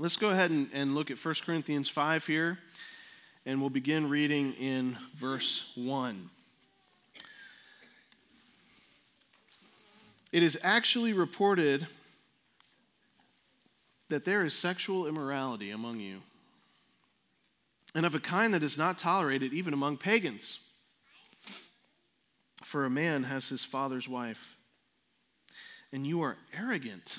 Let's 0.00 0.16
go 0.16 0.30
ahead 0.30 0.50
and, 0.50 0.70
and 0.72 0.94
look 0.94 1.10
at 1.10 1.22
1 1.22 1.34
Corinthians 1.44 1.90
5 1.90 2.26
here, 2.26 2.58
and 3.44 3.60
we'll 3.60 3.68
begin 3.68 4.08
reading 4.08 4.54
in 4.54 4.96
verse 5.14 5.64
1. 5.74 6.30
It 10.32 10.42
is 10.42 10.58
actually 10.62 11.12
reported 11.12 11.86
that 14.08 14.24
there 14.24 14.42
is 14.42 14.54
sexual 14.54 15.06
immorality 15.06 15.70
among 15.70 16.00
you, 16.00 16.22
and 17.94 18.06
of 18.06 18.14
a 18.14 18.20
kind 18.20 18.54
that 18.54 18.62
is 18.62 18.78
not 18.78 18.98
tolerated 18.98 19.52
even 19.52 19.74
among 19.74 19.98
pagans. 19.98 20.60
For 22.64 22.86
a 22.86 22.90
man 22.90 23.24
has 23.24 23.50
his 23.50 23.64
father's 23.64 24.08
wife, 24.08 24.56
and 25.92 26.06
you 26.06 26.22
are 26.22 26.38
arrogant. 26.58 27.18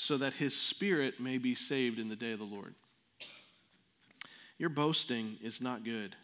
so 0.00 0.16
that 0.16 0.34
his 0.34 0.54
spirit 0.54 1.18
may 1.18 1.38
be 1.38 1.56
saved 1.56 1.98
in 1.98 2.08
the 2.08 2.14
day 2.14 2.30
of 2.30 2.38
the 2.38 2.44
Lord. 2.44 2.72
Your 4.56 4.68
boasting 4.68 5.38
is 5.42 5.60
not 5.60 5.82
good. 5.82 6.14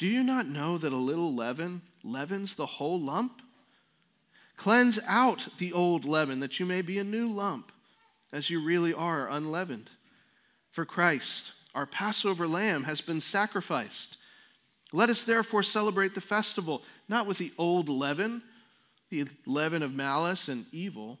Do 0.00 0.08
you 0.08 0.24
not 0.24 0.48
know 0.48 0.76
that 0.76 0.92
a 0.92 0.96
little 0.96 1.32
leaven 1.32 1.82
leavens 2.02 2.54
the 2.54 2.66
whole 2.66 3.00
lump? 3.00 3.40
Cleanse 4.56 4.98
out 5.06 5.46
the 5.58 5.72
old 5.72 6.04
leaven, 6.04 6.40
that 6.40 6.58
you 6.58 6.66
may 6.66 6.82
be 6.82 6.98
a 6.98 7.04
new 7.04 7.28
lump, 7.28 7.70
as 8.32 8.50
you 8.50 8.60
really 8.60 8.92
are 8.92 9.28
unleavened. 9.28 9.88
For 10.72 10.84
Christ, 10.84 11.52
our 11.72 11.86
Passover 11.86 12.48
lamb, 12.48 12.82
has 12.82 13.00
been 13.00 13.20
sacrificed. 13.20 14.16
Let 14.92 15.08
us 15.08 15.22
therefore 15.22 15.62
celebrate 15.62 16.16
the 16.16 16.20
festival, 16.20 16.82
not 17.08 17.28
with 17.28 17.38
the 17.38 17.52
old 17.58 17.88
leaven, 17.88 18.42
the 19.08 19.26
leaven 19.46 19.84
of 19.84 19.94
malice 19.94 20.48
and 20.48 20.66
evil, 20.72 21.20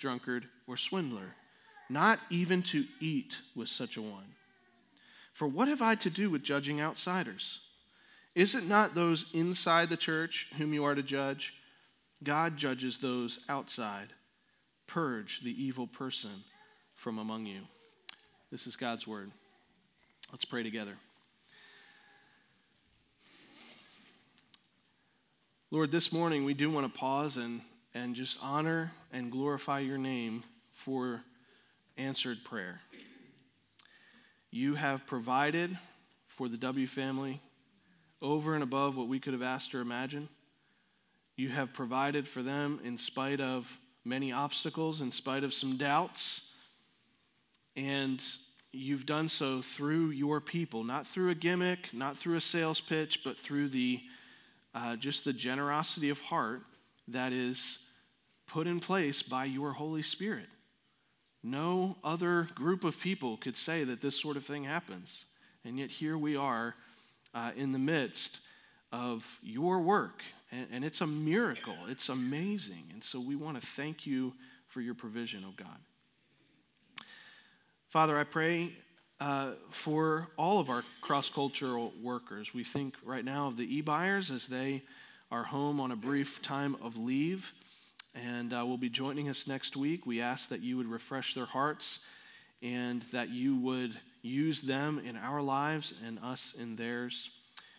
drunkard, 0.00 0.46
or 0.66 0.76
swindler, 0.76 1.36
not 1.88 2.18
even 2.30 2.62
to 2.62 2.84
eat 3.00 3.38
with 3.54 3.68
such 3.68 3.96
a 3.96 4.02
one. 4.02 4.34
For 5.34 5.46
what 5.46 5.68
have 5.68 5.82
I 5.82 5.94
to 5.96 6.10
do 6.10 6.30
with 6.30 6.42
judging 6.42 6.80
outsiders? 6.80 7.60
Is 8.34 8.54
it 8.54 8.64
not 8.64 8.94
those 8.94 9.26
inside 9.32 9.88
the 9.88 9.96
church 9.96 10.48
whom 10.56 10.72
you 10.72 10.84
are 10.84 10.94
to 10.94 11.02
judge? 11.02 11.54
God 12.22 12.56
judges 12.56 12.98
those 12.98 13.40
outside. 13.48 14.08
Purge 14.86 15.40
the 15.42 15.62
evil 15.62 15.86
person 15.86 16.44
from 16.94 17.18
among 17.18 17.46
you. 17.46 17.62
This 18.50 18.66
is 18.66 18.76
God's 18.76 19.06
word. 19.06 19.30
Let's 20.32 20.44
pray 20.44 20.62
together. 20.62 20.96
Lord, 25.70 25.92
this 25.92 26.12
morning 26.12 26.44
we 26.44 26.54
do 26.54 26.70
want 26.70 26.92
to 26.92 26.98
pause 26.98 27.36
and, 27.36 27.60
and 27.94 28.14
just 28.14 28.36
honor 28.40 28.92
and 29.12 29.32
glorify 29.32 29.80
your 29.80 29.98
name 29.98 30.44
for 30.84 31.22
answered 31.96 32.38
prayer. 32.44 32.80
You 34.50 34.74
have 34.74 35.06
provided 35.06 35.76
for 36.28 36.48
the 36.48 36.56
W 36.56 36.86
family 36.86 37.40
over 38.22 38.54
and 38.54 38.62
above 38.62 38.96
what 38.96 39.08
we 39.08 39.20
could 39.20 39.32
have 39.32 39.42
asked 39.42 39.74
or 39.74 39.80
imagined. 39.80 40.28
You 41.36 41.48
have 41.50 41.72
provided 41.72 42.28
for 42.28 42.42
them 42.42 42.80
in 42.84 42.98
spite 42.98 43.40
of 43.40 43.66
many 44.04 44.32
obstacles, 44.32 45.00
in 45.00 45.12
spite 45.12 45.44
of 45.44 45.54
some 45.54 45.76
doubts. 45.76 46.42
And 47.76 48.22
you've 48.72 49.06
done 49.06 49.28
so 49.28 49.62
through 49.62 50.10
your 50.10 50.40
people, 50.40 50.84
not 50.84 51.06
through 51.06 51.30
a 51.30 51.34
gimmick, 51.34 51.88
not 51.92 52.18
through 52.18 52.36
a 52.36 52.40
sales 52.40 52.80
pitch, 52.80 53.20
but 53.24 53.38
through 53.38 53.68
the 53.68 54.00
uh, 54.74 54.94
just 54.96 55.24
the 55.24 55.32
generosity 55.32 56.10
of 56.10 56.20
heart 56.20 56.62
that 57.12 57.32
is 57.32 57.78
put 58.46 58.66
in 58.66 58.80
place 58.80 59.22
by 59.22 59.44
your 59.44 59.72
Holy 59.72 60.02
Spirit. 60.02 60.48
No 61.42 61.96
other 62.04 62.48
group 62.54 62.84
of 62.84 63.00
people 63.00 63.36
could 63.36 63.56
say 63.56 63.84
that 63.84 64.02
this 64.02 64.20
sort 64.20 64.36
of 64.36 64.44
thing 64.44 64.64
happens. 64.64 65.24
And 65.64 65.78
yet 65.78 65.90
here 65.90 66.18
we 66.18 66.36
are 66.36 66.74
uh, 67.34 67.52
in 67.56 67.72
the 67.72 67.78
midst 67.78 68.40
of 68.92 69.24
your 69.42 69.80
work. 69.80 70.22
And, 70.52 70.66
and 70.72 70.84
it's 70.84 71.00
a 71.00 71.06
miracle, 71.06 71.76
it's 71.88 72.08
amazing. 72.08 72.84
And 72.92 73.02
so 73.02 73.20
we 73.20 73.36
want 73.36 73.60
to 73.60 73.66
thank 73.66 74.06
you 74.06 74.34
for 74.68 74.80
your 74.80 74.94
provision, 74.94 75.44
oh 75.46 75.54
God. 75.56 75.78
Father, 77.90 78.18
I 78.18 78.24
pray 78.24 78.72
uh, 79.20 79.52
for 79.70 80.28
all 80.36 80.60
of 80.60 80.70
our 80.70 80.84
cross 81.00 81.28
cultural 81.28 81.92
workers. 82.02 82.54
We 82.54 82.64
think 82.64 82.94
right 83.04 83.24
now 83.24 83.48
of 83.48 83.56
the 83.56 83.76
e 83.76 83.80
buyers 83.80 84.30
as 84.30 84.46
they 84.46 84.82
are 85.30 85.44
home 85.44 85.78
on 85.78 85.92
a 85.92 85.96
brief 85.96 86.42
time 86.42 86.76
of 86.82 86.96
leave 86.96 87.52
and 88.14 88.52
uh, 88.52 88.66
will 88.66 88.78
be 88.78 88.88
joining 88.88 89.28
us 89.28 89.46
next 89.46 89.76
week. 89.76 90.04
We 90.04 90.20
ask 90.20 90.48
that 90.48 90.60
you 90.60 90.76
would 90.76 90.88
refresh 90.88 91.34
their 91.34 91.46
hearts 91.46 92.00
and 92.62 93.02
that 93.12 93.28
you 93.28 93.56
would 93.56 93.96
use 94.22 94.60
them 94.60 95.00
in 95.04 95.16
our 95.16 95.40
lives 95.40 95.94
and 96.04 96.18
us 96.18 96.54
in 96.58 96.76
theirs. 96.76 97.30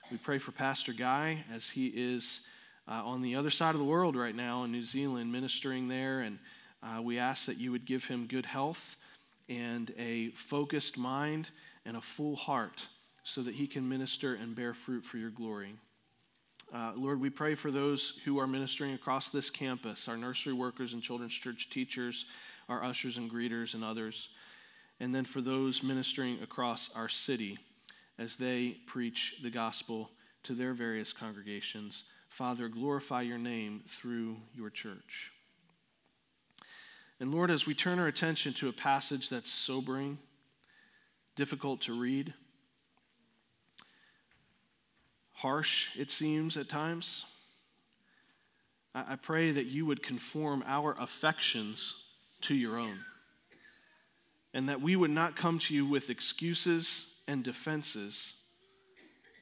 We 0.09 0.17
pray 0.17 0.37
for 0.37 0.51
Pastor 0.51 0.93
Guy 0.93 1.43
as 1.53 1.69
he 1.69 1.87
is 1.87 2.39
uh, 2.87 3.01
on 3.05 3.21
the 3.21 3.35
other 3.35 3.49
side 3.49 3.75
of 3.75 3.79
the 3.79 3.85
world 3.85 4.15
right 4.15 4.35
now 4.35 4.63
in 4.63 4.71
New 4.71 4.83
Zealand, 4.83 5.31
ministering 5.31 5.87
there. 5.87 6.21
And 6.21 6.39
uh, 6.81 7.01
we 7.01 7.19
ask 7.19 7.45
that 7.45 7.57
you 7.57 7.71
would 7.71 7.85
give 7.85 8.05
him 8.05 8.27
good 8.27 8.45
health 8.45 8.95
and 9.49 9.93
a 9.97 10.29
focused 10.31 10.97
mind 10.97 11.49
and 11.85 11.97
a 11.97 12.01
full 12.01 12.37
heart 12.37 12.87
so 13.23 13.41
that 13.43 13.55
he 13.55 13.67
can 13.67 13.87
minister 13.87 14.35
and 14.35 14.55
bear 14.55 14.73
fruit 14.73 15.03
for 15.03 15.17
your 15.17 15.29
glory. 15.29 15.75
Uh, 16.73 16.93
Lord, 16.95 17.19
we 17.19 17.29
pray 17.29 17.55
for 17.55 17.69
those 17.69 18.19
who 18.23 18.39
are 18.39 18.47
ministering 18.47 18.93
across 18.93 19.29
this 19.29 19.49
campus, 19.49 20.07
our 20.07 20.17
nursery 20.17 20.53
workers 20.53 20.93
and 20.93 21.03
children's 21.03 21.33
church 21.33 21.69
teachers, 21.69 22.25
our 22.69 22.83
ushers 22.83 23.17
and 23.17 23.29
greeters, 23.29 23.73
and 23.73 23.83
others 23.83 24.29
and 25.01 25.15
then 25.15 25.25
for 25.25 25.41
those 25.41 25.81
ministering 25.81 26.39
across 26.43 26.91
our 26.95 27.09
city 27.09 27.57
as 28.19 28.35
they 28.35 28.77
preach 28.85 29.33
the 29.41 29.49
gospel 29.49 30.11
to 30.43 30.53
their 30.53 30.75
various 30.75 31.11
congregations. 31.11 32.03
Father, 32.29 32.69
glorify 32.69 33.23
your 33.23 33.39
name 33.39 33.81
through 33.89 34.37
your 34.55 34.69
church. 34.69 35.31
And 37.19 37.33
Lord, 37.33 37.49
as 37.49 37.65
we 37.65 37.73
turn 37.73 37.97
our 37.97 38.07
attention 38.07 38.53
to 38.53 38.69
a 38.69 38.73
passage 38.73 39.27
that's 39.27 39.51
sobering, 39.51 40.19
difficult 41.35 41.81
to 41.81 41.99
read, 41.99 42.35
harsh, 45.41 45.87
it 45.97 46.11
seems 46.11 46.55
at 46.55 46.69
times, 46.69 47.25
I 48.93 49.15
pray 49.15 49.51
that 49.51 49.65
you 49.65 49.85
would 49.85 50.03
conform 50.03 50.63
our 50.67 50.95
affections 50.99 51.95
to 52.41 52.53
your 52.53 52.77
own 52.77 52.99
and 54.53 54.67
that 54.69 54.81
we 54.81 54.95
would 54.95 55.11
not 55.11 55.35
come 55.35 55.59
to 55.59 55.73
you 55.73 55.85
with 55.85 56.09
excuses 56.09 57.05
and 57.27 57.43
defenses, 57.43 58.33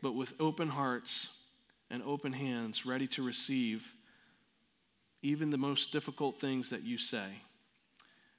but 0.02 0.14
with 0.14 0.34
open 0.40 0.70
hearts 0.70 1.30
and 1.90 2.04
open 2.04 2.32
hands, 2.32 2.86
ready 2.86 3.08
to 3.08 3.26
receive 3.26 3.84
even 5.22 5.50
the 5.50 5.58
most 5.58 5.92
difficult 5.92 6.40
things 6.40 6.70
that 6.70 6.84
you 6.84 6.98
say, 6.98 7.42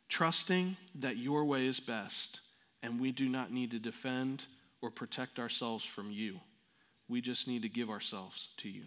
trusting 0.08 0.76
that 0.94 1.16
your 1.16 1.44
way 1.44 1.66
is 1.66 1.80
best 1.80 2.40
and 2.82 3.00
we 3.00 3.12
do 3.12 3.28
not 3.28 3.52
need 3.52 3.72
to 3.72 3.78
defend 3.78 4.44
or 4.80 4.90
protect 4.90 5.38
ourselves 5.38 5.84
from 5.84 6.10
you. 6.10 6.40
We 7.10 7.20
just 7.20 7.48
need 7.48 7.62
to 7.62 7.68
give 7.68 7.90
ourselves 7.90 8.48
to 8.58 8.68
you. 8.68 8.84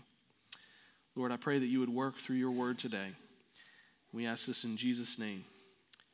Lord, 1.13 1.33
I 1.33 1.37
pray 1.37 1.59
that 1.59 1.65
you 1.65 1.81
would 1.81 1.89
work 1.89 2.17
through 2.17 2.37
your 2.37 2.51
word 2.51 2.79
today. 2.79 3.09
We 4.13 4.25
ask 4.25 4.45
this 4.45 4.63
in 4.63 4.77
Jesus' 4.77 5.19
name. 5.19 5.43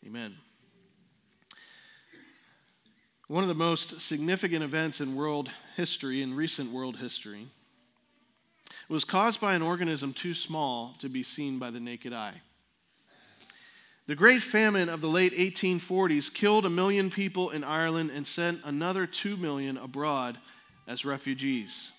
Amen. 0.05 0.35
One 3.27 3.43
of 3.43 3.47
the 3.47 3.53
most 3.53 4.01
significant 4.01 4.63
events 4.63 4.99
in 4.99 5.15
world 5.15 5.51
history, 5.77 6.23
in 6.23 6.35
recent 6.35 6.71
world 6.71 6.97
history, 6.97 7.47
was 8.89 9.03
caused 9.03 9.39
by 9.39 9.53
an 9.53 9.61
organism 9.61 10.11
too 10.11 10.33
small 10.33 10.95
to 10.97 11.09
be 11.09 11.21
seen 11.21 11.59
by 11.59 11.69
the 11.69 11.79
naked 11.79 12.11
eye. 12.11 12.41
The 14.07 14.15
Great 14.15 14.41
Famine 14.41 14.89
of 14.89 15.01
the 15.01 15.07
late 15.07 15.37
1840s 15.37 16.33
killed 16.33 16.65
a 16.65 16.71
million 16.71 17.11
people 17.11 17.51
in 17.51 17.63
Ireland 17.63 18.09
and 18.09 18.25
sent 18.25 18.61
another 18.65 19.05
two 19.05 19.37
million 19.37 19.77
abroad 19.77 20.39
as 20.87 21.05
refugees. 21.05 21.91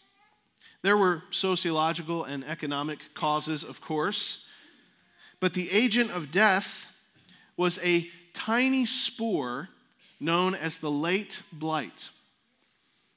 There 0.83 0.97
were 0.97 1.23
sociological 1.31 2.25
and 2.25 2.45
economic 2.45 2.99
causes, 3.15 3.63
of 3.63 3.81
course, 3.81 4.45
but 5.39 5.55
the 5.55 5.71
agent 5.71 6.11
of 6.11 6.31
death 6.31 6.87
was 7.57 7.79
a 7.83 8.09
tiny 8.33 8.87
spore 8.87 9.69
known 10.19 10.55
as 10.55 10.79
the 10.79 10.91
late 10.91 11.43
blight. 11.53 12.11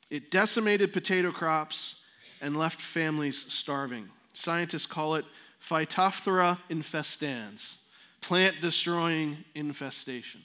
It 0.09 0.31
decimated 0.31 0.93
potato 0.93 1.31
crops 1.31 1.95
and 2.41 2.57
left 2.57 2.81
families 2.81 3.45
starving. 3.47 4.09
Scientists 4.33 4.85
call 4.85 5.15
it 5.15 5.25
Phytophthora 5.61 6.57
infestans, 6.69 7.75
plant 8.19 8.57
destroying 8.61 9.37
infestation. 9.55 10.43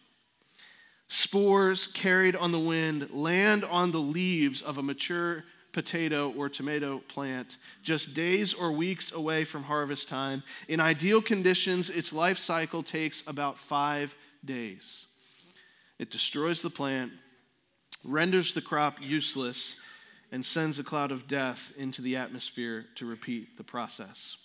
Spores 1.08 1.86
carried 1.88 2.36
on 2.36 2.52
the 2.52 2.60
wind 2.60 3.10
land 3.10 3.64
on 3.64 3.90
the 3.90 3.98
leaves 3.98 4.62
of 4.62 4.78
a 4.78 4.82
mature 4.82 5.44
potato 5.78 6.34
or 6.36 6.48
tomato 6.48 6.98
plant 7.06 7.56
just 7.84 8.12
days 8.12 8.52
or 8.52 8.72
weeks 8.72 9.12
away 9.12 9.44
from 9.44 9.62
harvest 9.62 10.08
time. 10.08 10.42
In 10.66 10.80
ideal 10.80 11.22
conditions, 11.22 11.88
its 11.88 12.12
life 12.12 12.40
cycle 12.40 12.82
takes 12.82 13.22
about 13.28 13.56
five 13.56 14.12
days. 14.44 15.04
It 16.00 16.10
destroys 16.10 16.62
the 16.62 16.68
plant, 16.68 17.12
renders 18.02 18.52
the 18.52 18.60
crop 18.60 18.96
useless, 19.00 19.76
and 20.32 20.44
sends 20.44 20.80
a 20.80 20.82
cloud 20.82 21.12
of 21.12 21.28
death 21.28 21.72
into 21.78 22.02
the 22.02 22.16
atmosphere 22.16 22.86
to 22.96 23.06
repeat 23.06 23.56
the 23.56 23.62
process. 23.62 24.36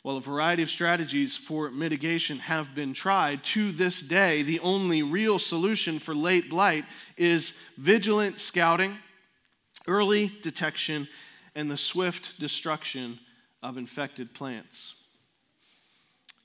While 0.00 0.16
a 0.16 0.22
variety 0.22 0.62
of 0.62 0.70
strategies 0.70 1.36
for 1.36 1.70
mitigation 1.70 2.38
have 2.38 2.74
been 2.74 2.94
tried, 2.94 3.44
to 3.52 3.70
this 3.70 4.00
day, 4.00 4.42
the 4.42 4.60
only 4.60 5.02
real 5.02 5.38
solution 5.38 5.98
for 5.98 6.14
late 6.14 6.48
blight 6.48 6.86
is 7.18 7.52
vigilant 7.76 8.40
scouting, 8.40 8.96
early 9.86 10.32
detection, 10.42 11.08
and 11.54 11.70
the 11.70 11.76
swift 11.76 12.38
destruction 12.38 13.18
of 13.62 13.76
infected 13.76 14.34
plants. 14.34 14.94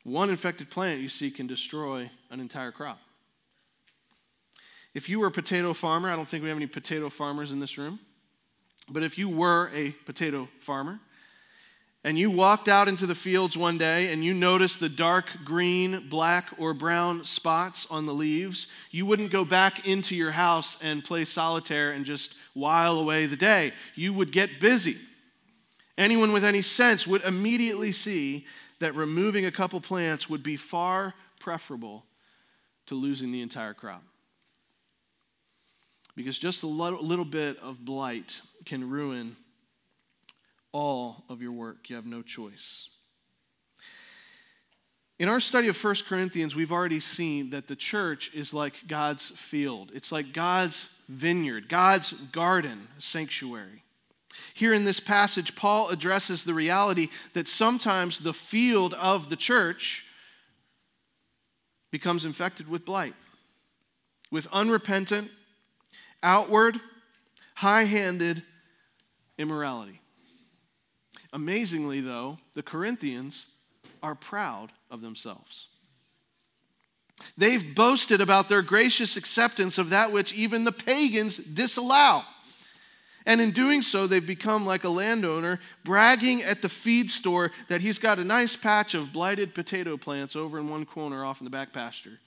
One 0.03 0.29
infected 0.29 0.69
plant, 0.69 1.01
you 1.01 1.09
see, 1.09 1.31
can 1.31 1.47
destroy 1.47 2.09
an 2.29 2.39
entire 2.39 2.71
crop. 2.71 2.99
If 4.93 5.09
you 5.09 5.19
were 5.19 5.27
a 5.27 5.31
potato 5.31 5.73
farmer, 5.73 6.09
I 6.09 6.15
don't 6.15 6.27
think 6.27 6.43
we 6.43 6.49
have 6.49 6.57
any 6.57 6.67
potato 6.67 7.09
farmers 7.09 7.51
in 7.51 7.59
this 7.59 7.77
room, 7.77 7.99
but 8.89 9.03
if 9.03 9.17
you 9.17 9.29
were 9.29 9.69
a 9.73 9.91
potato 10.05 10.47
farmer, 10.61 10.99
and 12.03 12.17
you 12.17 12.31
walked 12.31 12.67
out 12.67 12.87
into 12.87 13.05
the 13.05 13.15
fields 13.15 13.57
one 13.57 13.77
day 13.77 14.13
and 14.13 14.23
you 14.23 14.33
noticed 14.33 14.79
the 14.79 14.87
dark 14.87 15.25
green, 15.43 16.07
black, 16.09 16.49
or 16.57 16.73
brown 16.73 17.25
spots 17.25 17.87
on 17.89 18.05
the 18.05 18.13
leaves, 18.13 18.67
you 18.91 19.05
wouldn't 19.05 19.31
go 19.31 19.43
back 19.43 19.85
into 19.85 20.15
your 20.15 20.31
house 20.31 20.77
and 20.81 21.03
play 21.03 21.25
solitaire 21.25 21.91
and 21.91 22.05
just 22.05 22.33
while 22.53 22.97
away 22.97 23.25
the 23.25 23.35
day. 23.35 23.73
You 23.95 24.13
would 24.13 24.31
get 24.31 24.61
busy. 24.61 24.99
Anyone 25.97 26.31
with 26.31 26.43
any 26.43 26.61
sense 26.61 27.07
would 27.07 27.23
immediately 27.23 27.91
see 27.91 28.45
that 28.79 28.95
removing 28.95 29.45
a 29.45 29.51
couple 29.51 29.81
plants 29.81 30.29
would 30.29 30.43
be 30.43 30.55
far 30.55 31.15
preferable 31.39 32.05
to 32.85 32.95
losing 32.95 33.31
the 33.31 33.41
entire 33.41 33.73
crop. 33.73 34.03
Because 36.15 36.37
just 36.37 36.63
a 36.63 36.67
little 36.67 37.25
bit 37.25 37.57
of 37.59 37.83
blight 37.83 38.41
can 38.65 38.89
ruin 38.89 39.35
all 40.71 41.23
of 41.29 41.41
your 41.41 41.51
work. 41.51 41.89
You 41.89 41.95
have 41.95 42.05
no 42.05 42.21
choice. 42.21 42.89
In 45.19 45.29
our 45.29 45.39
study 45.39 45.67
of 45.67 45.83
1 45.83 45.95
Corinthians, 46.07 46.55
we've 46.55 46.71
already 46.71 46.99
seen 46.99 47.49
that 47.49 47.67
the 47.67 47.75
church 47.75 48.29
is 48.35 48.53
like 48.53 48.73
God's 48.87 49.29
field. 49.31 49.91
It's 49.95 50.11
like 50.11 50.31
God's 50.31 50.87
vineyard, 51.09 51.69
God's 51.69 52.13
garden, 52.31 52.87
sanctuary. 52.99 53.83
Here 54.53 54.73
in 54.73 54.85
this 54.85 54.99
passage, 54.99 55.55
Paul 55.55 55.89
addresses 55.89 56.43
the 56.43 56.53
reality 56.53 57.09
that 57.33 57.47
sometimes 57.47 58.19
the 58.19 58.33
field 58.33 58.93
of 58.93 59.29
the 59.29 59.35
church 59.35 60.03
becomes 61.89 62.25
infected 62.25 62.67
with 62.69 62.85
blight, 62.85 63.15
with 64.31 64.45
unrepentant, 64.51 65.31
outward, 66.21 66.79
high 67.55 67.85
handed 67.85 68.43
immorality. 69.39 69.99
Amazingly, 71.33 72.01
though, 72.01 72.37
the 72.53 72.63
Corinthians 72.63 73.47
are 74.01 74.15
proud 74.15 74.71
of 74.89 75.01
themselves. 75.01 75.67
They've 77.37 77.75
boasted 77.75 78.21
about 78.21 78.47
their 78.47 78.61
gracious 78.61 79.17
acceptance 79.17 79.77
of 79.77 79.89
that 79.89 80.11
which 80.11 80.33
even 80.33 80.63
the 80.63 80.71
pagans 80.71 81.37
disallow. 81.37 82.23
And 83.25 83.41
in 83.41 83.51
doing 83.51 83.81
so, 83.81 84.07
they've 84.07 84.25
become 84.25 84.65
like 84.65 84.85
a 84.85 84.89
landowner 84.89 85.59
bragging 85.83 86.43
at 86.43 86.61
the 86.61 86.69
feed 86.69 87.11
store 87.11 87.51
that 87.67 87.81
he's 87.81 87.99
got 87.99 88.19
a 88.19 88.23
nice 88.23 88.55
patch 88.55 88.93
of 88.93 89.11
blighted 89.11 89.53
potato 89.53 89.97
plants 89.97 90.35
over 90.35 90.59
in 90.59 90.69
one 90.69 90.85
corner 90.85 91.25
off 91.25 91.41
in 91.41 91.43
the 91.43 91.51
back 91.51 91.73
pasture. 91.73 92.19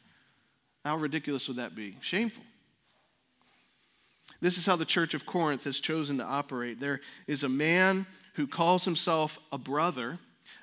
How 0.85 0.97
ridiculous 0.97 1.49
would 1.49 1.56
that 1.56 1.75
be? 1.75 1.97
Shameful. 2.02 2.43
This 4.43 4.58
is 4.58 4.67
how 4.67 4.76
the 4.76 4.85
church 4.85 5.14
of 5.14 5.25
Corinth 5.25 5.64
has 5.64 5.81
chosen 5.81 6.19
to 6.19 6.25
operate. 6.25 6.81
There 6.81 7.00
is 7.26 7.44
a 7.44 7.49
man 7.49 8.06
who 8.40 8.46
calls 8.46 8.87
himself 8.87 9.38
a 9.52 9.58
brother, 9.58 10.19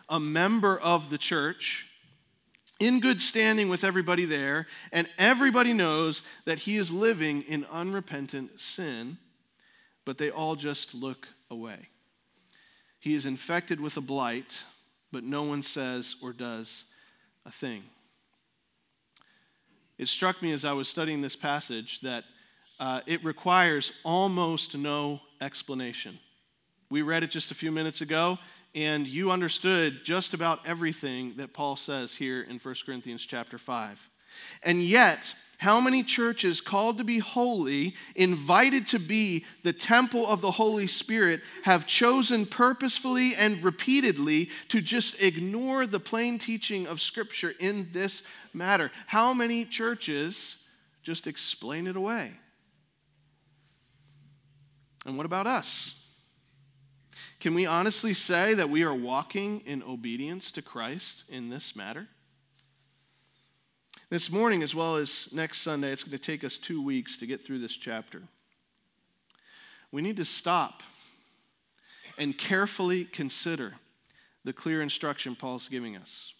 a 0.10 0.20
member 0.20 0.76
of 0.80 1.12
the 1.12 1.18
church, 1.18 1.86
in 2.80 3.00
good 3.00 3.22
standing 3.22 3.70
with 3.70 3.84
everybody 3.84 4.26
there, 4.26 4.66
and 4.92 5.08
everybody 5.20 5.74
knows 5.74 6.24
that 6.46 6.58
he 6.60 6.76
is 6.76 6.90
living 6.90 7.44
in 7.44 7.66
unrepentant 7.66 8.60
sin, 8.60 9.20
but 10.06 10.18
they 10.18 10.32
all 10.32 10.56
just 10.56 10.96
look 10.96 11.28
away. 11.52 11.90
He 13.00 13.14
is 13.14 13.28
infected 13.28 13.80
with 13.80 13.96
a 13.96 14.02
blight, 14.02 14.64
but 15.12 15.24
no 15.24 15.44
one 15.44 15.62
says 15.62 16.16
or 16.20 16.34
does 16.34 16.86
a 17.46 17.52
thing. 17.52 17.84
It 20.00 20.08
struck 20.08 20.42
me 20.42 20.52
as 20.52 20.66
I 20.66 20.74
was 20.74 20.90
studying 20.90 21.22
this 21.22 21.36
passage 21.36 22.00
that 22.02 22.24
uh, 22.80 23.02
it 23.06 23.24
requires 23.24 23.92
almost 24.04 24.76
no 24.76 25.22
explanation. 25.40 26.18
We 26.90 27.02
read 27.02 27.24
it 27.24 27.32
just 27.32 27.52
a 27.52 27.56
few 27.56 27.72
minutes 27.72 28.02
ago, 28.02 28.38
and 28.74 29.06
you 29.08 29.32
understood 29.32 30.06
just 30.06 30.34
about 30.34 30.66
everything 30.66 31.36
that 31.38 31.54
Paul 31.54 31.76
says 31.76 32.16
here 32.16 32.42
in 32.42 32.60
1 32.60 32.76
Corinthians 32.86 33.26
chapter 33.26 33.58
5. 33.58 34.00
And 34.64 34.84
yet, 34.84 35.34
how 35.58 35.82
many 35.82 36.04
churches 36.04 36.62
called 36.62 37.00
to 37.00 37.04
be 37.04 37.18
holy, 37.18 37.96
invited 38.16 38.88
to 38.90 39.00
be 39.00 39.46
the 39.64 39.74
temple 39.74 40.28
of 40.28 40.40
the 40.42 40.52
Holy 40.52 40.88
Spirit, 40.88 41.42
have 41.64 41.88
chosen 41.88 42.46
purposefully 42.46 43.36
and 43.36 43.64
repeatedly 43.64 44.50
to 44.70 44.80
just 44.80 45.20
ignore 45.20 45.88
the 45.88 46.00
plain 46.00 46.38
teaching 46.38 46.88
of 46.88 47.02
Scripture 47.02 47.54
in 47.60 47.90
this 47.92 48.22
matter? 48.54 48.92
How 49.08 49.34
many 49.34 49.66
churches 49.66 50.56
just 51.04 51.26
explain 51.26 51.88
it 51.88 51.96
away? 51.96 52.34
And 55.06 55.18
what 55.18 55.26
about 55.26 55.48
us? 55.48 55.96
Can 57.40 57.54
we 57.54 57.66
honestly 57.66 58.14
say 58.14 58.56
that 58.56 58.70
we 58.70 58.84
are 58.84 58.94
walking 58.94 59.62
in 59.66 59.84
obedience 59.84 60.52
to 60.54 60.62
Christ 60.62 61.24
in 61.30 61.50
this 61.50 61.76
matter? 61.76 62.08
This 64.10 64.32
morning, 64.32 64.64
as 64.64 64.74
well 64.74 64.96
as 64.96 65.28
next 65.32 65.62
Sunday, 65.62 65.92
it's 65.92 66.04
going 66.04 66.18
to 66.18 66.24
take 66.24 66.44
us 66.44 66.58
two 66.58 66.82
weeks 66.82 67.18
to 67.18 67.28
get 67.28 67.46
through 67.46 67.60
this 67.60 67.76
chapter. 67.76 68.24
We 69.92 70.02
need 70.02 70.18
to 70.18 70.26
stop 70.26 70.82
and 72.18 72.38
carefully 72.38 73.06
consider 73.06 73.74
the 74.44 74.54
clear 74.54 74.82
instruction 74.82 75.36
Paul's 75.36 75.68
giving 75.68 75.96
us. 75.96 76.34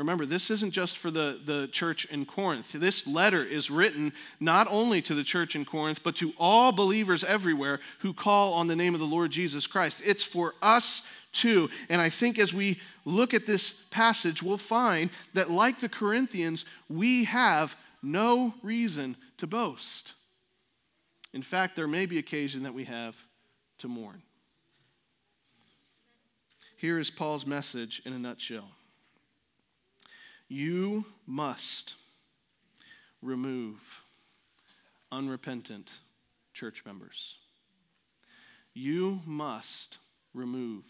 Remember, 0.00 0.24
this 0.24 0.50
isn't 0.50 0.70
just 0.70 0.96
for 0.96 1.10
the, 1.10 1.38
the 1.44 1.68
church 1.68 2.06
in 2.06 2.24
Corinth. 2.24 2.72
This 2.72 3.06
letter 3.06 3.44
is 3.44 3.70
written 3.70 4.14
not 4.40 4.66
only 4.70 5.02
to 5.02 5.14
the 5.14 5.22
church 5.22 5.54
in 5.54 5.66
Corinth, 5.66 6.00
but 6.02 6.16
to 6.16 6.32
all 6.38 6.72
believers 6.72 7.22
everywhere 7.22 7.80
who 7.98 8.14
call 8.14 8.54
on 8.54 8.66
the 8.66 8.74
name 8.74 8.94
of 8.94 9.00
the 9.00 9.06
Lord 9.06 9.30
Jesus 9.30 9.66
Christ. 9.66 10.00
It's 10.02 10.24
for 10.24 10.54
us 10.62 11.02
too. 11.34 11.68
And 11.90 12.00
I 12.00 12.08
think 12.08 12.38
as 12.38 12.54
we 12.54 12.80
look 13.04 13.34
at 13.34 13.46
this 13.46 13.74
passage, 13.90 14.42
we'll 14.42 14.56
find 14.56 15.10
that, 15.34 15.50
like 15.50 15.80
the 15.80 15.88
Corinthians, 15.88 16.64
we 16.88 17.24
have 17.24 17.76
no 18.02 18.54
reason 18.62 19.18
to 19.36 19.46
boast. 19.46 20.14
In 21.34 21.42
fact, 21.42 21.76
there 21.76 21.86
may 21.86 22.06
be 22.06 22.16
occasion 22.16 22.62
that 22.62 22.72
we 22.72 22.84
have 22.84 23.16
to 23.80 23.88
mourn. 23.88 24.22
Here 26.78 26.98
is 26.98 27.10
Paul's 27.10 27.44
message 27.44 28.00
in 28.06 28.14
a 28.14 28.18
nutshell. 28.18 28.70
You 30.50 31.04
must 31.28 31.94
remove 33.22 33.78
unrepentant 35.12 35.88
church 36.54 36.82
members. 36.84 37.36
You 38.74 39.20
must 39.24 39.98
remove 40.34 40.82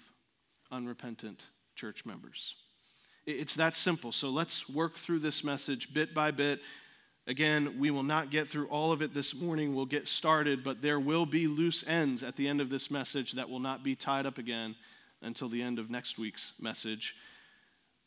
unrepentant 0.73 1.43
church 1.77 2.07
members. 2.07 2.55
It's 3.27 3.55
that 3.57 3.77
simple. 3.77 4.13
So 4.13 4.31
let's 4.31 4.67
work 4.67 4.97
through 4.97 5.19
this 5.19 5.45
message 5.45 5.93
bit 5.93 6.15
by 6.15 6.31
bit. 6.31 6.61
Again, 7.27 7.79
we 7.79 7.91
will 7.91 8.03
not 8.03 8.31
get 8.31 8.49
through 8.49 8.69
all 8.69 8.93
of 8.93 9.03
it 9.03 9.13
this 9.13 9.35
morning. 9.35 9.75
We'll 9.75 9.85
get 9.85 10.09
started, 10.09 10.65
but 10.65 10.81
there 10.81 10.99
will 10.99 11.27
be 11.27 11.47
loose 11.47 11.85
ends 11.87 12.23
at 12.23 12.37
the 12.37 12.49
end 12.49 12.63
of 12.63 12.71
this 12.71 12.91
message 12.91 13.33
that 13.33 13.51
will 13.51 13.61
not 13.61 13.85
be 13.85 13.95
tied 13.95 14.25
up 14.25 14.39
again 14.39 14.75
until 15.21 15.51
the 15.51 15.61
end 15.61 15.79
of 15.79 15.91
next 15.91 16.19
week's 16.19 16.55
message. 16.59 17.15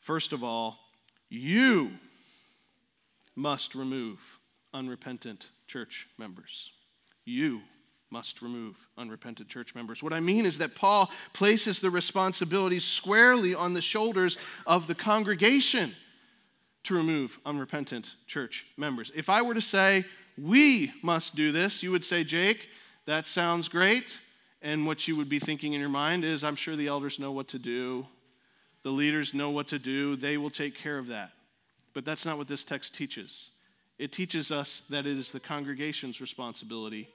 First 0.00 0.32
of 0.32 0.42
all, 0.42 0.80
you 1.28 1.92
must 3.36 3.74
remove 3.74 4.18
unrepentant 4.72 5.46
church 5.66 6.06
members. 6.18 6.70
You 7.24 7.62
must 8.10 8.42
remove 8.42 8.76
unrepentant 8.96 9.48
church 9.48 9.74
members. 9.74 10.02
What 10.02 10.12
I 10.12 10.20
mean 10.20 10.46
is 10.46 10.58
that 10.58 10.76
Paul 10.76 11.10
places 11.32 11.80
the 11.80 11.90
responsibility 11.90 12.78
squarely 12.78 13.54
on 13.54 13.74
the 13.74 13.82
shoulders 13.82 14.36
of 14.66 14.86
the 14.86 14.94
congregation 14.94 15.94
to 16.84 16.94
remove 16.94 17.38
unrepentant 17.44 18.14
church 18.26 18.66
members. 18.76 19.10
If 19.16 19.28
I 19.28 19.42
were 19.42 19.54
to 19.54 19.60
say, 19.60 20.04
we 20.38 20.92
must 21.02 21.34
do 21.34 21.50
this, 21.50 21.82
you 21.82 21.90
would 21.90 22.04
say, 22.04 22.22
Jake, 22.24 22.68
that 23.06 23.26
sounds 23.26 23.68
great. 23.68 24.04
And 24.62 24.86
what 24.86 25.08
you 25.08 25.16
would 25.16 25.28
be 25.28 25.38
thinking 25.38 25.72
in 25.72 25.80
your 25.80 25.88
mind 25.88 26.24
is, 26.24 26.44
I'm 26.44 26.56
sure 26.56 26.76
the 26.76 26.88
elders 26.88 27.18
know 27.18 27.32
what 27.32 27.48
to 27.48 27.58
do. 27.58 28.06
The 28.84 28.90
leaders 28.90 29.34
know 29.34 29.50
what 29.50 29.68
to 29.68 29.78
do. 29.78 30.14
They 30.14 30.36
will 30.36 30.50
take 30.50 30.76
care 30.76 30.98
of 30.98 31.08
that. 31.08 31.32
But 31.94 32.04
that's 32.04 32.24
not 32.24 32.38
what 32.38 32.48
this 32.48 32.62
text 32.62 32.94
teaches. 32.94 33.48
It 33.98 34.12
teaches 34.12 34.52
us 34.52 34.82
that 34.90 35.06
it 35.06 35.18
is 35.18 35.32
the 35.32 35.40
congregation's 35.40 36.20
responsibility 36.20 37.08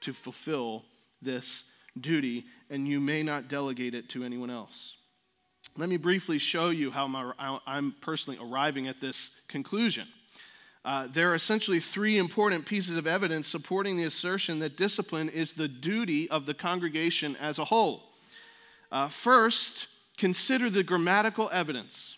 to 0.00 0.12
fulfill 0.12 0.84
this 1.22 1.64
duty, 1.98 2.44
and 2.70 2.86
you 2.86 3.00
may 3.00 3.22
not 3.22 3.48
delegate 3.48 3.94
it 3.94 4.08
to 4.10 4.24
anyone 4.24 4.50
else. 4.50 4.96
Let 5.76 5.88
me 5.88 5.96
briefly 5.96 6.38
show 6.38 6.70
you 6.70 6.90
how 6.90 7.06
I'm 7.66 7.94
personally 8.00 8.38
arriving 8.42 8.88
at 8.88 9.00
this 9.00 9.30
conclusion. 9.48 10.08
Uh, 10.84 11.08
there 11.12 11.30
are 11.30 11.34
essentially 11.34 11.80
three 11.80 12.16
important 12.16 12.64
pieces 12.64 12.96
of 12.96 13.06
evidence 13.06 13.48
supporting 13.48 13.96
the 13.96 14.04
assertion 14.04 14.60
that 14.60 14.76
discipline 14.76 15.28
is 15.28 15.52
the 15.52 15.68
duty 15.68 16.30
of 16.30 16.46
the 16.46 16.54
congregation 16.54 17.36
as 17.36 17.58
a 17.58 17.64
whole. 17.64 18.04
Uh, 18.92 19.08
first, 19.08 19.88
consider 20.16 20.70
the 20.70 20.82
grammatical 20.82 21.48
evidence. 21.52 22.16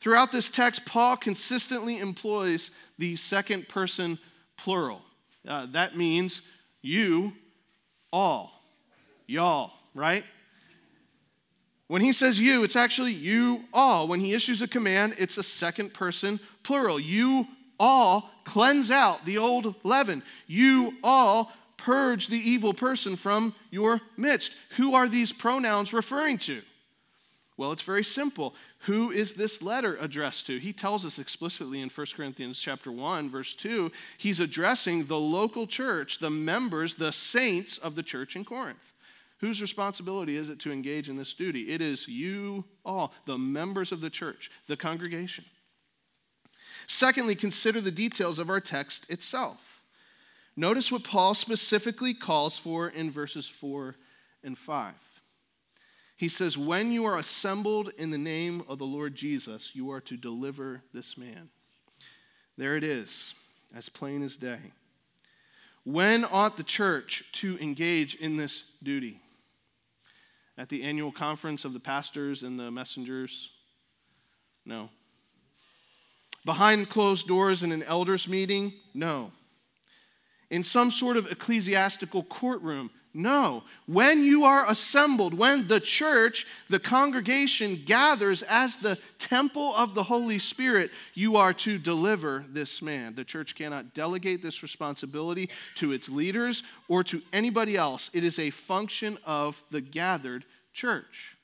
Throughout 0.00 0.32
this 0.32 0.48
text, 0.48 0.86
Paul 0.86 1.16
consistently 1.16 1.98
employs 1.98 2.70
the 2.98 3.16
second 3.16 3.68
person 3.68 4.18
plural. 4.56 5.02
Uh, 5.46 5.66
that 5.72 5.96
means 5.96 6.42
you, 6.82 7.32
all, 8.12 8.52
y'all, 9.26 9.72
right? 9.94 10.24
When 11.86 12.02
he 12.02 12.12
says 12.12 12.38
you, 12.38 12.62
it's 12.62 12.76
actually 12.76 13.12
you 13.12 13.64
all. 13.72 14.06
When 14.08 14.20
he 14.20 14.32
issues 14.32 14.62
a 14.62 14.68
command, 14.68 15.16
it's 15.18 15.38
a 15.38 15.42
second 15.42 15.92
person 15.92 16.40
plural. 16.62 17.00
You 17.00 17.48
all 17.78 18.30
cleanse 18.44 18.90
out 18.90 19.26
the 19.26 19.38
old 19.38 19.74
leaven. 19.82 20.22
You 20.46 20.94
all 21.02 21.52
purge 21.76 22.28
the 22.28 22.38
evil 22.38 22.74
person 22.74 23.16
from 23.16 23.54
your 23.70 24.00
midst. 24.16 24.52
Who 24.76 24.94
are 24.94 25.08
these 25.08 25.32
pronouns 25.32 25.92
referring 25.92 26.38
to? 26.38 26.62
Well, 27.60 27.72
it's 27.72 27.82
very 27.82 28.04
simple. 28.04 28.54
Who 28.86 29.10
is 29.10 29.34
this 29.34 29.60
letter 29.60 29.94
addressed 30.00 30.46
to? 30.46 30.58
He 30.58 30.72
tells 30.72 31.04
us 31.04 31.18
explicitly 31.18 31.82
in 31.82 31.90
1 31.90 32.06
Corinthians 32.16 32.58
chapter 32.58 32.90
1 32.90 33.28
verse 33.28 33.52
2, 33.52 33.92
he's 34.16 34.40
addressing 34.40 35.04
the 35.04 35.18
local 35.18 35.66
church, 35.66 36.20
the 36.20 36.30
members, 36.30 36.94
the 36.94 37.12
saints 37.12 37.76
of 37.76 37.96
the 37.96 38.02
church 38.02 38.34
in 38.34 38.46
Corinth. 38.46 38.78
Whose 39.40 39.60
responsibility 39.60 40.38
is 40.38 40.48
it 40.48 40.58
to 40.60 40.72
engage 40.72 41.10
in 41.10 41.18
this 41.18 41.34
duty? 41.34 41.70
It 41.70 41.82
is 41.82 42.08
you 42.08 42.64
all, 42.82 43.12
the 43.26 43.36
members 43.36 43.92
of 43.92 44.00
the 44.00 44.08
church, 44.08 44.50
the 44.66 44.78
congregation. 44.78 45.44
Secondly, 46.86 47.34
consider 47.34 47.82
the 47.82 47.90
details 47.90 48.38
of 48.38 48.48
our 48.48 48.60
text 48.60 49.04
itself. 49.10 49.82
Notice 50.56 50.90
what 50.90 51.04
Paul 51.04 51.34
specifically 51.34 52.14
calls 52.14 52.58
for 52.58 52.88
in 52.88 53.10
verses 53.10 53.46
4 53.60 53.96
and 54.42 54.56
5. 54.56 54.94
He 56.20 56.28
says, 56.28 56.58
When 56.58 56.92
you 56.92 57.06
are 57.06 57.16
assembled 57.16 57.92
in 57.96 58.10
the 58.10 58.18
name 58.18 58.62
of 58.68 58.78
the 58.78 58.84
Lord 58.84 59.14
Jesus, 59.14 59.70
you 59.72 59.90
are 59.90 60.02
to 60.02 60.18
deliver 60.18 60.82
this 60.92 61.16
man. 61.16 61.48
There 62.58 62.76
it 62.76 62.84
is, 62.84 63.32
as 63.74 63.88
plain 63.88 64.22
as 64.22 64.36
day. 64.36 64.58
When 65.82 66.26
ought 66.26 66.58
the 66.58 66.62
church 66.62 67.24
to 67.36 67.56
engage 67.58 68.16
in 68.16 68.36
this 68.36 68.64
duty? 68.82 69.18
At 70.58 70.68
the 70.68 70.82
annual 70.82 71.10
conference 71.10 71.64
of 71.64 71.72
the 71.72 71.80
pastors 71.80 72.42
and 72.42 72.60
the 72.60 72.70
messengers? 72.70 73.48
No. 74.66 74.90
Behind 76.44 76.90
closed 76.90 77.28
doors 77.28 77.62
in 77.62 77.72
an 77.72 77.82
elders' 77.84 78.28
meeting? 78.28 78.74
No. 78.92 79.32
In 80.50 80.64
some 80.64 80.90
sort 80.90 81.16
of 81.16 81.30
ecclesiastical 81.30 82.24
courtroom? 82.24 82.90
No. 83.12 83.64
When 83.86 84.22
you 84.22 84.44
are 84.44 84.70
assembled, 84.70 85.34
when 85.34 85.66
the 85.66 85.80
church, 85.80 86.46
the 86.68 86.78
congregation 86.78 87.82
gathers 87.84 88.42
as 88.42 88.76
the 88.76 88.98
temple 89.18 89.74
of 89.74 89.94
the 89.94 90.04
Holy 90.04 90.38
Spirit, 90.38 90.92
you 91.14 91.36
are 91.36 91.52
to 91.54 91.76
deliver 91.76 92.44
this 92.48 92.80
man. 92.80 93.16
The 93.16 93.24
church 93.24 93.56
cannot 93.56 93.94
delegate 93.94 94.42
this 94.42 94.62
responsibility 94.62 95.50
to 95.76 95.90
its 95.90 96.08
leaders 96.08 96.62
or 96.88 97.02
to 97.04 97.20
anybody 97.32 97.76
else. 97.76 98.10
It 98.12 98.22
is 98.22 98.38
a 98.38 98.50
function 98.50 99.18
of 99.26 99.60
the 99.72 99.80
gathered 99.80 100.44
church. 100.72 101.36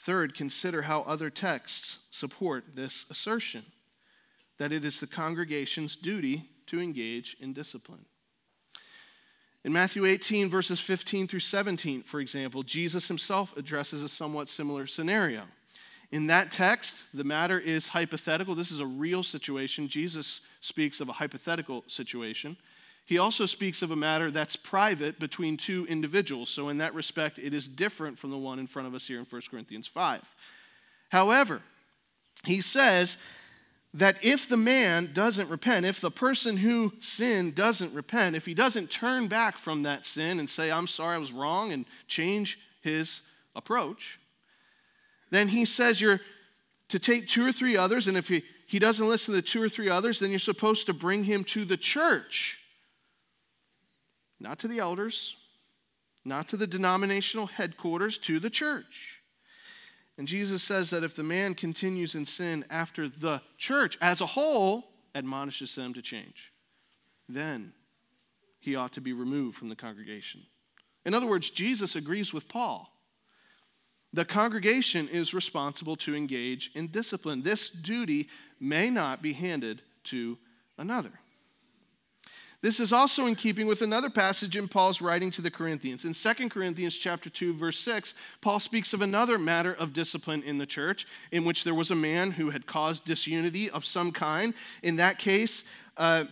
Third, 0.00 0.34
consider 0.34 0.82
how 0.82 1.02
other 1.02 1.30
texts 1.30 1.98
support 2.10 2.64
this 2.74 3.04
assertion 3.08 3.66
that 4.58 4.72
it 4.72 4.84
is 4.84 4.98
the 4.98 5.06
congregation's 5.06 5.94
duty 5.94 6.48
to 6.66 6.80
engage 6.80 7.36
in 7.40 7.52
discipline. 7.52 8.04
In 9.64 9.72
Matthew 9.72 10.04
18, 10.04 10.48
verses 10.48 10.80
15 10.80 11.28
through 11.28 11.40
17, 11.40 12.04
for 12.04 12.20
example, 12.20 12.62
Jesus 12.62 13.08
himself 13.08 13.56
addresses 13.56 14.02
a 14.02 14.08
somewhat 14.08 14.48
similar 14.48 14.86
scenario. 14.86 15.42
In 16.10 16.28
that 16.28 16.52
text, 16.52 16.94
the 17.12 17.24
matter 17.24 17.58
is 17.58 17.88
hypothetical. 17.88 18.54
This 18.54 18.70
is 18.70 18.80
a 18.80 18.86
real 18.86 19.22
situation. 19.22 19.88
Jesus 19.88 20.40
speaks 20.60 21.00
of 21.00 21.08
a 21.08 21.12
hypothetical 21.12 21.84
situation. 21.86 22.56
He 23.04 23.18
also 23.18 23.46
speaks 23.46 23.82
of 23.82 23.90
a 23.90 23.96
matter 23.96 24.30
that's 24.30 24.56
private 24.56 25.18
between 25.18 25.56
two 25.56 25.86
individuals. 25.86 26.50
So, 26.50 26.68
in 26.68 26.78
that 26.78 26.94
respect, 26.94 27.38
it 27.38 27.52
is 27.52 27.66
different 27.66 28.18
from 28.18 28.30
the 28.30 28.38
one 28.38 28.58
in 28.58 28.66
front 28.66 28.88
of 28.88 28.94
us 28.94 29.06
here 29.06 29.18
in 29.18 29.24
1 29.24 29.42
Corinthians 29.50 29.86
5. 29.86 30.22
However, 31.08 31.62
he 32.44 32.60
says 32.60 33.16
that 33.94 34.22
if 34.22 34.48
the 34.48 34.56
man 34.56 35.10
doesn't 35.14 35.48
repent, 35.48 35.86
if 35.86 36.00
the 36.00 36.10
person 36.10 36.58
who 36.58 36.92
sinned 37.00 37.54
doesn't 37.54 37.94
repent, 37.94 38.36
if 38.36 38.44
he 38.44 38.54
doesn't 38.54 38.90
turn 38.90 39.28
back 39.28 39.56
from 39.58 39.82
that 39.82 40.06
sin 40.06 40.38
and 40.38 40.48
say, 40.48 40.70
I'm 40.70 40.86
sorry, 40.86 41.14
I 41.14 41.18
was 41.18 41.32
wrong, 41.32 41.72
and 41.72 41.86
change 42.06 42.58
his 42.82 43.22
approach, 43.56 44.18
then 45.30 45.48
he 45.48 45.64
says 45.64 46.00
you're 46.00 46.20
to 46.88 46.98
take 46.98 47.28
two 47.28 47.46
or 47.46 47.52
three 47.52 47.76
others, 47.76 48.08
and 48.08 48.16
if 48.16 48.28
he, 48.28 48.42
he 48.66 48.78
doesn't 48.78 49.08
listen 49.08 49.34
to 49.34 49.40
the 49.40 49.46
two 49.46 49.62
or 49.62 49.68
three 49.68 49.88
others, 49.88 50.20
then 50.20 50.30
you're 50.30 50.38
supposed 50.38 50.86
to 50.86 50.94
bring 50.94 51.24
him 51.24 51.44
to 51.44 51.64
the 51.64 51.76
church, 51.76 52.58
not 54.40 54.58
to 54.60 54.68
the 54.68 54.78
elders, 54.78 55.36
not 56.24 56.48
to 56.48 56.56
the 56.56 56.66
denominational 56.66 57.46
headquarters, 57.46 58.18
to 58.18 58.40
the 58.40 58.50
church. 58.50 59.17
And 60.18 60.26
Jesus 60.26 60.64
says 60.64 60.90
that 60.90 61.04
if 61.04 61.14
the 61.14 61.22
man 61.22 61.54
continues 61.54 62.16
in 62.16 62.26
sin 62.26 62.64
after 62.68 63.08
the 63.08 63.40
church 63.56 63.96
as 64.00 64.20
a 64.20 64.26
whole 64.26 64.88
admonishes 65.14 65.74
them 65.76 65.94
to 65.94 66.02
change, 66.02 66.52
then 67.28 67.72
he 68.58 68.74
ought 68.74 68.92
to 68.94 69.00
be 69.00 69.12
removed 69.12 69.56
from 69.56 69.68
the 69.68 69.76
congregation. 69.76 70.42
In 71.06 71.14
other 71.14 71.28
words, 71.28 71.50
Jesus 71.50 71.94
agrees 71.94 72.34
with 72.34 72.48
Paul. 72.48 72.92
The 74.12 74.24
congregation 74.24 75.06
is 75.08 75.34
responsible 75.34 75.96
to 75.98 76.16
engage 76.16 76.72
in 76.74 76.88
discipline. 76.88 77.42
This 77.42 77.68
duty 77.68 78.28
may 78.58 78.90
not 78.90 79.22
be 79.22 79.34
handed 79.34 79.82
to 80.04 80.36
another. 80.78 81.12
This 82.60 82.80
is 82.80 82.92
also 82.92 83.26
in 83.26 83.36
keeping 83.36 83.68
with 83.68 83.82
another 83.82 84.10
passage 84.10 84.56
in 84.56 84.66
Paul's 84.66 85.00
writing 85.00 85.30
to 85.32 85.42
the 85.42 85.50
Corinthians. 85.50 86.04
In 86.04 86.12
2 86.12 86.48
Corinthians 86.48 86.96
chapter 86.96 87.30
2 87.30 87.54
verse 87.56 87.78
6, 87.78 88.14
Paul 88.40 88.58
speaks 88.58 88.92
of 88.92 89.00
another 89.00 89.38
matter 89.38 89.72
of 89.72 89.92
discipline 89.92 90.42
in 90.42 90.58
the 90.58 90.66
church 90.66 91.06
in 91.30 91.44
which 91.44 91.62
there 91.62 91.74
was 91.74 91.92
a 91.92 91.94
man 91.94 92.32
who 92.32 92.50
had 92.50 92.66
caused 92.66 93.04
disunity 93.04 93.70
of 93.70 93.84
some 93.84 94.10
kind. 94.10 94.54
In 94.82 94.96
that 94.96 95.20
case, 95.20 95.62
uh, 95.96 96.24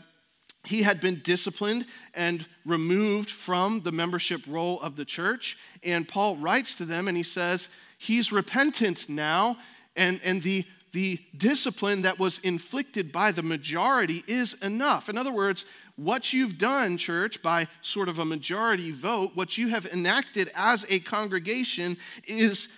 he 0.64 0.82
had 0.82 1.00
been 1.00 1.20
disciplined 1.22 1.86
and 2.12 2.44
removed 2.64 3.30
from 3.30 3.82
the 3.82 3.92
membership 3.92 4.42
roll 4.48 4.80
of 4.80 4.96
the 4.96 5.04
church. 5.04 5.56
And 5.84 6.08
Paul 6.08 6.36
writes 6.38 6.74
to 6.74 6.84
them 6.84 7.06
and 7.06 7.16
he 7.16 7.22
says, 7.22 7.68
He's 7.98 8.32
repentant 8.32 9.08
now, 9.08 9.58
and, 9.94 10.20
and 10.22 10.42
the 10.42 10.66
the 10.96 11.20
discipline 11.36 12.00
that 12.02 12.18
was 12.18 12.38
inflicted 12.42 13.12
by 13.12 13.30
the 13.30 13.42
majority 13.42 14.24
is 14.26 14.54
enough. 14.62 15.10
In 15.10 15.18
other 15.18 15.30
words, 15.30 15.66
what 15.96 16.32
you've 16.32 16.58
done, 16.58 16.98
church, 16.98 17.42
by 17.42 17.68
sort 17.80 18.08
of 18.08 18.18
a 18.18 18.24
majority 18.24 18.90
vote, 18.90 19.32
what 19.34 19.56
you 19.56 19.68
have 19.68 19.86
enacted 19.86 20.50
as 20.54 20.84
a 20.88 21.00
congregation 21.00 21.96
is 22.26 22.68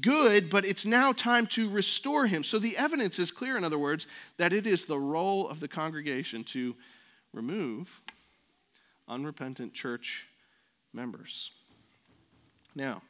good, 0.00 0.48
but 0.48 0.64
it's 0.64 0.86
now 0.86 1.12
time 1.12 1.46
to 1.46 1.68
restore 1.68 2.26
him. 2.26 2.42
So 2.42 2.58
the 2.58 2.76
evidence 2.78 3.18
is 3.18 3.30
clear, 3.30 3.58
in 3.58 3.64
other 3.64 3.78
words, 3.78 4.06
that 4.38 4.54
it 4.54 4.66
is 4.66 4.86
the 4.86 4.98
role 4.98 5.48
of 5.48 5.60
the 5.60 5.68
congregation 5.68 6.44
to 6.44 6.74
remove 7.32 7.88
unrepentant 9.06 9.74
church 9.74 10.24
members. 10.94 11.50
Now, 12.74 13.02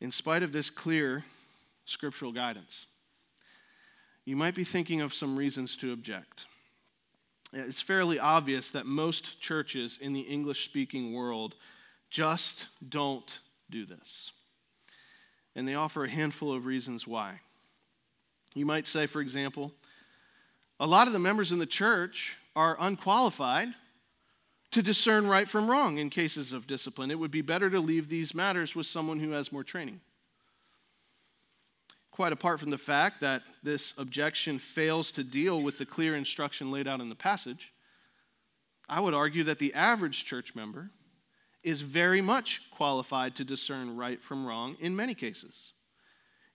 in 0.00 0.10
spite 0.10 0.42
of 0.42 0.50
this 0.50 0.68
clear 0.68 1.24
scriptural 1.84 2.32
guidance, 2.32 2.86
you 4.24 4.34
might 4.34 4.56
be 4.56 4.64
thinking 4.64 5.00
of 5.00 5.14
some 5.14 5.36
reasons 5.36 5.76
to 5.76 5.92
object. 5.92 6.46
It's 7.52 7.80
fairly 7.80 8.18
obvious 8.18 8.70
that 8.70 8.86
most 8.86 9.40
churches 9.40 9.98
in 10.00 10.12
the 10.12 10.20
English 10.20 10.64
speaking 10.64 11.12
world 11.12 11.56
just 12.10 12.66
don't 12.86 13.40
do 13.70 13.86
this. 13.86 14.30
And 15.56 15.66
they 15.66 15.74
offer 15.74 16.04
a 16.04 16.10
handful 16.10 16.52
of 16.52 16.66
reasons 16.66 17.06
why. 17.06 17.40
You 18.54 18.66
might 18.66 18.86
say, 18.86 19.06
for 19.06 19.20
example, 19.20 19.72
a 20.78 20.86
lot 20.86 21.06
of 21.06 21.12
the 21.12 21.18
members 21.18 21.52
in 21.52 21.58
the 21.58 21.66
church 21.66 22.36
are 22.54 22.76
unqualified 22.78 23.68
to 24.70 24.82
discern 24.82 25.26
right 25.26 25.48
from 25.48 25.68
wrong 25.68 25.98
in 25.98 26.10
cases 26.10 26.52
of 26.52 26.66
discipline. 26.66 27.10
It 27.10 27.18
would 27.18 27.30
be 27.30 27.42
better 27.42 27.68
to 27.70 27.80
leave 27.80 28.08
these 28.08 28.34
matters 28.34 28.74
with 28.76 28.86
someone 28.86 29.18
who 29.18 29.30
has 29.32 29.52
more 29.52 29.64
training. 29.64 30.00
Quite 32.10 32.32
apart 32.32 32.60
from 32.60 32.70
the 32.70 32.78
fact 32.78 33.20
that 33.20 33.42
this 33.62 33.94
objection 33.96 34.58
fails 34.58 35.12
to 35.12 35.24
deal 35.24 35.62
with 35.62 35.78
the 35.78 35.86
clear 35.86 36.14
instruction 36.14 36.70
laid 36.70 36.88
out 36.88 37.00
in 37.00 37.08
the 37.08 37.14
passage, 37.14 37.72
I 38.88 39.00
would 39.00 39.14
argue 39.14 39.44
that 39.44 39.58
the 39.58 39.72
average 39.74 40.24
church 40.24 40.54
member 40.54 40.90
is 41.62 41.82
very 41.82 42.20
much 42.20 42.62
qualified 42.70 43.36
to 43.36 43.44
discern 43.44 43.96
right 43.96 44.22
from 44.22 44.46
wrong 44.46 44.76
in 44.80 44.96
many 44.96 45.14
cases. 45.14 45.72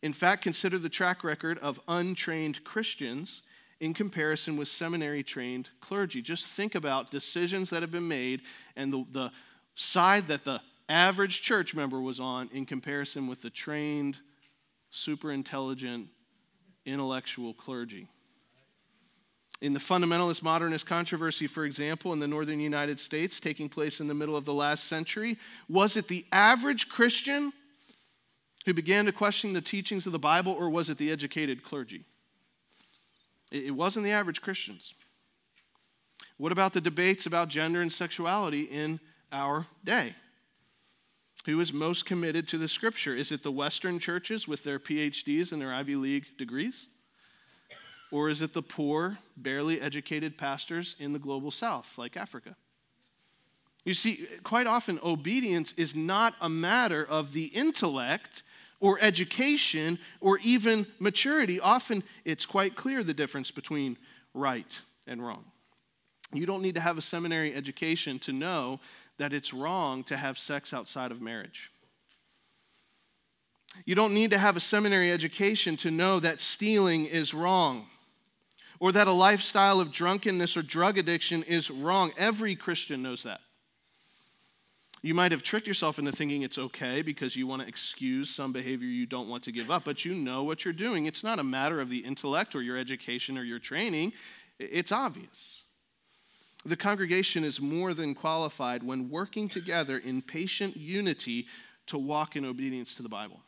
In 0.01 0.13
fact, 0.13 0.43
consider 0.43 0.77
the 0.77 0.89
track 0.89 1.23
record 1.23 1.57
of 1.59 1.79
untrained 1.87 2.63
Christians 2.63 3.41
in 3.79 3.93
comparison 3.93 4.57
with 4.57 4.67
seminary 4.67 5.23
trained 5.23 5.69
clergy. 5.81 6.21
Just 6.21 6.45
think 6.45 6.75
about 6.75 7.11
decisions 7.11 7.69
that 7.69 7.81
have 7.81 7.91
been 7.91 8.07
made 8.07 8.41
and 8.75 8.91
the, 8.91 9.05
the 9.11 9.31
side 9.75 10.27
that 10.27 10.45
the 10.45 10.61
average 10.89 11.41
church 11.41 11.73
member 11.73 11.99
was 11.99 12.19
on 12.19 12.49
in 12.53 12.65
comparison 12.65 13.27
with 13.27 13.41
the 13.41 13.49
trained, 13.49 14.17
super 14.95 15.31
intelligent, 15.31 16.07
intellectual 16.85 17.53
clergy. 17.53 18.07
In 19.61 19.73
the 19.73 19.79
fundamentalist 19.79 20.41
modernist 20.41 20.85
controversy, 20.85 21.47
for 21.47 21.65
example, 21.65 22.13
in 22.13 22.19
the 22.19 22.27
northern 22.27 22.59
United 22.59 22.99
States, 22.99 23.39
taking 23.39 23.69
place 23.69 23.99
in 23.99 24.07
the 24.07 24.13
middle 24.13 24.35
of 24.35 24.45
the 24.45 24.53
last 24.53 24.85
century, 24.85 25.37
was 25.69 25.97
it 25.97 26.07
the 26.07 26.25
average 26.31 26.87
Christian 26.89 27.51
who 28.65 28.73
began 28.73 29.05
to 29.05 29.11
question 29.11 29.53
the 29.53 29.61
teachings 29.61 30.05
of 30.05 30.11
the 30.11 30.19
Bible, 30.19 30.53
or 30.53 30.69
was 30.69 30.89
it 30.89 30.97
the 30.97 31.11
educated 31.11 31.63
clergy? 31.63 32.05
It 33.51 33.75
wasn't 33.75 34.05
the 34.05 34.11
average 34.11 34.41
Christians. 34.41 34.93
What 36.37 36.51
about 36.51 36.73
the 36.73 36.81
debates 36.81 37.25
about 37.25 37.49
gender 37.49 37.81
and 37.81 37.91
sexuality 37.91 38.63
in 38.63 38.99
our 39.31 39.67
day? 39.83 40.15
Who 41.45 41.59
is 41.59 41.71
most 41.71 42.05
committed 42.05 42.47
to 42.49 42.57
the 42.57 42.67
scripture? 42.67 43.15
Is 43.15 43.31
it 43.31 43.43
the 43.43 43.51
Western 43.51 43.99
churches 43.99 44.47
with 44.47 44.63
their 44.63 44.79
PhDs 44.79 45.51
and 45.51 45.61
their 45.61 45.73
Ivy 45.73 45.95
League 45.95 46.25
degrees? 46.37 46.87
Or 48.11 48.29
is 48.29 48.41
it 48.41 48.53
the 48.53 48.63
poor, 48.63 49.19
barely 49.37 49.79
educated 49.79 50.37
pastors 50.37 50.95
in 50.99 51.13
the 51.13 51.19
global 51.19 51.51
south, 51.51 51.97
like 51.97 52.17
Africa? 52.17 52.55
You 53.83 53.93
see, 53.93 54.27
quite 54.43 54.65
often, 54.65 54.99
obedience 55.03 55.73
is 55.77 55.93
not 55.93 56.33
a 56.41 56.49
matter 56.49 57.05
of 57.05 57.33
the 57.33 57.45
intellect 57.45 58.41
or 58.79 58.99
education 58.99 59.99
or 60.21 60.39
even 60.39 60.87
maturity. 60.97 61.59
Often 61.59 62.03
it's 62.23 62.47
quite 62.47 62.75
clear 62.75 63.03
the 63.03 63.13
difference 63.13 63.51
between 63.51 63.97
right 64.33 64.81
and 65.05 65.23
wrong. 65.23 65.45
You 66.33 66.47
don't 66.47 66.63
need 66.63 66.75
to 66.75 66.81
have 66.81 66.97
a 66.97 67.03
seminary 67.03 67.53
education 67.53 68.17
to 68.19 68.33
know 68.33 68.79
that 69.17 69.33
it's 69.33 69.53
wrong 69.53 70.03
to 70.05 70.17
have 70.17 70.37
sex 70.37 70.73
outside 70.73 71.11
of 71.11 71.21
marriage. 71.21 71.71
You 73.85 73.95
don't 73.95 74.13
need 74.13 74.31
to 74.31 74.37
have 74.37 74.55
a 74.55 74.61
seminary 74.61 75.11
education 75.11 75.75
to 75.77 75.91
know 75.91 76.19
that 76.19 76.39
stealing 76.39 77.05
is 77.05 77.33
wrong 77.33 77.87
or 78.79 78.91
that 78.91 79.07
a 79.07 79.11
lifestyle 79.11 79.79
of 79.79 79.91
drunkenness 79.91 80.55
or 80.55 80.61
drug 80.61 80.97
addiction 80.97 81.43
is 81.43 81.69
wrong. 81.69 82.13
Every 82.17 82.55
Christian 82.55 83.01
knows 83.01 83.23
that. 83.23 83.41
You 85.01 85.13
might 85.13 85.31
have 85.31 85.43
tricked 85.43 85.67
yourself 85.67 85.99
into 85.99 86.11
thinking 86.11 86.41
it's 86.41 86.57
okay 86.57 87.01
because 87.03 87.35
you 87.35 87.45
want 87.45 87.61
to 87.61 87.67
excuse 87.67 88.29
some 88.33 88.51
behavior 88.51 88.87
you 88.87 89.05
don't 89.05 89.29
want 89.29 89.43
to 89.43 89.51
give 89.51 89.69
up, 89.69 89.83
but 89.85 90.03
you 90.03 90.15
know 90.15 90.43
what 90.43 90.65
you're 90.65 90.73
doing. 90.73 91.05
It's 91.05 91.23
not 91.23 91.37
a 91.37 91.43
matter 91.43 91.79
of 91.79 91.89
the 91.89 91.99
intellect 91.99 92.55
or 92.55 92.61
your 92.63 92.77
education 92.77 93.37
or 93.37 93.43
your 93.43 93.59
training, 93.59 94.13
it's 94.57 94.91
obvious. 94.91 95.64
The 96.65 96.75
congregation 96.75 97.43
is 97.43 97.61
more 97.61 97.93
than 97.93 98.15
qualified 98.15 98.81
when 98.81 99.09
working 99.09 99.47
together 99.47 99.99
in 99.99 100.23
patient 100.23 100.75
unity 100.75 101.45
to 101.87 101.97
walk 101.97 102.35
in 102.35 102.43
obedience 102.43 102.95
to 102.95 103.03
the 103.03 103.09
Bible. 103.09 103.41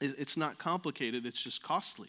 It's 0.00 0.36
not 0.36 0.58
complicated, 0.58 1.26
it's 1.26 1.42
just 1.42 1.62
costly. 1.62 2.08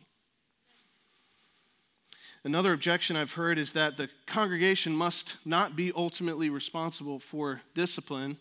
Another 2.43 2.73
objection 2.73 3.15
I've 3.15 3.33
heard 3.33 3.57
is 3.57 3.71
that 3.71 3.97
the 3.97 4.09
congregation 4.27 4.95
must 4.95 5.37
not 5.45 5.75
be 5.75 5.91
ultimately 5.95 6.49
responsible 6.49 7.19
for 7.19 7.61
discipline 7.73 8.37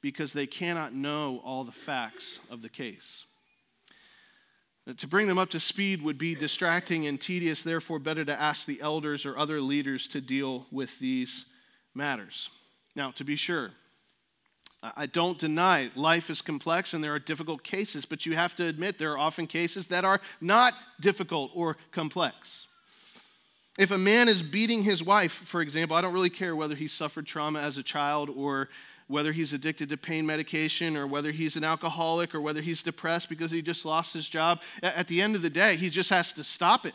because 0.00 0.32
they 0.32 0.46
cannot 0.46 0.94
know 0.94 1.40
all 1.44 1.62
the 1.64 1.72
facts 1.72 2.38
of 2.50 2.62
the 2.62 2.68
case. 2.68 3.24
To 4.98 5.06
bring 5.06 5.28
them 5.28 5.38
up 5.38 5.48
to 5.50 5.60
speed 5.60 6.02
would 6.02 6.18
be 6.18 6.34
distracting 6.34 7.06
and 7.06 7.18
tedious, 7.18 7.62
therefore, 7.62 7.98
better 7.98 8.24
to 8.24 8.38
ask 8.38 8.66
the 8.66 8.82
elders 8.82 9.24
or 9.24 9.38
other 9.38 9.60
leaders 9.60 10.06
to 10.08 10.20
deal 10.20 10.66
with 10.70 10.98
these 10.98 11.46
matters. 11.94 12.50
Now, 12.94 13.10
to 13.12 13.24
be 13.24 13.34
sure, 13.34 13.70
I 14.82 15.06
don't 15.06 15.38
deny 15.38 15.90
life 15.96 16.28
is 16.28 16.42
complex 16.42 16.92
and 16.92 17.02
there 17.02 17.14
are 17.14 17.18
difficult 17.18 17.62
cases, 17.62 18.04
but 18.04 18.26
you 18.26 18.36
have 18.36 18.54
to 18.56 18.66
admit 18.66 18.98
there 18.98 19.12
are 19.12 19.18
often 19.18 19.46
cases 19.46 19.86
that 19.86 20.04
are 20.04 20.20
not 20.42 20.74
difficult 21.00 21.50
or 21.54 21.78
complex. 21.90 22.66
If 23.78 23.90
a 23.90 23.98
man 23.98 24.28
is 24.28 24.42
beating 24.42 24.82
his 24.82 25.02
wife, 25.02 25.32
for 25.32 25.62
example, 25.62 25.96
I 25.96 26.02
don't 26.02 26.12
really 26.12 26.30
care 26.30 26.54
whether 26.54 26.74
he 26.74 26.86
suffered 26.86 27.26
trauma 27.26 27.60
as 27.60 27.78
a 27.78 27.82
child 27.82 28.28
or 28.28 28.68
whether 29.06 29.32
he's 29.32 29.52
addicted 29.52 29.88
to 29.90 29.96
pain 29.96 30.24
medication 30.24 30.96
or 30.96 31.06
whether 31.06 31.30
he's 31.30 31.56
an 31.56 31.64
alcoholic 31.64 32.34
or 32.34 32.40
whether 32.40 32.62
he's 32.62 32.82
depressed 32.82 33.28
because 33.28 33.50
he 33.50 33.60
just 33.60 33.84
lost 33.84 34.14
his 34.14 34.28
job. 34.28 34.60
At 34.82 35.08
the 35.08 35.20
end 35.20 35.36
of 35.36 35.42
the 35.42 35.50
day, 35.50 35.76
he 35.76 35.90
just 35.90 36.10
has 36.10 36.32
to 36.32 36.44
stop 36.44 36.86
it. 36.86 36.94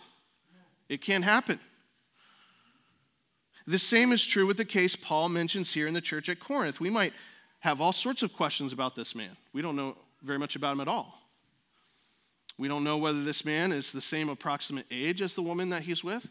It 0.88 1.02
can't 1.02 1.24
happen. 1.24 1.60
The 3.68 3.78
same 3.78 4.12
is 4.12 4.26
true 4.26 4.48
with 4.48 4.58
the 4.58 4.66
case 4.66 4.96
Paul 4.96 5.30
mentions 5.30 5.74
here 5.74 5.86
in 5.86 5.94
the 5.94 6.02
church 6.02 6.28
at 6.30 6.40
Corinth. 6.40 6.80
We 6.80 6.90
might 6.90 7.14
have 7.60 7.80
all 7.80 7.94
sorts 7.94 8.24
of 8.24 8.34
questions 8.34 8.74
about 8.74 8.96
this 8.96 9.14
man. 9.14 9.38
We 9.54 9.62
don't 9.62 9.76
know 9.76 9.96
very 10.24 10.40
much 10.40 10.56
about 10.56 10.74
him 10.74 10.82
at 10.82 10.88
all. 10.88 11.14
We 12.58 12.68
don't 12.68 12.84
know 12.84 12.98
whether 12.98 13.24
this 13.24 13.46
man 13.46 13.72
is 13.72 13.92
the 13.92 14.02
same 14.02 14.28
approximate 14.28 14.86
age 14.90 15.22
as 15.22 15.36
the 15.36 15.44
woman 15.44 15.70
that 15.70 15.84
he's 15.84 16.04
with. 16.04 16.28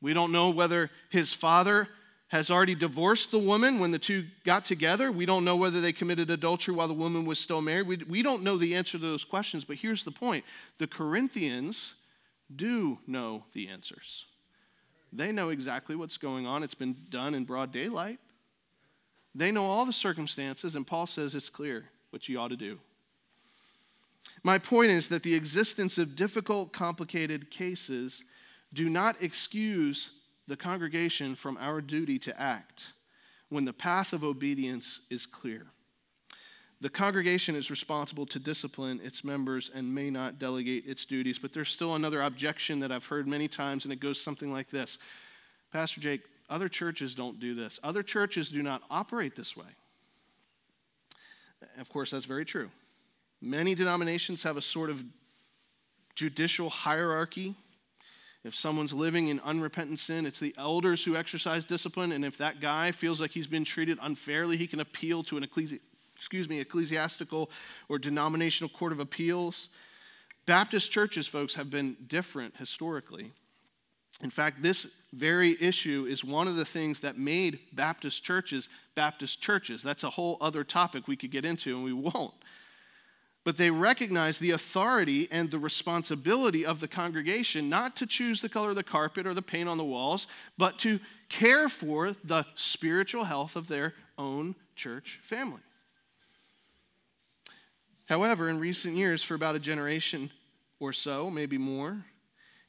We 0.00 0.14
don't 0.14 0.32
know 0.32 0.50
whether 0.50 0.90
his 1.10 1.34
father 1.34 1.88
has 2.28 2.50
already 2.50 2.74
divorced 2.74 3.30
the 3.30 3.38
woman 3.38 3.78
when 3.78 3.92
the 3.92 3.98
two 3.98 4.26
got 4.44 4.64
together. 4.64 5.12
We 5.12 5.26
don't 5.26 5.44
know 5.44 5.56
whether 5.56 5.80
they 5.80 5.92
committed 5.92 6.28
adultery 6.28 6.74
while 6.74 6.88
the 6.88 6.94
woman 6.94 7.24
was 7.24 7.38
still 7.38 7.62
married. 7.62 7.86
We, 7.86 7.96
we 8.08 8.22
don't 8.22 8.42
know 8.42 8.56
the 8.56 8.74
answer 8.74 8.92
to 8.92 8.98
those 8.98 9.24
questions, 9.24 9.64
but 9.64 9.76
here's 9.76 10.02
the 10.02 10.10
point 10.10 10.44
the 10.78 10.88
Corinthians 10.88 11.94
do 12.54 12.98
know 13.06 13.44
the 13.52 13.68
answers. 13.68 14.24
They 15.12 15.30
know 15.30 15.50
exactly 15.50 15.94
what's 15.94 16.18
going 16.18 16.46
on, 16.46 16.62
it's 16.62 16.74
been 16.74 16.96
done 17.10 17.34
in 17.34 17.44
broad 17.44 17.72
daylight. 17.72 18.18
They 19.34 19.52
know 19.52 19.66
all 19.66 19.84
the 19.84 19.92
circumstances, 19.92 20.74
and 20.74 20.86
Paul 20.86 21.06
says 21.06 21.34
it's 21.34 21.50
clear 21.50 21.90
what 22.10 22.28
you 22.28 22.40
ought 22.40 22.48
to 22.48 22.56
do. 22.56 22.78
My 24.42 24.58
point 24.58 24.90
is 24.90 25.08
that 25.08 25.22
the 25.22 25.34
existence 25.34 25.98
of 25.98 26.16
difficult, 26.16 26.72
complicated 26.72 27.50
cases 27.50 28.24
do 28.74 28.88
not 28.88 29.16
excuse 29.20 30.10
the 30.48 30.56
congregation 30.56 31.34
from 31.34 31.56
our 31.60 31.80
duty 31.80 32.18
to 32.20 32.40
act 32.40 32.86
when 33.48 33.64
the 33.64 33.72
path 33.72 34.12
of 34.12 34.24
obedience 34.24 35.00
is 35.10 35.26
clear. 35.26 35.66
The 36.80 36.90
congregation 36.90 37.56
is 37.56 37.70
responsible 37.70 38.26
to 38.26 38.38
discipline 38.38 39.00
its 39.02 39.24
members 39.24 39.70
and 39.74 39.94
may 39.94 40.10
not 40.10 40.38
delegate 40.38 40.84
its 40.86 41.06
duties, 41.06 41.38
but 41.38 41.54
there's 41.54 41.70
still 41.70 41.94
another 41.94 42.20
objection 42.22 42.80
that 42.80 42.92
I've 42.92 43.06
heard 43.06 43.26
many 43.26 43.48
times, 43.48 43.84
and 43.84 43.92
it 43.92 44.00
goes 44.00 44.20
something 44.20 44.52
like 44.52 44.70
this 44.70 44.98
Pastor 45.72 46.00
Jake, 46.00 46.22
other 46.48 46.68
churches 46.68 47.14
don't 47.14 47.40
do 47.40 47.54
this. 47.54 47.80
Other 47.82 48.02
churches 48.02 48.50
do 48.50 48.62
not 48.62 48.82
operate 48.90 49.36
this 49.36 49.56
way. 49.56 49.66
Of 51.78 51.88
course, 51.88 52.10
that's 52.10 52.24
very 52.24 52.44
true. 52.44 52.70
Many 53.40 53.74
denominations 53.74 54.42
have 54.42 54.56
a 54.56 54.62
sort 54.62 54.90
of 54.90 55.02
judicial 56.14 56.70
hierarchy. 56.70 57.54
If 58.46 58.54
someone's 58.54 58.92
living 58.92 59.26
in 59.26 59.40
unrepentant 59.40 59.98
sin, 59.98 60.24
it's 60.24 60.38
the 60.38 60.54
elders 60.56 61.04
who 61.04 61.16
exercise 61.16 61.64
discipline. 61.64 62.12
And 62.12 62.24
if 62.24 62.38
that 62.38 62.60
guy 62.60 62.92
feels 62.92 63.20
like 63.20 63.32
he's 63.32 63.48
been 63.48 63.64
treated 63.64 63.98
unfairly, 64.00 64.56
he 64.56 64.68
can 64.68 64.78
appeal 64.78 65.24
to 65.24 65.36
an 65.36 65.44
ecclesi- 65.44 65.80
excuse 66.14 66.48
me, 66.48 66.60
ecclesiastical 66.60 67.50
or 67.88 67.98
denominational 67.98 68.70
court 68.70 68.92
of 68.92 69.00
appeals. 69.00 69.68
Baptist 70.46 70.92
churches, 70.92 71.26
folks, 71.26 71.56
have 71.56 71.70
been 71.70 71.96
different 72.06 72.56
historically. 72.56 73.32
In 74.22 74.30
fact, 74.30 74.62
this 74.62 74.86
very 75.12 75.60
issue 75.60 76.06
is 76.08 76.24
one 76.24 76.46
of 76.46 76.54
the 76.54 76.64
things 76.64 77.00
that 77.00 77.18
made 77.18 77.58
Baptist 77.72 78.22
churches 78.22 78.68
Baptist 78.94 79.42
churches. 79.42 79.82
That's 79.82 80.04
a 80.04 80.10
whole 80.10 80.38
other 80.40 80.64
topic 80.64 81.06
we 81.06 81.16
could 81.16 81.30
get 81.30 81.44
into, 81.44 81.74
and 81.74 81.84
we 81.84 81.92
won't. 81.92 82.32
But 83.46 83.58
they 83.58 83.70
recognize 83.70 84.40
the 84.40 84.50
authority 84.50 85.28
and 85.30 85.52
the 85.52 85.60
responsibility 85.60 86.66
of 86.66 86.80
the 86.80 86.88
congregation 86.88 87.68
not 87.68 87.94
to 87.94 88.04
choose 88.04 88.40
the 88.40 88.48
color 88.48 88.70
of 88.70 88.74
the 88.74 88.82
carpet 88.82 89.24
or 89.24 89.34
the 89.34 89.40
paint 89.40 89.68
on 89.68 89.78
the 89.78 89.84
walls, 89.84 90.26
but 90.58 90.80
to 90.80 90.98
care 91.28 91.68
for 91.68 92.16
the 92.24 92.44
spiritual 92.56 93.22
health 93.22 93.54
of 93.54 93.68
their 93.68 93.94
own 94.18 94.56
church 94.74 95.20
family. 95.22 95.60
However, 98.06 98.48
in 98.48 98.58
recent 98.58 98.96
years, 98.96 99.22
for 99.22 99.36
about 99.36 99.54
a 99.54 99.60
generation 99.60 100.32
or 100.80 100.92
so, 100.92 101.30
maybe 101.30 101.56
more, 101.56 102.04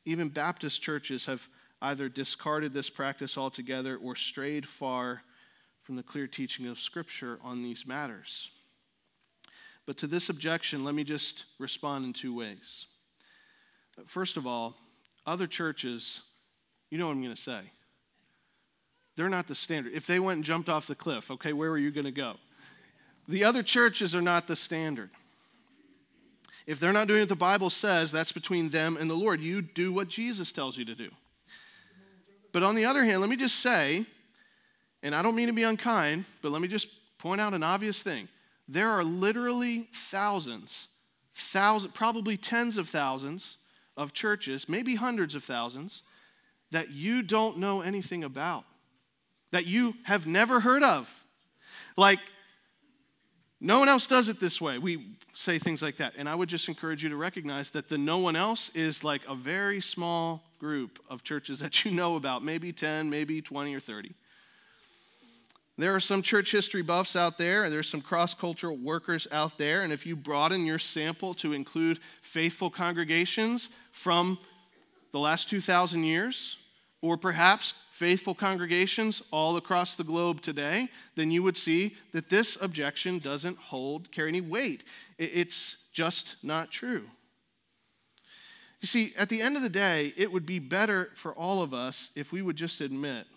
even 0.06 0.30
Baptist 0.30 0.84
churches 0.84 1.26
have 1.26 1.42
either 1.82 2.08
discarded 2.08 2.72
this 2.72 2.92
practice 2.92 3.36
altogether 3.36 3.98
or 3.98 4.16
strayed 4.16 4.68
far 4.68 5.24
from 5.82 5.96
the 5.96 6.04
clear 6.04 6.28
teaching 6.28 6.68
of 6.68 6.78
Scripture 6.78 7.40
on 7.44 7.63
these 7.63 7.88
matters. 7.88 8.52
But 9.88 9.97
to 10.00 10.08
this 10.08 10.30
objection, 10.30 10.84
let 10.84 10.93
me 10.93 11.04
just 11.04 11.45
respond 11.58 12.06
in 12.06 12.13
two 12.13 12.36
ways. 12.36 12.86
First 14.06 14.38
of 14.38 14.45
all, 14.45 14.76
other 15.26 15.47
churches, 15.47 16.21
you 16.91 16.97
know 16.97 17.08
what 17.08 17.13
I'm 17.13 17.23
going 17.23 17.36
to 17.36 17.41
say. 17.41 17.62
They're 19.15 19.30
not 19.30 19.47
the 19.47 19.56
standard. 19.56 19.93
If 19.95 20.06
they 20.06 20.19
went 20.19 20.36
and 20.38 20.43
jumped 20.43 20.69
off 20.69 20.86
the 20.86 20.93
cliff, 20.93 21.32
okay, 21.32 21.54
where 21.54 21.71
were 21.71 21.78
you 21.78 21.89
going 21.89 22.06
to 22.06 22.12
go? 22.12 22.36
The 23.28 23.45
other 23.45 23.63
churches 23.63 24.13
are 24.13 24.21
not 24.21 24.45
the 24.47 24.56
standard. 24.56 25.10
If 26.67 26.80
they're 26.82 26.93
not 26.93 27.08
doing 27.08 27.21
what 27.21 27.30
the 27.30 27.36
Bible 27.36 27.69
says, 27.69 28.12
that's 28.12 28.34
between 28.34 28.69
them 28.69 28.97
and 28.97 29.10
the 29.10 29.15
Lord. 29.15 29.41
You 29.41 29.62
do 29.62 29.93
what 29.93 30.10
Jesus 30.10 30.52
tells 30.52 30.78
you 30.78 30.84
to 30.86 30.95
do. 30.95 31.10
But 32.52 32.62
on 32.62 32.76
the 32.76 32.86
other 32.86 33.06
hand, 33.06 33.21
let 33.21 33.30
me 33.30 33.38
just 33.38 33.60
say, 33.60 34.06
and 35.02 35.15
I 35.15 35.21
don't 35.21 35.36
mean 35.36 35.47
to 35.47 35.54
be 35.54 35.63
unkind, 35.63 36.26
but 36.41 36.52
let 36.52 36.62
me 36.62 36.67
just 36.67 36.88
point 37.17 37.39
out 37.39 37.54
an 37.54 37.63
obvious 37.63 38.02
thing. 38.02 38.28
There 38.67 38.89
are 38.89 39.03
literally 39.03 39.89
thousands, 39.93 40.88
thousands, 41.36 41.93
probably 41.93 42.38
tens 42.38 42.77
of 42.77 42.89
thousands 42.89 43.58
of 43.95 44.13
churches, 44.13 44.67
maybe 44.67 44.95
hundreds 44.95 45.36
of 45.36 45.43
thousands, 45.43 46.03
that 46.71 46.91
you 46.91 47.21
don't 47.21 47.58
know 47.58 47.82
anything 47.82 48.23
about, 48.23 48.65
that 49.51 49.65
you 49.65 49.93
have 50.03 50.27
never 50.27 50.60
heard 50.60 50.84
of. 50.84 51.10
Like, 51.95 52.19
no 53.60 53.80
one 53.80 53.89
else 53.89 54.06
does 54.06 54.30
it 54.30 54.39
this 54.39 54.62
way. 54.62 54.77
We 54.77 55.15
say 55.34 55.58
things 55.58 55.82
like 55.82 55.97
that. 55.97 56.13
And 56.17 56.30
I 56.30 56.36
would 56.36 56.49
just 56.49 56.67
encourage 56.67 57.03
you 57.03 57.10
to 57.10 57.15
recognize 57.15 57.71
that 57.71 57.89
the 57.89 57.97
no 57.97 58.19
one 58.19 58.36
else 58.36 58.69
is 58.75 59.03
like 59.03 59.21
a 59.27 59.34
very 59.34 59.82
small 59.82 60.43
group 60.60 60.99
of 61.10 61.23
churches 61.23 61.60
that 61.60 61.84
you 61.86 61.91
know 61.91 62.17
about, 62.17 62.43
maybe 62.43 62.71
10, 62.71 63.10
maybe 63.10 63.41
20 63.41 63.73
or 63.73 63.80
30. 63.80 64.13
There 65.80 65.94
are 65.94 66.00
some 66.00 66.24
church 66.24 66.52
history 66.52 66.82
buffs 66.82 67.16
out 67.16 67.38
there, 67.38 67.63
and 67.63 67.72
there's 67.72 67.90
some 67.90 68.02
cross 68.02 68.34
cultural 68.34 68.76
workers 68.76 69.28
out 69.32 69.60
there. 69.60 69.82
And 69.82 69.94
if 69.94 70.08
you 70.08 70.16
broaden 70.16 70.66
your 70.66 70.80
sample 70.80 71.36
to 71.36 71.54
include 71.54 72.00
faithful 72.24 72.72
congregations 72.72 73.70
from 73.92 74.40
the 75.12 75.20
last 75.20 75.50
2,000 75.50 76.04
years, 76.04 76.58
or 77.02 77.16
perhaps 77.16 77.76
faithful 77.94 78.34
congregations 78.34 79.22
all 79.32 79.56
across 79.56 79.94
the 79.94 80.04
globe 80.04 80.42
today, 80.42 80.90
then 81.16 81.30
you 81.30 81.44
would 81.44 81.58
see 81.58 81.96
that 82.12 82.30
this 82.30 82.58
objection 82.60 83.20
doesn't 83.20 83.58
hold, 83.58 84.12
carry 84.12 84.30
any 84.30 84.42
weight. 84.42 84.84
It's 85.20 85.78
just 85.94 86.38
not 86.42 86.72
true. 86.72 87.04
You 88.82 88.88
see, 88.88 89.13
at 89.16 89.30
the 89.30 89.42
end 89.42 89.56
of 89.56 89.63
the 89.63 89.70
day, 89.70 90.13
it 90.18 90.32
would 90.32 90.46
be 90.46 90.60
better 90.60 91.12
for 91.16 91.34
all 91.34 91.62
of 91.62 91.74
us 91.74 92.10
if 92.16 92.32
we 92.32 92.42
would 92.42 92.56
just 92.56 92.82
admit 92.82 93.28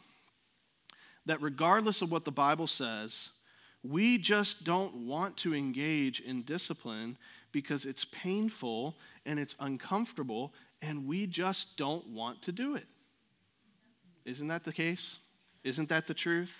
that 1.26 1.42
regardless 1.42 2.02
of 2.02 2.10
what 2.10 2.24
the 2.24 2.32
Bible 2.32 2.66
says, 2.66 3.30
we 3.82 4.18
just 4.18 4.64
don't 4.64 5.06
want 5.06 5.36
to 5.38 5.54
engage 5.54 6.20
in 6.20 6.42
discipline 6.42 7.16
because 7.52 7.84
it's 7.84 8.04
painful 8.04 8.96
and 9.26 9.38
it's 9.38 9.54
uncomfortable, 9.58 10.52
and 10.82 11.06
we 11.06 11.26
just 11.26 11.76
don't 11.76 12.06
want 12.08 12.42
to 12.42 12.52
do 12.52 12.74
it. 12.74 12.86
Isn't 14.24 14.48
that 14.48 14.64
the 14.64 14.72
case? 14.72 15.16
Isn't 15.64 15.88
that 15.88 16.06
the 16.06 16.14
truth? 16.14 16.50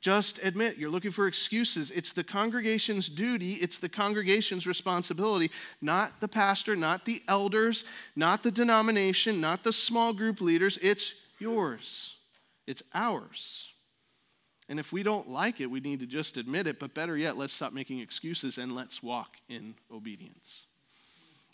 Just 0.00 0.38
admit 0.42 0.78
you're 0.78 0.90
looking 0.90 1.10
for 1.10 1.26
excuses. 1.26 1.90
It's 1.90 2.12
the 2.12 2.24
congregation's 2.24 3.08
duty, 3.08 3.54
it's 3.54 3.76
the 3.76 3.88
congregation's 3.88 4.66
responsibility, 4.66 5.50
not 5.82 6.20
the 6.20 6.28
pastor, 6.28 6.74
not 6.74 7.04
the 7.04 7.22
elders, 7.28 7.84
not 8.16 8.42
the 8.42 8.50
denomination, 8.50 9.40
not 9.40 9.62
the 9.62 9.74
small 9.74 10.14
group 10.14 10.40
leaders. 10.40 10.78
It's 10.80 11.12
yours, 11.38 12.14
it's 12.66 12.82
ours. 12.94 13.66
And 14.70 14.78
if 14.78 14.92
we 14.92 15.02
don't 15.02 15.28
like 15.28 15.60
it, 15.60 15.66
we 15.66 15.80
need 15.80 15.98
to 15.98 16.06
just 16.06 16.36
admit 16.36 16.68
it. 16.68 16.78
But 16.78 16.94
better 16.94 17.16
yet, 17.16 17.36
let's 17.36 17.52
stop 17.52 17.72
making 17.72 17.98
excuses 17.98 18.56
and 18.56 18.72
let's 18.72 19.02
walk 19.02 19.30
in 19.48 19.74
obedience. 19.92 20.62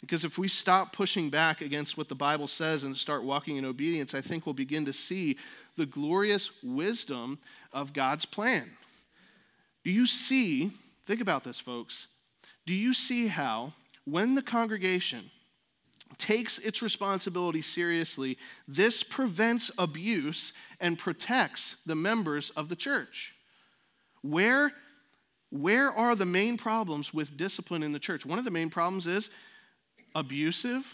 Because 0.02 0.22
if 0.22 0.36
we 0.36 0.48
stop 0.48 0.92
pushing 0.92 1.30
back 1.30 1.62
against 1.62 1.96
what 1.96 2.10
the 2.10 2.14
Bible 2.14 2.46
says 2.46 2.84
and 2.84 2.94
start 2.94 3.24
walking 3.24 3.56
in 3.56 3.64
obedience, 3.64 4.12
I 4.12 4.20
think 4.20 4.44
we'll 4.44 4.52
begin 4.52 4.84
to 4.84 4.92
see 4.92 5.38
the 5.78 5.86
glorious 5.86 6.50
wisdom 6.62 7.38
of 7.72 7.94
God's 7.94 8.26
plan. 8.26 8.70
Do 9.82 9.90
you 9.90 10.04
see, 10.04 10.72
think 11.06 11.22
about 11.22 11.42
this, 11.42 11.58
folks. 11.58 12.08
Do 12.66 12.74
you 12.74 12.92
see 12.92 13.28
how, 13.28 13.72
when 14.04 14.34
the 14.34 14.42
congregation 14.42 15.30
takes 16.18 16.58
its 16.58 16.82
responsibility 16.82 17.62
seriously, 17.62 18.38
this 18.66 19.02
prevents 19.02 19.70
abuse 19.78 20.52
and 20.80 20.98
protects 20.98 21.76
the 21.84 21.94
members 21.94 22.50
of 22.50 22.68
the 22.68 22.76
church? 22.76 23.34
Where, 24.22 24.72
where 25.50 25.92
are 25.92 26.14
the 26.14 26.26
main 26.26 26.56
problems 26.56 27.12
with 27.12 27.36
discipline 27.36 27.82
in 27.82 27.92
the 27.92 27.98
church? 27.98 28.24
One 28.24 28.38
of 28.38 28.44
the 28.44 28.50
main 28.50 28.70
problems 28.70 29.06
is 29.06 29.30
abusive, 30.14 30.84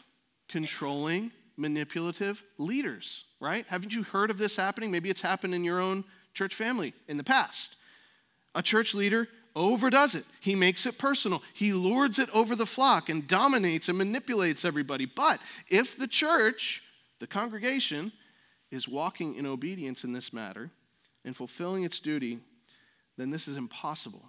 controlling, 0.48 1.30
manipulative 1.56 2.42
leaders, 2.58 3.24
right? 3.40 3.64
Haven't 3.68 3.94
you 3.94 4.02
heard 4.02 4.30
of 4.30 4.38
this 4.38 4.56
happening? 4.56 4.90
Maybe 4.90 5.10
it's 5.10 5.20
happened 5.20 5.54
in 5.54 5.64
your 5.64 5.80
own 5.80 6.04
church 6.34 6.54
family 6.54 6.94
in 7.08 7.16
the 7.16 7.24
past. 7.24 7.76
A 8.54 8.62
church 8.62 8.94
leader 8.94 9.28
overdoes 9.54 10.14
it. 10.14 10.24
He 10.40 10.54
makes 10.54 10.86
it 10.86 10.98
personal. 10.98 11.42
He 11.52 11.72
lords 11.72 12.18
it 12.18 12.30
over 12.30 12.56
the 12.56 12.66
flock 12.66 13.08
and 13.08 13.26
dominates 13.26 13.88
and 13.88 13.98
manipulates 13.98 14.64
everybody. 14.64 15.06
But 15.06 15.40
if 15.68 15.96
the 15.96 16.06
church, 16.06 16.82
the 17.20 17.26
congregation, 17.26 18.12
is 18.70 18.88
walking 18.88 19.34
in 19.36 19.46
obedience 19.46 20.04
in 20.04 20.12
this 20.12 20.32
matter 20.32 20.70
and 21.24 21.36
fulfilling 21.36 21.84
its 21.84 22.00
duty, 22.00 22.38
then 23.16 23.30
this 23.30 23.46
is 23.46 23.56
impossible 23.56 24.24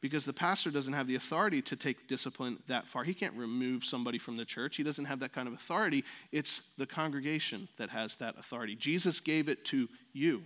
because 0.00 0.24
the 0.24 0.32
pastor 0.32 0.70
doesn't 0.70 0.92
have 0.92 1.06
the 1.06 1.14
authority 1.14 1.60
to 1.60 1.76
take 1.76 2.08
discipline 2.08 2.58
that 2.68 2.86
far. 2.86 3.04
He 3.04 3.14
can't 3.14 3.34
remove 3.34 3.84
somebody 3.84 4.18
from 4.18 4.36
the 4.36 4.44
church. 4.44 4.76
He 4.76 4.82
doesn't 4.82 5.04
have 5.04 5.20
that 5.20 5.32
kind 5.32 5.46
of 5.46 5.54
authority. 5.54 6.04
It's 6.32 6.62
the 6.78 6.86
congregation 6.86 7.68
that 7.76 7.90
has 7.90 8.16
that 8.16 8.36
authority. 8.38 8.76
Jesus 8.76 9.20
gave 9.20 9.48
it 9.48 9.64
to 9.66 9.88
you. 10.12 10.42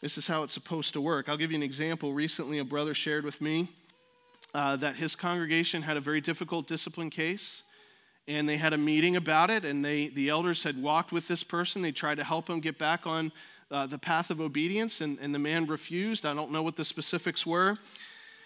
This 0.00 0.16
is 0.16 0.28
how 0.28 0.44
it's 0.44 0.54
supposed 0.54 0.92
to 0.92 1.00
work. 1.00 1.28
I'll 1.28 1.36
give 1.36 1.50
you 1.50 1.56
an 1.56 1.62
example. 1.64 2.12
Recently, 2.12 2.60
a 2.60 2.64
brother 2.64 2.94
shared 2.94 3.24
with 3.24 3.40
me 3.40 3.68
uh, 4.54 4.76
that 4.76 4.94
his 4.94 5.16
congregation 5.16 5.82
had 5.82 5.96
a 5.96 6.00
very 6.00 6.20
difficult 6.20 6.68
discipline 6.68 7.10
case. 7.10 7.64
And 8.28 8.48
they 8.48 8.58
had 8.58 8.72
a 8.72 8.78
meeting 8.78 9.16
about 9.16 9.50
it, 9.50 9.64
and 9.64 9.84
they, 9.84 10.08
the 10.08 10.28
elders 10.28 10.62
had 10.62 10.80
walked 10.80 11.10
with 11.10 11.26
this 11.26 11.42
person. 11.42 11.82
They 11.82 11.90
tried 11.90 12.16
to 12.16 12.24
help 12.24 12.48
him 12.48 12.60
get 12.60 12.78
back 12.78 13.06
on 13.06 13.32
uh, 13.72 13.86
the 13.86 13.98
path 13.98 14.30
of 14.30 14.40
obedience, 14.40 15.00
and, 15.00 15.18
and 15.18 15.34
the 15.34 15.38
man 15.38 15.66
refused. 15.66 16.24
I 16.24 16.34
don't 16.34 16.52
know 16.52 16.62
what 16.62 16.76
the 16.76 16.84
specifics 16.84 17.44
were. 17.44 17.78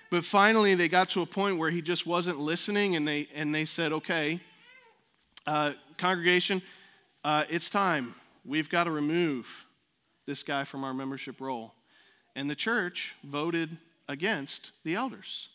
But 0.08 0.24
finally, 0.24 0.74
they 0.74 0.88
got 0.88 1.10
to 1.10 1.20
a 1.20 1.26
point 1.26 1.58
where 1.58 1.70
he 1.70 1.82
just 1.82 2.06
wasn't 2.06 2.38
listening, 2.38 2.96
and 2.96 3.06
they, 3.06 3.28
and 3.34 3.54
they 3.54 3.64
said, 3.66 3.92
Okay, 3.92 4.40
uh, 5.46 5.72
congregation, 5.98 6.62
uh, 7.24 7.44
it's 7.50 7.68
time. 7.68 8.14
We've 8.44 8.70
got 8.70 8.84
to 8.84 8.90
remove 8.90 9.46
this 10.26 10.42
guy 10.42 10.64
from 10.64 10.84
our 10.84 10.94
membership 10.94 11.40
roll. 11.40 11.74
And 12.34 12.48
the 12.48 12.54
church 12.54 13.14
voted 13.24 13.76
against 14.08 14.70
the 14.84 14.94
elders. 14.94 15.48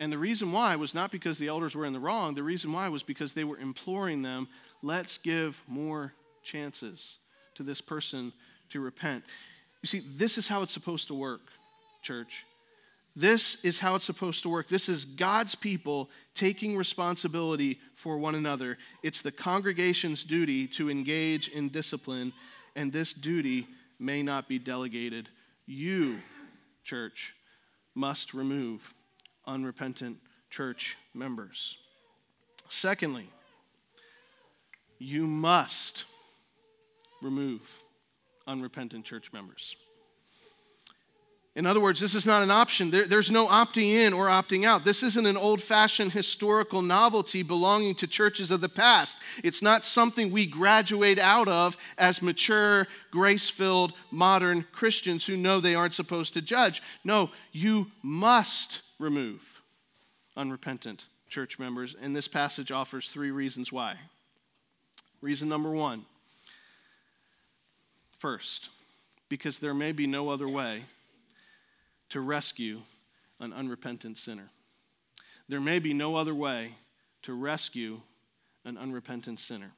And 0.00 0.12
the 0.12 0.18
reason 0.18 0.50
why 0.50 0.74
was 0.76 0.94
not 0.94 1.12
because 1.12 1.38
the 1.38 1.48
elders 1.48 1.76
were 1.76 1.84
in 1.84 1.92
the 1.92 2.00
wrong. 2.00 2.34
The 2.34 2.42
reason 2.42 2.72
why 2.72 2.88
was 2.88 3.02
because 3.02 3.34
they 3.34 3.44
were 3.44 3.58
imploring 3.58 4.22
them, 4.22 4.48
let's 4.82 5.16
give 5.18 5.56
more 5.68 6.12
chances 6.42 7.18
to 7.54 7.62
this 7.62 7.80
person 7.80 8.32
to 8.70 8.80
repent. 8.80 9.22
You 9.82 9.86
see, 9.86 10.02
this 10.16 10.38
is 10.38 10.48
how 10.48 10.62
it's 10.62 10.72
supposed 10.72 11.08
to 11.08 11.14
work, 11.14 11.42
church. 12.02 12.44
This 13.14 13.58
is 13.62 13.78
how 13.78 13.94
it's 13.94 14.06
supposed 14.06 14.42
to 14.42 14.48
work. 14.48 14.68
This 14.68 14.88
is 14.88 15.04
God's 15.04 15.54
people 15.54 16.08
taking 16.34 16.76
responsibility 16.76 17.78
for 17.94 18.16
one 18.16 18.34
another. 18.34 18.78
It's 19.02 19.20
the 19.20 19.30
congregation's 19.30 20.24
duty 20.24 20.66
to 20.68 20.90
engage 20.90 21.48
in 21.48 21.68
discipline, 21.68 22.32
and 22.74 22.92
this 22.92 23.12
duty 23.12 23.68
may 24.02 24.22
not 24.22 24.48
be 24.48 24.58
delegated. 24.58 25.28
You, 25.66 26.18
church, 26.82 27.34
must 27.94 28.34
remove 28.34 28.80
unrepentant 29.46 30.18
church 30.50 30.96
members. 31.14 31.76
Secondly, 32.68 33.28
you 34.98 35.26
must 35.26 36.04
remove 37.20 37.60
unrepentant 38.46 39.04
church 39.04 39.32
members. 39.32 39.76
In 41.54 41.66
other 41.66 41.80
words, 41.80 42.00
this 42.00 42.14
is 42.14 42.24
not 42.24 42.42
an 42.42 42.50
option. 42.50 42.90
There, 42.90 43.06
there's 43.06 43.30
no 43.30 43.46
opting 43.46 43.88
in 43.88 44.14
or 44.14 44.26
opting 44.26 44.64
out. 44.64 44.84
This 44.84 45.02
isn't 45.02 45.26
an 45.26 45.36
old 45.36 45.62
fashioned 45.62 46.12
historical 46.12 46.80
novelty 46.80 47.42
belonging 47.42 47.94
to 47.96 48.06
churches 48.06 48.50
of 48.50 48.62
the 48.62 48.70
past. 48.70 49.18
It's 49.44 49.60
not 49.60 49.84
something 49.84 50.30
we 50.30 50.46
graduate 50.46 51.18
out 51.18 51.48
of 51.48 51.76
as 51.98 52.22
mature, 52.22 52.88
grace 53.10 53.50
filled, 53.50 53.92
modern 54.10 54.64
Christians 54.72 55.26
who 55.26 55.36
know 55.36 55.60
they 55.60 55.74
aren't 55.74 55.94
supposed 55.94 56.32
to 56.34 56.40
judge. 56.40 56.82
No, 57.04 57.30
you 57.52 57.90
must 58.02 58.80
remove 58.98 59.42
unrepentant 60.34 61.04
church 61.28 61.58
members. 61.58 61.94
And 62.00 62.16
this 62.16 62.28
passage 62.28 62.72
offers 62.72 63.08
three 63.08 63.30
reasons 63.30 63.70
why. 63.70 63.96
Reason 65.20 65.50
number 65.50 65.70
one 65.70 66.06
first, 68.18 68.70
because 69.28 69.58
there 69.58 69.74
may 69.74 69.92
be 69.92 70.06
no 70.06 70.30
other 70.30 70.48
way 70.48 70.84
to 72.12 72.20
rescue 72.20 72.82
an 73.40 73.52
unrepentant 73.52 74.18
sinner. 74.18 74.50
There 75.48 75.60
may 75.60 75.78
be 75.78 75.94
no 75.94 76.16
other 76.16 76.34
way 76.34 76.76
to 77.22 77.32
rescue 77.32 78.00
an 78.64 78.76
unrepentant 78.76 79.40
sinner. 79.40 79.72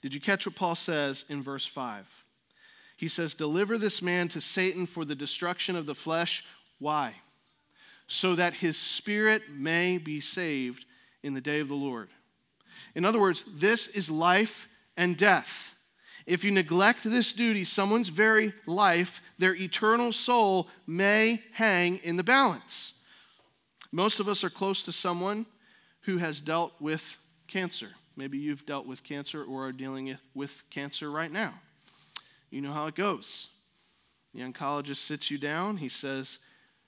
Did 0.00 0.14
you 0.14 0.20
catch 0.20 0.46
what 0.46 0.54
Paul 0.54 0.76
says 0.76 1.24
in 1.28 1.42
verse 1.42 1.66
5? 1.66 2.06
He 2.96 3.08
says, 3.08 3.34
Deliver 3.34 3.78
this 3.78 4.00
man 4.00 4.28
to 4.28 4.40
Satan 4.40 4.86
for 4.86 5.04
the 5.04 5.14
destruction 5.14 5.74
of 5.74 5.86
the 5.86 5.94
flesh. 5.94 6.44
Why? 6.78 7.14
So 8.06 8.36
that 8.36 8.54
his 8.54 8.76
spirit 8.76 9.50
may 9.50 9.98
be 9.98 10.20
saved 10.20 10.84
in 11.22 11.34
the 11.34 11.40
day 11.40 11.58
of 11.58 11.68
the 11.68 11.74
Lord. 11.74 12.10
In 12.94 13.04
other 13.04 13.20
words, 13.20 13.44
this 13.48 13.88
is 13.88 14.08
life 14.08 14.68
and 14.96 15.16
death. 15.16 15.74
If 16.26 16.44
you 16.44 16.50
neglect 16.50 17.04
this 17.04 17.32
duty, 17.32 17.64
someone's 17.64 18.08
very 18.08 18.52
life, 18.66 19.20
their 19.38 19.54
eternal 19.54 20.12
soul, 20.12 20.68
may 20.86 21.42
hang 21.52 21.98
in 21.98 22.16
the 22.16 22.24
balance. 22.24 22.92
Most 23.92 24.20
of 24.20 24.28
us 24.28 24.44
are 24.44 24.50
close 24.50 24.82
to 24.84 24.92
someone 24.92 25.46
who 26.02 26.18
has 26.18 26.40
dealt 26.40 26.72
with 26.80 27.16
cancer. 27.48 27.90
Maybe 28.16 28.38
you've 28.38 28.66
dealt 28.66 28.86
with 28.86 29.02
cancer 29.02 29.44
or 29.44 29.66
are 29.66 29.72
dealing 29.72 30.16
with 30.34 30.62
cancer 30.70 31.10
right 31.10 31.30
now. 31.30 31.54
You 32.50 32.60
know 32.60 32.72
how 32.72 32.86
it 32.86 32.94
goes. 32.94 33.48
The 34.34 34.40
oncologist 34.40 34.98
sits 34.98 35.30
you 35.30 35.38
down. 35.38 35.78
He 35.78 35.88
says, 35.88 36.38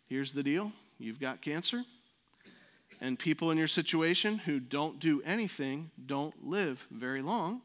Here's 0.06 0.32
the 0.32 0.42
deal 0.42 0.72
you've 0.98 1.20
got 1.20 1.40
cancer. 1.40 1.84
And 3.00 3.18
people 3.18 3.50
in 3.50 3.58
your 3.58 3.68
situation 3.68 4.38
who 4.38 4.60
don't 4.60 5.00
do 5.00 5.22
anything 5.22 5.90
don't 6.06 6.46
live 6.46 6.86
very 6.90 7.22
long. 7.22 7.62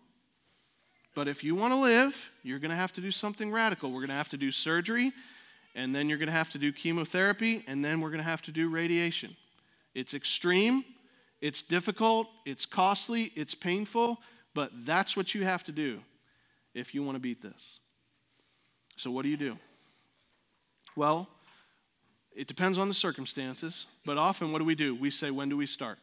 But 1.17 1.27
if 1.27 1.43
you 1.43 1.55
want 1.55 1.71
to 1.71 1.77
live, 1.77 2.29
you're 2.43 2.59
going 2.59 2.69
to 2.69 2.77
have 2.77 2.93
to 2.93 3.01
do 3.01 3.09
something 3.09 3.51
radical. 3.51 3.89
We're 3.89 4.01
going 4.01 4.09
to 4.09 4.13
have 4.13 4.29
to 4.29 4.37
do 4.37 4.51
surgery, 4.51 5.11
and 5.73 5.95
then 5.95 6.07
you're 6.07 6.19
going 6.19 6.27
to 6.27 6.31
have 6.31 6.51
to 6.51 6.59
do 6.59 6.71
chemotherapy, 6.71 7.65
and 7.65 7.83
then 7.83 8.01
we're 8.01 8.11
going 8.11 8.19
to 8.19 8.29
have 8.29 8.43
to 8.43 8.51
do 8.51 8.69
radiation. 8.69 9.35
It's 9.95 10.13
extreme, 10.13 10.85
it's 11.41 11.63
difficult, 11.63 12.27
it's 12.45 12.67
costly, 12.67 13.31
it's 13.35 13.55
painful, 13.55 14.19
but 14.53 14.69
that's 14.85 15.17
what 15.17 15.33
you 15.33 15.43
have 15.43 15.63
to 15.63 15.71
do 15.71 16.01
if 16.75 16.93
you 16.93 17.01
want 17.01 17.15
to 17.15 17.19
beat 17.19 17.41
this. 17.41 17.79
So, 18.95 19.09
what 19.09 19.23
do 19.23 19.29
you 19.29 19.37
do? 19.37 19.57
Well, 20.95 21.27
it 22.35 22.45
depends 22.45 22.77
on 22.77 22.89
the 22.89 22.93
circumstances, 22.93 23.87
but 24.05 24.19
often 24.19 24.51
what 24.51 24.59
do 24.59 24.65
we 24.65 24.75
do? 24.75 24.93
We 24.93 25.09
say, 25.09 25.31
when 25.31 25.49
do 25.49 25.57
we 25.57 25.65
start? 25.65 25.97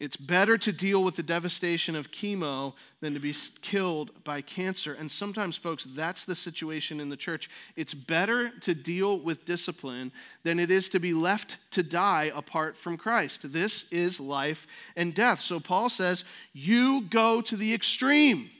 It's 0.00 0.16
better 0.16 0.56
to 0.58 0.70
deal 0.70 1.02
with 1.02 1.16
the 1.16 1.24
devastation 1.24 1.96
of 1.96 2.12
chemo 2.12 2.74
than 3.00 3.14
to 3.14 3.20
be 3.20 3.34
killed 3.62 4.12
by 4.22 4.42
cancer. 4.42 4.92
And 4.92 5.10
sometimes, 5.10 5.56
folks, 5.56 5.88
that's 5.96 6.22
the 6.22 6.36
situation 6.36 7.00
in 7.00 7.08
the 7.08 7.16
church. 7.16 7.50
It's 7.74 7.94
better 7.94 8.50
to 8.60 8.74
deal 8.74 9.18
with 9.18 9.44
discipline 9.44 10.12
than 10.44 10.60
it 10.60 10.70
is 10.70 10.88
to 10.90 11.00
be 11.00 11.12
left 11.12 11.56
to 11.72 11.82
die 11.82 12.30
apart 12.32 12.76
from 12.76 12.96
Christ. 12.96 13.52
This 13.52 13.86
is 13.90 14.20
life 14.20 14.68
and 14.94 15.14
death. 15.14 15.40
So 15.40 15.58
Paul 15.58 15.88
says, 15.88 16.22
You 16.52 17.02
go 17.02 17.40
to 17.40 17.56
the 17.56 17.74
extreme. 17.74 18.50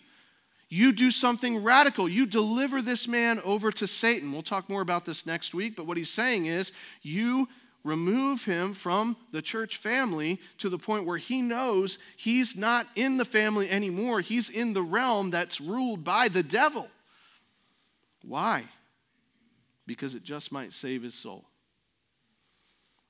You 0.69 0.93
do 0.93 1.13
something 1.13 1.63
radical. 1.63 2.09
You 2.09 2.27
deliver 2.27 2.83
this 2.83 3.07
man 3.07 3.41
over 3.45 3.71
to 3.73 3.87
Satan. 3.87 4.33
We'll 4.33 4.43
talk 4.43 4.69
more 4.69 4.83
about 4.83 5.07
this 5.07 5.25
next 5.25 5.55
week, 5.55 5.77
but 5.77 5.87
what 5.87 5.97
he's 5.97 6.11
saying 6.11 6.47
is, 6.47 6.73
you 7.01 7.49
remove 7.85 8.45
him 8.45 8.75
from 8.75 9.17
the 9.33 9.43
church 9.43 9.77
family 9.77 10.41
to 10.59 10.69
the 10.69 10.79
point 10.79 11.07
where 11.07 11.19
he 11.19 11.43
knows 11.43 11.99
he's 12.17 12.57
not 12.57 12.87
in 12.97 13.17
the 13.17 13.25
family 13.25 13.71
anymore. 13.71 14.21
He's 14.21 14.51
in 14.51 14.73
the 14.73 14.83
realm 14.83 15.31
that's 15.31 15.61
ruled 15.61 16.05
by 16.05 16.29
the 16.29 16.43
devil. 16.43 16.89
Why? 18.23 18.65
Because 19.87 20.15
it 20.15 20.25
just 20.25 20.53
might 20.53 20.73
save 20.73 21.03
his 21.03 21.15
soul. 21.15 21.45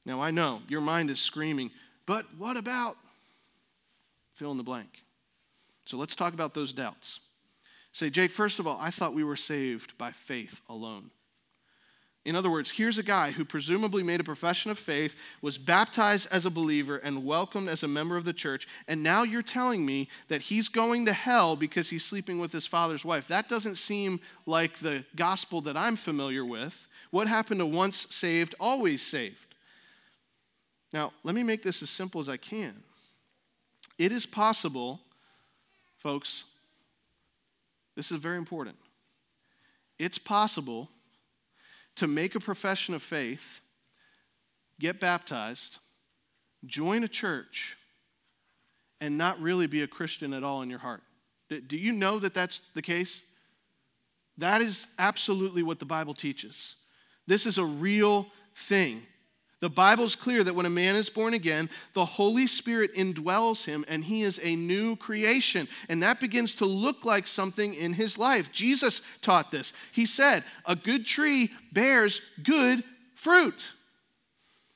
Now, 0.04 0.20
I 0.20 0.30
know 0.30 0.62
your 0.68 0.80
mind 0.80 1.10
is 1.10 1.20
screaming, 1.20 1.70
but 2.06 2.26
what 2.38 2.56
about 2.56 2.96
fill 4.34 4.52
in 4.52 4.56
the 4.56 4.62
blank? 4.62 4.88
So 5.84 5.96
let's 5.96 6.14
talk 6.14 6.34
about 6.34 6.54
those 6.54 6.72
doubts. 6.72 7.20
Say, 7.92 8.10
Jake, 8.10 8.30
first 8.30 8.58
of 8.58 8.66
all, 8.66 8.78
I 8.80 8.90
thought 8.90 9.14
we 9.14 9.24
were 9.24 9.36
saved 9.36 9.96
by 9.98 10.12
faith 10.12 10.60
alone. 10.68 11.10
In 12.28 12.36
other 12.36 12.50
words, 12.50 12.72
here's 12.72 12.98
a 12.98 13.02
guy 13.02 13.30
who 13.30 13.42
presumably 13.42 14.02
made 14.02 14.20
a 14.20 14.24
profession 14.24 14.70
of 14.70 14.78
faith, 14.78 15.14
was 15.40 15.56
baptized 15.56 16.28
as 16.30 16.44
a 16.44 16.50
believer, 16.50 16.98
and 16.98 17.24
welcomed 17.24 17.70
as 17.70 17.82
a 17.82 17.88
member 17.88 18.18
of 18.18 18.26
the 18.26 18.34
church, 18.34 18.68
and 18.86 19.02
now 19.02 19.22
you're 19.22 19.40
telling 19.40 19.86
me 19.86 20.10
that 20.28 20.42
he's 20.42 20.68
going 20.68 21.06
to 21.06 21.14
hell 21.14 21.56
because 21.56 21.88
he's 21.88 22.04
sleeping 22.04 22.38
with 22.38 22.52
his 22.52 22.66
father's 22.66 23.02
wife. 23.02 23.26
That 23.28 23.48
doesn't 23.48 23.76
seem 23.76 24.20
like 24.44 24.80
the 24.80 25.06
gospel 25.16 25.62
that 25.62 25.74
I'm 25.74 25.96
familiar 25.96 26.44
with. 26.44 26.86
What 27.10 27.28
happened 27.28 27.60
to 27.60 27.66
once 27.66 28.06
saved, 28.10 28.54
always 28.60 29.00
saved? 29.00 29.54
Now, 30.92 31.14
let 31.22 31.34
me 31.34 31.42
make 31.42 31.62
this 31.62 31.82
as 31.82 31.88
simple 31.88 32.20
as 32.20 32.28
I 32.28 32.36
can. 32.36 32.82
It 33.96 34.12
is 34.12 34.26
possible, 34.26 35.00
folks, 35.96 36.44
this 37.96 38.12
is 38.12 38.20
very 38.20 38.36
important. 38.36 38.76
It's 39.98 40.18
possible 40.18 40.90
to 41.98 42.06
make 42.06 42.34
a 42.34 42.40
profession 42.40 42.94
of 42.94 43.02
faith, 43.02 43.60
get 44.80 45.00
baptized, 45.00 45.78
join 46.66 47.04
a 47.04 47.08
church, 47.08 47.76
and 49.00 49.16
not 49.16 49.40
really 49.40 49.66
be 49.66 49.82
a 49.82 49.86
Christian 49.86 50.32
at 50.32 50.42
all 50.42 50.62
in 50.62 50.70
your 50.70 50.78
heart. 50.80 51.02
Do 51.48 51.76
you 51.76 51.92
know 51.92 52.18
that 52.18 52.34
that's 52.34 52.60
the 52.74 52.82
case? 52.82 53.22
That 54.36 54.60
is 54.60 54.86
absolutely 54.98 55.62
what 55.62 55.78
the 55.78 55.84
Bible 55.84 56.14
teaches. 56.14 56.74
This 57.26 57.46
is 57.46 57.58
a 57.58 57.64
real 57.64 58.26
thing. 58.56 59.02
The 59.60 59.68
Bible's 59.68 60.14
clear 60.14 60.44
that 60.44 60.54
when 60.54 60.66
a 60.66 60.70
man 60.70 60.94
is 60.94 61.10
born 61.10 61.34
again, 61.34 61.68
the 61.92 62.04
Holy 62.04 62.46
Spirit 62.46 62.94
indwells 62.94 63.64
him 63.64 63.84
and 63.88 64.04
he 64.04 64.22
is 64.22 64.38
a 64.42 64.54
new 64.54 64.94
creation. 64.94 65.66
And 65.88 66.02
that 66.02 66.20
begins 66.20 66.54
to 66.56 66.64
look 66.64 67.04
like 67.04 67.26
something 67.26 67.74
in 67.74 67.94
his 67.94 68.16
life. 68.16 68.52
Jesus 68.52 69.00
taught 69.20 69.50
this. 69.50 69.72
He 69.90 70.06
said, 70.06 70.44
A 70.64 70.76
good 70.76 71.06
tree 71.06 71.50
bears 71.72 72.20
good 72.42 72.84
fruit. 73.16 73.60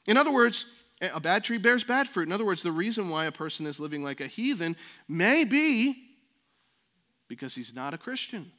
In 0.08 0.16
other 0.16 0.32
words, 0.32 0.66
a 1.00 1.20
bad 1.20 1.44
tree 1.44 1.58
bears 1.58 1.84
bad 1.84 2.08
fruit. 2.08 2.26
In 2.26 2.32
other 2.32 2.44
words, 2.44 2.62
the 2.62 2.72
reason 2.72 3.08
why 3.08 3.26
a 3.26 3.32
person 3.32 3.66
is 3.66 3.78
living 3.78 4.02
like 4.02 4.20
a 4.20 4.26
heathen 4.26 4.76
may 5.08 5.44
be 5.44 5.96
because 7.28 7.54
he's 7.54 7.72
not 7.72 7.94
a 7.94 7.98
Christian. 7.98 8.50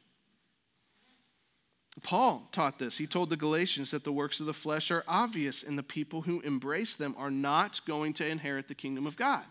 Paul 2.02 2.48
taught 2.52 2.80
this. 2.80 2.98
He 2.98 3.06
told 3.06 3.30
the 3.30 3.38
Galatians 3.38 3.92
that 3.92 4.04
the 4.04 4.12
works 4.12 4.40
of 4.40 4.48
the 4.48 4.54
flesh 4.54 4.90
are 4.90 5.04
obvious, 5.08 5.64
and 5.64 5.78
the 5.78 5.84
people 5.84 6.24
who 6.24 6.42
embrace 6.42 6.96
them 6.96 7.14
are 7.18 7.30
not 7.30 7.86
going 7.86 8.14
to 8.14 8.28
inherit 8.28 8.68
the 8.68 8.74
kingdom 8.74 9.06
of 9.06 9.16
God. 9.16 9.44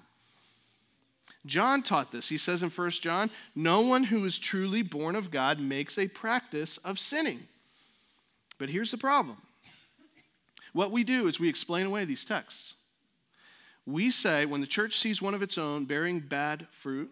John 1.46 1.83
taught 1.83 2.12
this. 2.12 2.28
He 2.28 2.38
says 2.38 2.62
in 2.62 2.70
1 2.70 2.90
John, 2.90 3.31
No 3.55 3.81
one 3.81 4.05
who 4.05 4.24
is 4.24 4.38
truly 4.38 4.83
born 4.83 5.16
of 5.16 5.31
God 5.31 5.61
makes 5.61 5.98
a 5.98 6.09
practice 6.09 6.78
of 6.78 6.98
sinning. 6.98 7.46
But 8.59 8.68
here's 8.68 8.90
the 8.90 8.98
problem 8.98 9.38
what 10.72 10.90
we 10.90 11.05
do 11.05 11.26
is 11.26 11.38
we 11.38 11.48
explain 11.48 11.87
away 11.87 12.05
these 12.05 12.24
texts. 12.24 12.74
We 13.85 14.11
say 14.11 14.46
when 14.46 14.61
the 14.61 14.66
church 14.66 14.98
sees 14.98 15.20
one 15.20 15.35
of 15.35 15.42
its 15.42 15.59
own 15.59 15.85
bearing 15.85 16.20
bad 16.20 16.66
fruit, 16.70 17.11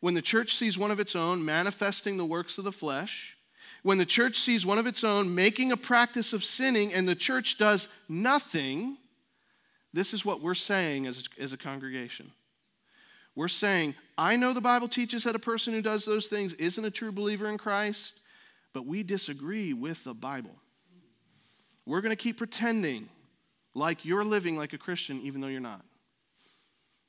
when 0.00 0.14
the 0.14 0.22
church 0.22 0.54
sees 0.56 0.78
one 0.78 0.92
of 0.92 1.00
its 1.00 1.16
own 1.16 1.44
manifesting 1.44 2.16
the 2.16 2.24
works 2.24 2.56
of 2.56 2.64
the 2.64 2.72
flesh, 2.72 3.36
when 3.82 3.98
the 3.98 4.06
church 4.06 4.38
sees 4.38 4.66
one 4.66 4.78
of 4.78 4.86
its 4.86 5.04
own 5.04 5.34
making 5.34 5.72
a 5.72 5.76
practice 5.76 6.32
of 6.32 6.44
sinning 6.44 6.92
and 6.92 7.08
the 7.08 7.14
church 7.14 7.58
does 7.58 7.88
nothing, 8.08 8.96
this 9.92 10.12
is 10.12 10.24
what 10.24 10.42
we're 10.42 10.54
saying 10.54 11.06
as 11.06 11.22
a, 11.38 11.42
as 11.42 11.52
a 11.52 11.56
congregation. 11.56 12.32
We're 13.34 13.48
saying, 13.48 13.94
I 14.16 14.36
know 14.36 14.52
the 14.52 14.60
Bible 14.60 14.88
teaches 14.88 15.24
that 15.24 15.36
a 15.36 15.38
person 15.38 15.72
who 15.72 15.80
does 15.80 16.04
those 16.04 16.26
things 16.26 16.54
isn't 16.54 16.84
a 16.84 16.90
true 16.90 17.12
believer 17.12 17.48
in 17.48 17.56
Christ, 17.56 18.14
but 18.74 18.84
we 18.84 19.02
disagree 19.02 19.72
with 19.72 20.02
the 20.02 20.14
Bible. 20.14 20.56
We're 21.86 22.00
going 22.00 22.10
to 22.10 22.16
keep 22.16 22.36
pretending 22.36 23.08
like 23.74 24.04
you're 24.04 24.24
living 24.24 24.56
like 24.56 24.72
a 24.72 24.78
Christian, 24.78 25.20
even 25.22 25.40
though 25.40 25.46
you're 25.46 25.60
not. 25.60 25.84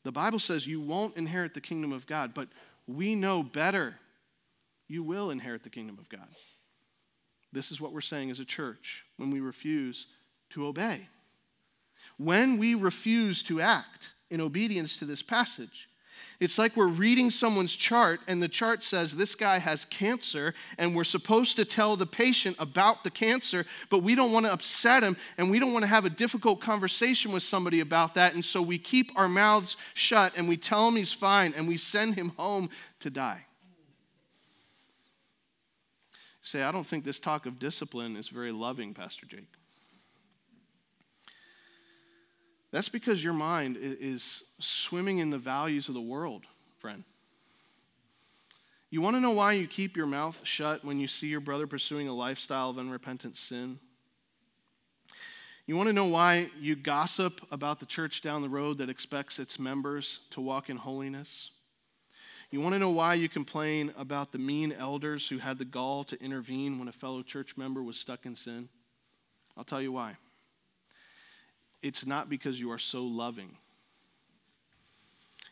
The 0.04 0.12
Bible 0.12 0.40
says 0.40 0.66
you 0.66 0.80
won't 0.80 1.18
inherit 1.18 1.54
the 1.54 1.62
kingdom 1.62 1.92
of 1.92 2.06
God, 2.06 2.34
but 2.34 2.48
we 2.88 3.16
know 3.16 3.44
better. 3.44 3.96
You 4.88 5.04
will 5.04 5.32
inherit 5.32 5.64
the 5.64 5.70
kingdom 5.70 5.98
of 6.00 6.08
God. 6.10 6.30
This 7.52 7.72
is 7.72 7.82
what 7.82 7.94
we're 7.94 8.02
saying 8.02 8.32
as 8.32 8.40
a 8.40 8.46
church 8.46 9.04
when 9.18 9.32
we 9.32 9.40
refuse 9.40 10.08
to 10.52 10.68
obey. 10.68 11.08
When 12.18 12.58
we 12.58 12.76
refuse 12.76 13.42
to 13.44 13.62
act 13.62 14.10
in 14.30 14.42
obedience 14.42 14.98
to 14.98 15.06
this 15.06 15.24
passage, 15.24 15.90
it's 16.40 16.58
like 16.58 16.76
we're 16.76 16.88
reading 16.88 17.32
someone's 17.32 17.76
chart, 17.76 18.22
and 18.28 18.42
the 18.42 18.48
chart 18.48 18.84
says 18.84 19.16
this 19.16 19.36
guy 19.36 19.60
has 19.60 19.86
cancer, 19.86 20.54
and 20.78 20.96
we're 20.96 21.04
supposed 21.04 21.56
to 21.58 21.66
tell 21.66 21.96
the 21.96 22.06
patient 22.06 22.56
about 22.60 23.04
the 23.04 23.10
cancer, 23.10 23.66
but 23.90 24.00
we 24.00 24.16
don't 24.16 24.32
want 24.32 24.46
to 24.46 24.54
upset 24.54 25.04
him, 25.04 25.18
and 25.38 25.50
we 25.50 25.60
don't 25.60 25.74
want 25.74 25.84
to 25.84 25.88
have 25.88 26.06
a 26.06 26.10
difficult 26.10 26.62
conversation 26.62 27.32
with 27.32 27.44
somebody 27.44 27.80
about 27.80 28.16
that. 28.16 28.34
And 28.34 28.44
so 28.44 28.62
we 28.62 28.78
keep 28.78 29.12
our 29.16 29.30
mouths 29.30 29.76
shut, 29.94 30.34
and 30.36 30.48
we 30.48 30.58
tell 30.58 30.88
him 30.88 30.96
he's 30.96 31.14
fine, 31.14 31.54
and 31.56 31.68
we 31.68 31.78
send 31.78 32.16
him 32.16 32.30
home 32.38 32.70
to 33.00 33.10
die. 33.10 33.46
Say, 36.42 36.64
I 36.64 36.72
don't 36.72 36.88
think 36.88 37.04
this 37.06 37.20
talk 37.20 37.46
of 37.46 37.60
discipline 37.60 38.16
is 38.16 38.30
very 38.30 38.52
loving, 38.52 38.94
Pastor 38.94 39.26
Jake. 39.26 39.48
That's 42.72 42.90
because 42.90 43.24
your 43.24 43.34
mind 43.34 43.78
is 43.82 44.44
swimming 44.60 45.18
in 45.18 45.32
the 45.32 45.38
values 45.38 45.88
of 45.88 45.96
the 45.96 46.02
world, 46.02 46.46
friend. 46.80 47.04
You 48.92 49.02
want 49.02 49.16
to 49.16 49.20
know 49.20 49.32
why 49.32 49.54
you 49.54 49.68
keep 49.68 49.96
your 49.96 50.06
mouth 50.06 50.40
shut 50.44 50.84
when 50.84 51.00
you 51.00 51.08
see 51.08 51.28
your 51.28 51.42
brother 51.42 51.68
pursuing 51.68 52.08
a 52.08 52.14
lifestyle 52.14 52.70
of 52.70 52.78
unrepentant 52.78 53.38
sin? 53.38 53.80
You 55.68 55.76
want 55.76 55.88
to 55.88 55.94
know 55.94 56.08
why 56.08 56.50
you 56.60 56.76
gossip 56.76 57.42
about 57.52 57.80
the 57.80 57.86
church 57.86 58.24
down 58.24 58.42
the 58.42 58.50
road 58.50 58.80
that 58.80 58.90
expects 58.90 59.38
its 59.38 59.60
members 59.60 60.22
to 60.32 60.42
walk 60.42 60.70
in 60.70 60.78
holiness? 60.78 61.52
You 62.52 62.62
want 62.62 62.74
to 62.74 62.80
know 62.80 62.90
why 62.90 63.14
you 63.14 63.30
complain 63.30 63.94
about 63.98 64.32
the 64.32 64.40
mean 64.40 64.72
elders 64.72 65.28
who 65.30 65.38
had 65.38 65.60
the 65.60 65.66
gall 65.66 66.04
to 66.06 66.22
intervene 66.22 66.80
when 66.80 66.88
a 66.88 66.94
fellow 66.94 67.22
church 67.22 67.56
member 67.56 67.84
was 67.84 67.98
stuck 67.98 68.26
in 68.26 68.36
sin? 68.36 68.70
I'll 69.56 69.64
tell 69.64 69.82
you 69.82 69.92
why. 69.92 70.18
It's 71.82 72.06
not 72.06 72.30
because 72.30 72.60
you 72.60 72.72
are 72.72 72.80
so 72.80 73.04
loving. 73.04 73.56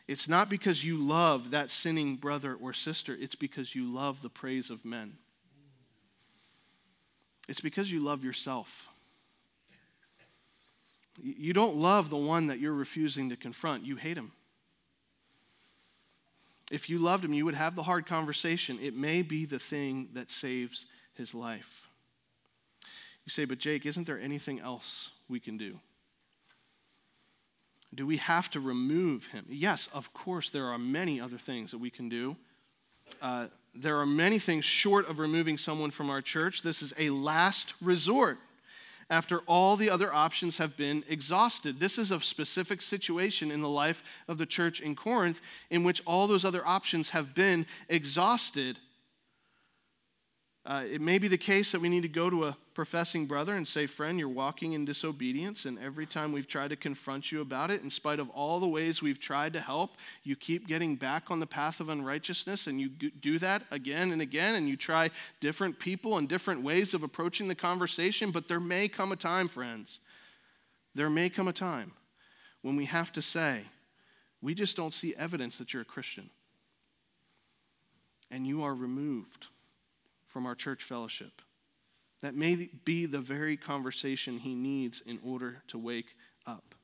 It's 0.08 0.26
not 0.26 0.48
because 0.48 0.82
you 0.82 0.96
love 0.96 1.50
that 1.50 1.70
sinning 1.70 2.16
brother 2.16 2.56
or 2.60 2.72
sister, 2.72 3.16
it's 3.18 3.34
because 3.34 3.74
you 3.74 3.92
love 3.92 4.22
the 4.22 4.30
praise 4.30 4.70
of 4.70 4.84
men. 4.84 5.18
It's 7.46 7.60
because 7.60 7.92
you 7.92 8.00
love 8.00 8.24
yourself. 8.24 8.68
You 11.22 11.52
don't 11.52 11.76
love 11.76 12.10
the 12.10 12.16
one 12.16 12.46
that 12.46 12.58
you're 12.58 12.72
refusing 12.72 13.30
to 13.30 13.36
confront, 13.36 13.84
you 13.84 13.96
hate 13.96 14.16
him. 14.16 14.32
If 16.70 16.90
you 16.90 16.98
loved 16.98 17.24
him, 17.24 17.32
you 17.32 17.44
would 17.44 17.54
have 17.54 17.74
the 17.74 17.82
hard 17.82 18.06
conversation. 18.06 18.78
It 18.80 18.94
may 18.94 19.22
be 19.22 19.46
the 19.46 19.58
thing 19.58 20.08
that 20.12 20.30
saves 20.30 20.86
his 21.14 21.34
life. 21.34 21.88
You 23.24 23.30
say, 23.30 23.44
but 23.44 23.58
Jake, 23.58 23.86
isn't 23.86 24.06
there 24.06 24.18
anything 24.18 24.60
else 24.60 25.10
we 25.28 25.40
can 25.40 25.56
do? 25.56 25.78
Do 27.94 28.06
we 28.06 28.18
have 28.18 28.50
to 28.50 28.60
remove 28.60 29.26
him? 29.26 29.46
Yes, 29.48 29.88
of 29.92 30.12
course, 30.12 30.50
there 30.50 30.66
are 30.66 30.78
many 30.78 31.20
other 31.20 31.38
things 31.38 31.70
that 31.70 31.78
we 31.78 31.90
can 31.90 32.08
do. 32.08 32.36
Uh, 33.22 33.46
there 33.74 33.98
are 33.98 34.06
many 34.06 34.38
things 34.38 34.64
short 34.64 35.08
of 35.08 35.18
removing 35.18 35.56
someone 35.56 35.90
from 35.90 36.10
our 36.10 36.20
church. 36.20 36.62
This 36.62 36.82
is 36.82 36.92
a 36.98 37.10
last 37.10 37.72
resort 37.80 38.38
after 39.10 39.40
all 39.40 39.76
the 39.76 39.90
other 39.90 40.12
options 40.12 40.58
have 40.58 40.76
been 40.76 41.04
exhausted. 41.08 41.80
This 41.80 41.98
is 41.98 42.10
a 42.10 42.20
specific 42.20 42.82
situation 42.82 43.50
in 43.50 43.62
the 43.62 43.68
life 43.68 44.02
of 44.26 44.38
the 44.38 44.46
church 44.46 44.80
in 44.80 44.94
Corinth 44.94 45.40
in 45.70 45.82
which 45.82 46.02
all 46.06 46.26
those 46.26 46.44
other 46.44 46.66
options 46.66 47.10
have 47.10 47.34
been 47.34 47.66
exhausted. 47.88 48.78
Uh, 50.66 50.84
it 50.90 51.00
may 51.00 51.18
be 51.18 51.28
the 51.28 51.38
case 51.38 51.72
that 51.72 51.80
we 51.80 51.88
need 51.88 52.02
to 52.02 52.08
go 52.08 52.28
to 52.28 52.44
a 52.44 52.56
professing 52.78 53.26
brother 53.26 53.54
and 53.54 53.66
say, 53.66 53.86
Friend, 53.86 54.20
you're 54.20 54.28
walking 54.28 54.74
in 54.74 54.84
disobedience, 54.84 55.64
and 55.64 55.80
every 55.80 56.06
time 56.06 56.30
we've 56.30 56.46
tried 56.46 56.70
to 56.70 56.76
confront 56.76 57.32
you 57.32 57.40
about 57.40 57.72
it, 57.72 57.82
in 57.82 57.90
spite 57.90 58.20
of 58.20 58.30
all 58.30 58.60
the 58.60 58.68
ways 58.68 59.02
we've 59.02 59.18
tried 59.18 59.52
to 59.52 59.60
help, 59.60 59.96
you 60.22 60.36
keep 60.36 60.68
getting 60.68 60.94
back 60.94 61.24
on 61.28 61.40
the 61.40 61.46
path 61.46 61.80
of 61.80 61.88
unrighteousness, 61.88 62.68
and 62.68 62.80
you 62.80 62.88
do 62.88 63.36
that 63.40 63.64
again 63.72 64.12
and 64.12 64.22
again, 64.22 64.54
and 64.54 64.68
you 64.68 64.76
try 64.76 65.10
different 65.40 65.80
people 65.80 66.18
and 66.18 66.28
different 66.28 66.62
ways 66.62 66.94
of 66.94 67.02
approaching 67.02 67.48
the 67.48 67.54
conversation. 67.56 68.30
But 68.30 68.46
there 68.46 68.60
may 68.60 68.86
come 68.86 69.10
a 69.10 69.16
time, 69.16 69.48
friends, 69.48 69.98
there 70.94 71.10
may 71.10 71.30
come 71.30 71.48
a 71.48 71.52
time 71.52 71.90
when 72.62 72.76
we 72.76 72.84
have 72.84 73.12
to 73.14 73.20
say, 73.20 73.62
We 74.40 74.54
just 74.54 74.76
don't 74.76 74.94
see 74.94 75.16
evidence 75.16 75.58
that 75.58 75.72
you're 75.72 75.82
a 75.82 75.84
Christian, 75.84 76.30
and 78.30 78.46
you 78.46 78.62
are 78.62 78.72
removed 78.72 79.46
from 80.28 80.46
our 80.46 80.54
church 80.54 80.84
fellowship. 80.84 81.42
That 82.20 82.34
may 82.34 82.68
be 82.84 83.06
the 83.06 83.20
very 83.20 83.56
conversation 83.56 84.38
he 84.38 84.54
needs 84.54 85.02
in 85.06 85.20
order 85.24 85.62
to 85.68 85.78
wake 85.78 86.16
up. 86.46 86.74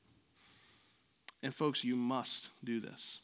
And, 1.42 1.55
folks, 1.55 1.85
you 1.85 1.97
must 1.97 2.49
do 2.62 2.81
this. 2.81 3.18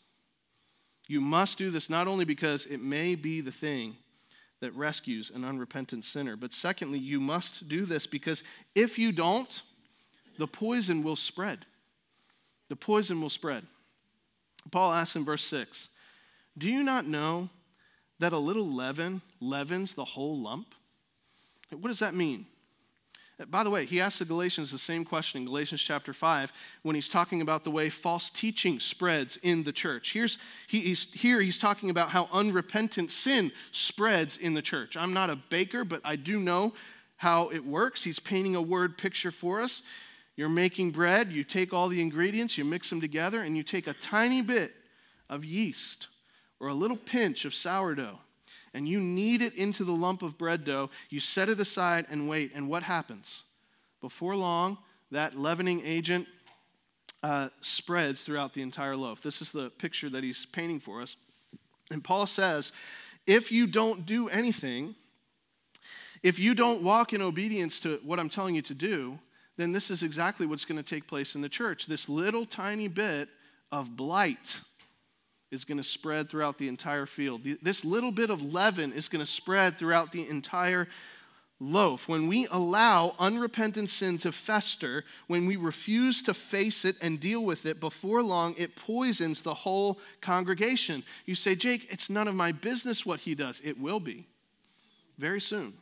You 1.08 1.20
must 1.20 1.58
do 1.58 1.70
this 1.70 1.88
not 1.88 2.06
only 2.06 2.24
because 2.24 2.66
it 2.66 2.80
may 2.80 3.14
be 3.14 3.40
the 3.40 3.52
thing 3.52 3.96
that 4.60 4.74
rescues 4.76 5.32
an 5.34 5.44
unrepentant 5.44 6.04
sinner, 6.04 6.36
but 6.36 6.52
secondly, 6.52 6.98
you 6.98 7.18
must 7.18 7.68
do 7.68 7.86
this 7.86 8.06
because 8.06 8.42
if 8.74 8.98
you 8.98 9.10
don't, 9.10 9.62
the 10.38 10.46
poison 10.46 11.02
will 11.02 11.16
spread. 11.16 11.64
The 12.68 12.76
poison 12.76 13.20
will 13.20 13.30
spread. 13.30 13.66
Paul 14.70 14.92
asks 14.92 15.16
in 15.16 15.24
verse 15.24 15.44
6 15.44 15.88
Do 16.56 16.68
you 16.68 16.82
not 16.82 17.06
know 17.06 17.48
that 18.18 18.32
a 18.32 18.38
little 18.38 18.70
leaven 18.70 19.22
leavens 19.40 19.94
the 19.94 20.04
whole 20.04 20.38
lump? 20.38 20.74
What 21.70 21.88
does 21.88 22.00
that 22.00 22.14
mean? 22.14 22.46
Uh, 23.40 23.44
by 23.46 23.62
the 23.62 23.70
way, 23.70 23.86
he 23.86 24.00
asks 24.00 24.18
the 24.18 24.24
Galatians 24.24 24.70
the 24.70 24.78
same 24.78 25.04
question 25.04 25.40
in 25.40 25.46
Galatians 25.46 25.80
chapter 25.80 26.12
5 26.12 26.52
when 26.82 26.94
he's 26.94 27.08
talking 27.08 27.40
about 27.40 27.64
the 27.64 27.70
way 27.70 27.88
false 27.88 28.30
teaching 28.30 28.80
spreads 28.80 29.38
in 29.42 29.62
the 29.62 29.72
church. 29.72 30.12
Here's, 30.12 30.38
he, 30.66 30.80
he's, 30.80 31.06
here 31.12 31.40
he's 31.40 31.58
talking 31.58 31.90
about 31.90 32.10
how 32.10 32.28
unrepentant 32.32 33.10
sin 33.10 33.52
spreads 33.72 34.36
in 34.36 34.54
the 34.54 34.62
church. 34.62 34.96
I'm 34.96 35.12
not 35.12 35.30
a 35.30 35.36
baker, 35.36 35.84
but 35.84 36.00
I 36.04 36.16
do 36.16 36.40
know 36.40 36.74
how 37.16 37.50
it 37.50 37.64
works. 37.64 38.04
He's 38.04 38.18
painting 38.18 38.56
a 38.56 38.62
word 38.62 38.98
picture 38.98 39.30
for 39.30 39.60
us. 39.60 39.82
You're 40.36 40.48
making 40.48 40.92
bread, 40.92 41.32
you 41.34 41.44
take 41.44 41.72
all 41.72 41.88
the 41.88 42.00
ingredients, 42.00 42.56
you 42.56 42.64
mix 42.64 42.88
them 42.88 43.00
together, 43.00 43.42
and 43.42 43.56
you 43.56 43.62
take 43.62 43.86
a 43.86 43.92
tiny 43.92 44.40
bit 44.40 44.72
of 45.28 45.44
yeast 45.44 46.08
or 46.58 46.68
a 46.68 46.74
little 46.74 46.96
pinch 46.96 47.44
of 47.44 47.54
sourdough 47.54 48.18
and 48.72 48.88
you 48.88 49.00
knead 49.00 49.42
it 49.42 49.54
into 49.54 49.84
the 49.84 49.92
lump 49.92 50.22
of 50.22 50.38
bread 50.38 50.64
dough. 50.64 50.90
You 51.08 51.20
set 51.20 51.48
it 51.48 51.60
aside 51.60 52.06
and 52.10 52.28
wait. 52.28 52.52
And 52.54 52.68
what 52.68 52.82
happens? 52.82 53.42
Before 54.00 54.36
long, 54.36 54.78
that 55.10 55.36
leavening 55.36 55.82
agent 55.84 56.26
uh, 57.22 57.48
spreads 57.60 58.20
throughout 58.20 58.54
the 58.54 58.62
entire 58.62 58.96
loaf. 58.96 59.22
This 59.22 59.42
is 59.42 59.50
the 59.50 59.70
picture 59.70 60.08
that 60.10 60.22
he's 60.22 60.46
painting 60.46 60.80
for 60.80 61.02
us. 61.02 61.16
And 61.90 62.02
Paul 62.02 62.26
says, 62.26 62.72
if 63.26 63.50
you 63.52 63.66
don't 63.66 64.06
do 64.06 64.28
anything, 64.28 64.94
if 66.22 66.38
you 66.38 66.54
don't 66.54 66.82
walk 66.82 67.12
in 67.12 67.20
obedience 67.20 67.80
to 67.80 68.00
what 68.04 68.18
I'm 68.18 68.30
telling 68.30 68.54
you 68.54 68.62
to 68.62 68.74
do, 68.74 69.18
then 69.56 69.72
this 69.72 69.90
is 69.90 70.02
exactly 70.02 70.46
what's 70.46 70.64
going 70.64 70.82
to 70.82 70.82
take 70.82 71.06
place 71.06 71.34
in 71.34 71.40
the 71.40 71.48
church. 71.48 71.86
This 71.86 72.08
little 72.08 72.46
tiny 72.46 72.88
bit 72.88 73.28
of 73.70 73.96
blight 73.96 74.60
is 75.50 75.64
going 75.64 75.78
to 75.78 75.84
spread 75.84 76.30
throughout 76.30 76.58
the 76.58 76.68
entire 76.68 77.06
field. 77.06 77.42
This 77.62 77.84
little 77.84 78.12
bit 78.12 78.30
of 78.30 78.42
leaven 78.42 78.92
is 78.92 79.08
going 79.08 79.24
to 79.24 79.30
spread 79.30 79.78
throughout 79.78 80.12
the 80.12 80.28
entire 80.28 80.86
loaf. 81.58 82.08
When 82.08 82.28
we 82.28 82.46
allow 82.50 83.14
unrepentant 83.18 83.90
sin 83.90 84.16
to 84.18 84.32
fester, 84.32 85.04
when 85.26 85.46
we 85.46 85.56
refuse 85.56 86.22
to 86.22 86.34
face 86.34 86.84
it 86.84 86.96
and 87.02 87.20
deal 87.20 87.44
with 87.44 87.66
it, 87.66 87.80
before 87.80 88.22
long 88.22 88.54
it 88.56 88.76
poisons 88.76 89.42
the 89.42 89.54
whole 89.54 89.98
congregation. 90.20 91.04
You 91.26 91.34
say, 91.34 91.54
Jake, 91.54 91.86
it's 91.90 92.08
none 92.08 92.28
of 92.28 92.34
my 92.34 92.52
business 92.52 93.04
what 93.04 93.20
he 93.20 93.34
does. 93.34 93.60
It 93.62 93.78
will 93.78 94.00
be 94.00 94.26
very 95.18 95.40
soon. 95.40 95.74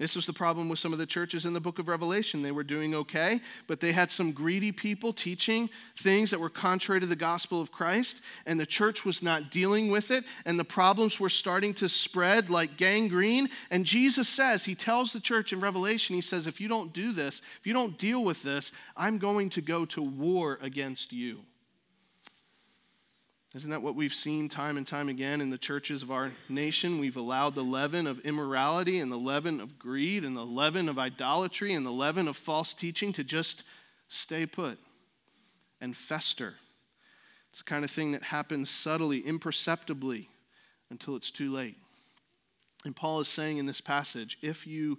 This 0.00 0.16
was 0.16 0.24
the 0.24 0.32
problem 0.32 0.70
with 0.70 0.78
some 0.78 0.94
of 0.94 0.98
the 0.98 1.04
churches 1.04 1.44
in 1.44 1.52
the 1.52 1.60
book 1.60 1.78
of 1.78 1.86
Revelation. 1.86 2.40
They 2.40 2.52
were 2.52 2.64
doing 2.64 2.94
okay, 2.94 3.38
but 3.66 3.80
they 3.80 3.92
had 3.92 4.10
some 4.10 4.32
greedy 4.32 4.72
people 4.72 5.12
teaching 5.12 5.68
things 5.98 6.30
that 6.30 6.40
were 6.40 6.48
contrary 6.48 7.00
to 7.00 7.06
the 7.06 7.14
gospel 7.14 7.60
of 7.60 7.70
Christ, 7.70 8.22
and 8.46 8.58
the 8.58 8.64
church 8.64 9.04
was 9.04 9.22
not 9.22 9.50
dealing 9.50 9.90
with 9.90 10.10
it, 10.10 10.24
and 10.46 10.58
the 10.58 10.64
problems 10.64 11.20
were 11.20 11.28
starting 11.28 11.74
to 11.74 11.88
spread 11.90 12.48
like 12.48 12.78
gangrene. 12.78 13.50
And 13.70 13.84
Jesus 13.84 14.26
says, 14.26 14.64
He 14.64 14.74
tells 14.74 15.12
the 15.12 15.20
church 15.20 15.52
in 15.52 15.60
Revelation, 15.60 16.14
He 16.14 16.22
says, 16.22 16.46
If 16.46 16.62
you 16.62 16.68
don't 16.68 16.94
do 16.94 17.12
this, 17.12 17.42
if 17.60 17.66
you 17.66 17.74
don't 17.74 17.98
deal 17.98 18.24
with 18.24 18.42
this, 18.42 18.72
I'm 18.96 19.18
going 19.18 19.50
to 19.50 19.60
go 19.60 19.84
to 19.84 20.00
war 20.00 20.58
against 20.62 21.12
you. 21.12 21.40
Isn't 23.54 23.70
that 23.70 23.82
what 23.82 23.96
we've 23.96 24.14
seen 24.14 24.48
time 24.48 24.76
and 24.76 24.86
time 24.86 25.08
again 25.08 25.40
in 25.40 25.50
the 25.50 25.58
churches 25.58 26.04
of 26.04 26.12
our 26.12 26.30
nation? 26.48 27.00
We've 27.00 27.16
allowed 27.16 27.56
the 27.56 27.64
leaven 27.64 28.06
of 28.06 28.20
immorality 28.20 29.00
and 29.00 29.10
the 29.10 29.16
leaven 29.16 29.60
of 29.60 29.76
greed 29.76 30.24
and 30.24 30.36
the 30.36 30.46
leaven 30.46 30.88
of 30.88 31.00
idolatry 31.00 31.74
and 31.74 31.84
the 31.84 31.90
leaven 31.90 32.28
of 32.28 32.36
false 32.36 32.72
teaching 32.72 33.12
to 33.14 33.24
just 33.24 33.64
stay 34.08 34.46
put 34.46 34.78
and 35.80 35.96
fester. 35.96 36.54
It's 37.50 37.58
the 37.58 37.64
kind 37.64 37.84
of 37.84 37.90
thing 37.90 38.12
that 38.12 38.22
happens 38.22 38.70
subtly, 38.70 39.18
imperceptibly, 39.26 40.28
until 40.88 41.16
it's 41.16 41.32
too 41.32 41.52
late. 41.52 41.76
And 42.84 42.94
Paul 42.94 43.18
is 43.20 43.28
saying 43.28 43.58
in 43.58 43.66
this 43.66 43.80
passage 43.80 44.38
if 44.42 44.64
you 44.64 44.98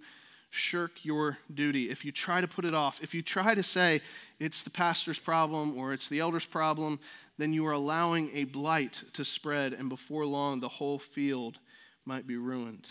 shirk 0.52 1.04
your 1.04 1.38
duty, 1.54 1.90
if 1.90 2.06
you 2.06 2.12
try 2.12 2.42
to 2.42 2.48
put 2.48 2.66
it 2.66 2.74
off, 2.74 3.00
if 3.02 3.14
you 3.14 3.22
try 3.22 3.56
to 3.56 3.64
say 3.64 4.02
it's 4.40 4.64
the 4.64 4.70
pastor's 4.70 5.18
problem 5.18 5.78
or 5.78 5.94
it's 5.94 6.10
the 6.10 6.20
elder's 6.20 6.46
problem, 6.46 7.00
then 7.38 7.54
you 7.54 7.66
are 7.66 7.72
allowing 7.72 8.30
a 8.34 8.44
blight 8.44 9.04
to 9.14 9.26
spread, 9.26 9.74
and 9.74 9.90
before 9.90 10.26
long, 10.26 10.60
the 10.60 10.68
whole 10.68 11.00
field 11.00 11.58
might 12.06 12.28
be 12.28 12.36
ruined. 12.36 12.88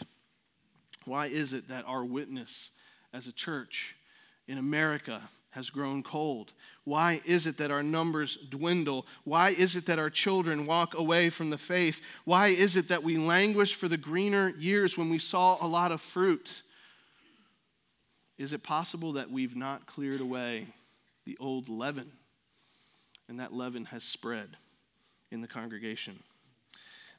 Why 1.04 1.26
is 1.26 1.52
it 1.52 1.68
that 1.68 1.84
our 1.86 2.04
witness 2.04 2.70
as 3.12 3.26
a 3.26 3.32
church 3.32 3.94
in 4.48 4.56
America 4.56 5.28
has 5.50 5.68
grown 5.68 6.02
cold? 6.02 6.52
Why 6.84 7.20
is 7.26 7.46
it 7.46 7.58
that 7.58 7.70
our 7.70 7.82
numbers 7.82 8.38
dwindle? 8.48 9.06
Why 9.24 9.50
is 9.50 9.76
it 9.76 9.84
that 9.86 9.98
our 9.98 10.10
children 10.10 10.66
walk 10.66 10.96
away 10.96 11.28
from 11.28 11.50
the 11.50 11.58
faith? 11.58 12.00
Why 12.24 12.48
is 12.48 12.74
it 12.74 12.88
that 12.88 13.02
we 13.02 13.18
languish 13.18 13.74
for 13.74 13.88
the 13.88 13.96
greener 13.98 14.54
years 14.58 14.96
when 14.96 15.10
we 15.10 15.18
saw 15.18 15.58
a 15.60 15.66
lot 15.66 15.92
of 15.92 16.00
fruit? 16.00 16.62
Is 18.40 18.52
it 18.52 18.64
possible 18.64 19.12
that 19.12 19.30
we've 19.30 19.54
not 19.54 19.86
cleared 19.86 20.20
away 20.20 20.66
the 21.24 21.36
old 21.38 21.68
leaven? 21.68 22.10
and 23.30 23.38
that 23.38 23.54
leaven 23.54 23.84
has 23.86 24.02
spread 24.02 24.56
in 25.30 25.40
the 25.40 25.46
congregation. 25.46 26.18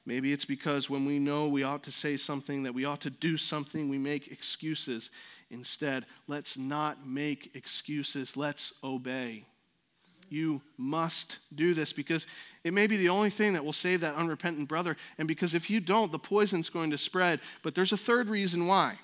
Maybe 0.06 0.34
it's 0.34 0.44
because 0.44 0.90
when 0.90 1.06
we 1.06 1.20
know 1.20 1.48
we 1.48 1.64
ought 1.64 1.84
to 1.84 1.92
say 1.92 2.18
something, 2.18 2.64
that 2.64 2.74
we 2.74 2.84
ought 2.84 3.00
to 3.02 3.10
do 3.10 3.38
something, 3.38 3.88
we 3.88 3.98
make 3.98 4.28
excuses. 4.28 5.10
Instead, 5.50 6.06
let's 6.28 6.58
not 6.58 7.08
make 7.08 7.52
excuses, 7.56 8.36
let's 8.36 8.74
obey. 8.84 9.46
You 10.28 10.62
must 10.78 11.38
do 11.56 11.74
this 11.74 11.94
because 11.94 12.28
it 12.66 12.74
may 12.74 12.88
be 12.88 12.98
the 12.98 13.10
only 13.10 13.30
thing 13.30 13.54
that 13.54 13.64
will 13.64 13.72
save 13.72 14.02
that 14.02 14.16
unrepentant 14.16 14.68
brother. 14.68 14.98
And 15.18 15.30
because 15.30 15.54
if 15.54 15.70
you 15.70 15.80
don't, 15.80 16.12
the 16.12 16.20
poison's 16.20 16.70
going 16.70 16.92
to 16.92 16.98
spread. 16.98 17.40
But 17.64 17.74
there's 17.74 17.94
a 17.94 17.98
third 17.98 18.28
reason 18.28 18.68
why. 18.68 19.00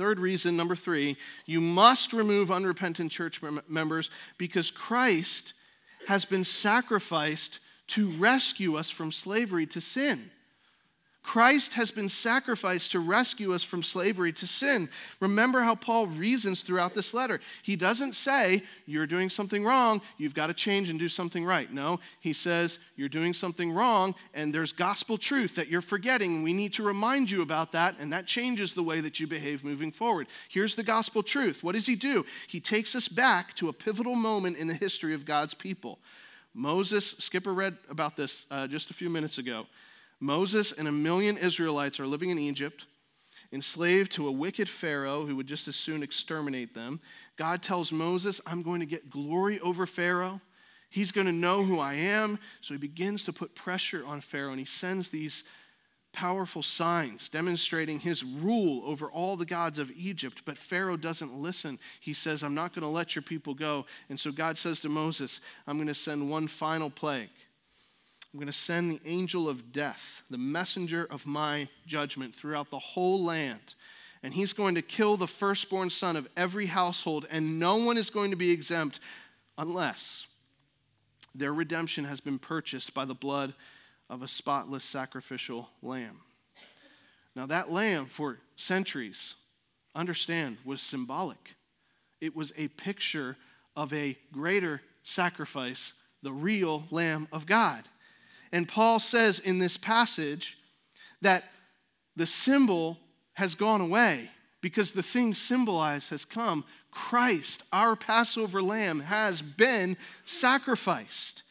Third 0.00 0.18
reason, 0.18 0.56
number 0.56 0.76
three, 0.76 1.18
you 1.44 1.60
must 1.60 2.14
remove 2.14 2.50
unrepentant 2.50 3.12
church 3.12 3.42
members 3.68 4.08
because 4.38 4.70
Christ 4.70 5.52
has 6.08 6.24
been 6.24 6.42
sacrificed 6.42 7.58
to 7.88 8.08
rescue 8.12 8.76
us 8.76 8.88
from 8.88 9.12
slavery 9.12 9.66
to 9.66 9.80
sin. 9.82 10.30
Christ 11.22 11.74
has 11.74 11.90
been 11.90 12.08
sacrificed 12.08 12.92
to 12.92 12.98
rescue 12.98 13.52
us 13.52 13.62
from 13.62 13.82
slavery 13.82 14.32
to 14.32 14.46
sin. 14.46 14.88
Remember 15.20 15.60
how 15.60 15.74
Paul 15.74 16.06
reasons 16.06 16.62
throughout 16.62 16.94
this 16.94 17.12
letter. 17.12 17.40
He 17.62 17.76
doesn't 17.76 18.14
say, 18.14 18.64
You're 18.86 19.06
doing 19.06 19.28
something 19.28 19.62
wrong, 19.62 20.00
you've 20.16 20.34
got 20.34 20.46
to 20.46 20.54
change 20.54 20.88
and 20.88 20.98
do 20.98 21.08
something 21.08 21.44
right. 21.44 21.70
No, 21.70 22.00
he 22.20 22.32
says, 22.32 22.78
You're 22.96 23.10
doing 23.10 23.34
something 23.34 23.70
wrong, 23.70 24.14
and 24.32 24.52
there's 24.54 24.72
gospel 24.72 25.18
truth 25.18 25.56
that 25.56 25.68
you're 25.68 25.82
forgetting. 25.82 26.42
We 26.42 26.54
need 26.54 26.72
to 26.74 26.82
remind 26.82 27.30
you 27.30 27.42
about 27.42 27.72
that, 27.72 27.96
and 28.00 28.10
that 28.14 28.26
changes 28.26 28.72
the 28.72 28.82
way 28.82 29.02
that 29.02 29.20
you 29.20 29.26
behave 29.26 29.62
moving 29.62 29.92
forward. 29.92 30.26
Here's 30.48 30.74
the 30.74 30.82
gospel 30.82 31.22
truth. 31.22 31.62
What 31.62 31.74
does 31.74 31.86
he 31.86 31.96
do? 31.96 32.24
He 32.48 32.60
takes 32.60 32.94
us 32.94 33.08
back 33.08 33.54
to 33.56 33.68
a 33.68 33.74
pivotal 33.74 34.14
moment 34.14 34.56
in 34.56 34.68
the 34.68 34.74
history 34.74 35.14
of 35.14 35.26
God's 35.26 35.54
people. 35.54 35.98
Moses, 36.54 37.14
Skipper 37.18 37.52
read 37.52 37.76
about 37.88 38.16
this 38.16 38.46
uh, 38.50 38.66
just 38.66 38.90
a 38.90 38.94
few 38.94 39.10
minutes 39.10 39.38
ago. 39.38 39.66
Moses 40.20 40.72
and 40.72 40.86
a 40.86 40.92
million 40.92 41.36
Israelites 41.38 41.98
are 41.98 42.06
living 42.06 42.30
in 42.30 42.38
Egypt, 42.38 42.84
enslaved 43.52 44.12
to 44.12 44.28
a 44.28 44.32
wicked 44.32 44.68
Pharaoh 44.68 45.26
who 45.26 45.34
would 45.36 45.46
just 45.46 45.66
as 45.66 45.76
soon 45.76 46.02
exterminate 46.02 46.74
them. 46.74 47.00
God 47.36 47.62
tells 47.62 47.90
Moses, 47.90 48.40
I'm 48.46 48.62
going 48.62 48.80
to 48.80 48.86
get 48.86 49.10
glory 49.10 49.58
over 49.60 49.86
Pharaoh. 49.86 50.40
He's 50.90 51.12
going 51.12 51.26
to 51.26 51.32
know 51.32 51.64
who 51.64 51.78
I 51.78 51.94
am. 51.94 52.38
So 52.60 52.74
he 52.74 52.78
begins 52.78 53.24
to 53.24 53.32
put 53.32 53.54
pressure 53.54 54.04
on 54.06 54.20
Pharaoh 54.20 54.50
and 54.50 54.58
he 54.58 54.66
sends 54.66 55.08
these 55.08 55.42
powerful 56.12 56.62
signs 56.62 57.28
demonstrating 57.28 58.00
his 58.00 58.24
rule 58.24 58.82
over 58.84 59.10
all 59.10 59.36
the 59.36 59.46
gods 59.46 59.78
of 59.78 59.90
Egypt. 59.92 60.42
But 60.44 60.58
Pharaoh 60.58 60.96
doesn't 60.96 61.32
listen. 61.32 61.78
He 62.00 62.12
says, 62.12 62.42
I'm 62.42 62.54
not 62.54 62.74
going 62.74 62.82
to 62.82 62.88
let 62.88 63.14
your 63.14 63.22
people 63.22 63.54
go. 63.54 63.86
And 64.08 64.18
so 64.18 64.32
God 64.32 64.58
says 64.58 64.80
to 64.80 64.88
Moses, 64.88 65.40
I'm 65.66 65.76
going 65.76 65.86
to 65.86 65.94
send 65.94 66.28
one 66.28 66.48
final 66.48 66.90
plague. 66.90 67.30
I'm 68.32 68.38
going 68.38 68.46
to 68.46 68.52
send 68.52 68.90
the 68.90 69.00
angel 69.04 69.48
of 69.48 69.72
death, 69.72 70.22
the 70.30 70.38
messenger 70.38 71.06
of 71.10 71.26
my 71.26 71.68
judgment, 71.86 72.34
throughout 72.34 72.70
the 72.70 72.78
whole 72.78 73.24
land. 73.24 73.74
And 74.22 74.32
he's 74.32 74.52
going 74.52 74.76
to 74.76 74.82
kill 74.82 75.16
the 75.16 75.26
firstborn 75.26 75.90
son 75.90 76.16
of 76.16 76.28
every 76.36 76.66
household, 76.66 77.26
and 77.30 77.58
no 77.58 77.76
one 77.76 77.98
is 77.98 78.10
going 78.10 78.30
to 78.30 78.36
be 78.36 78.50
exempt 78.50 79.00
unless 79.58 80.26
their 81.34 81.52
redemption 81.52 82.04
has 82.04 82.20
been 82.20 82.38
purchased 82.38 82.94
by 82.94 83.04
the 83.04 83.14
blood 83.14 83.54
of 84.08 84.22
a 84.22 84.28
spotless 84.28 84.84
sacrificial 84.84 85.68
lamb. 85.82 86.20
Now, 87.34 87.46
that 87.46 87.70
lamb 87.70 88.06
for 88.06 88.38
centuries, 88.56 89.34
understand, 89.94 90.58
was 90.64 90.82
symbolic. 90.82 91.56
It 92.20 92.36
was 92.36 92.52
a 92.56 92.68
picture 92.68 93.36
of 93.76 93.92
a 93.92 94.18
greater 94.32 94.82
sacrifice, 95.02 95.94
the 96.22 96.32
real 96.32 96.84
Lamb 96.90 97.28
of 97.32 97.46
God. 97.46 97.84
And 98.52 98.68
Paul 98.68 99.00
says 99.00 99.38
in 99.38 99.58
this 99.58 99.76
passage 99.76 100.58
that 101.22 101.44
the 102.16 102.26
symbol 102.26 102.98
has 103.34 103.54
gone 103.54 103.80
away 103.80 104.30
because 104.60 104.92
the 104.92 105.02
thing 105.02 105.34
symbolized 105.34 106.10
has 106.10 106.24
come. 106.24 106.64
Christ, 106.90 107.62
our 107.72 107.96
Passover 107.96 108.60
lamb, 108.60 109.00
has 109.00 109.42
been 109.42 109.96
sacrificed. 110.24 111.42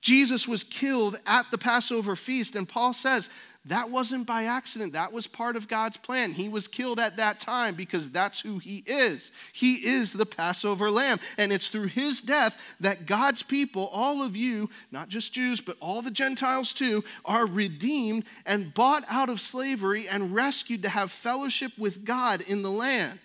Jesus 0.00 0.48
was 0.48 0.64
killed 0.64 1.18
at 1.26 1.50
the 1.50 1.58
Passover 1.58 2.16
feast, 2.16 2.54
and 2.54 2.68
Paul 2.68 2.94
says 2.94 3.28
that 3.66 3.90
wasn't 3.90 4.26
by 4.26 4.44
accident. 4.44 4.94
That 4.94 5.12
was 5.12 5.26
part 5.26 5.54
of 5.54 5.68
God's 5.68 5.98
plan. 5.98 6.32
He 6.32 6.48
was 6.48 6.66
killed 6.66 6.98
at 6.98 7.18
that 7.18 7.40
time 7.40 7.74
because 7.74 8.08
that's 8.08 8.40
who 8.40 8.58
He 8.58 8.82
is. 8.86 9.30
He 9.52 9.74
is 9.74 10.12
the 10.12 10.24
Passover 10.24 10.90
lamb. 10.90 11.20
And 11.36 11.52
it's 11.52 11.68
through 11.68 11.88
His 11.88 12.22
death 12.22 12.56
that 12.80 13.04
God's 13.04 13.42
people, 13.42 13.88
all 13.88 14.22
of 14.22 14.34
you, 14.34 14.70
not 14.90 15.10
just 15.10 15.34
Jews, 15.34 15.60
but 15.60 15.76
all 15.78 16.00
the 16.00 16.10
Gentiles 16.10 16.72
too, 16.72 17.04
are 17.26 17.44
redeemed 17.44 18.24
and 18.46 18.72
bought 18.72 19.04
out 19.08 19.28
of 19.28 19.42
slavery 19.42 20.08
and 20.08 20.34
rescued 20.34 20.82
to 20.84 20.88
have 20.88 21.12
fellowship 21.12 21.72
with 21.76 22.04
God 22.04 22.40
in 22.40 22.62
the 22.62 22.70
land. 22.70 23.18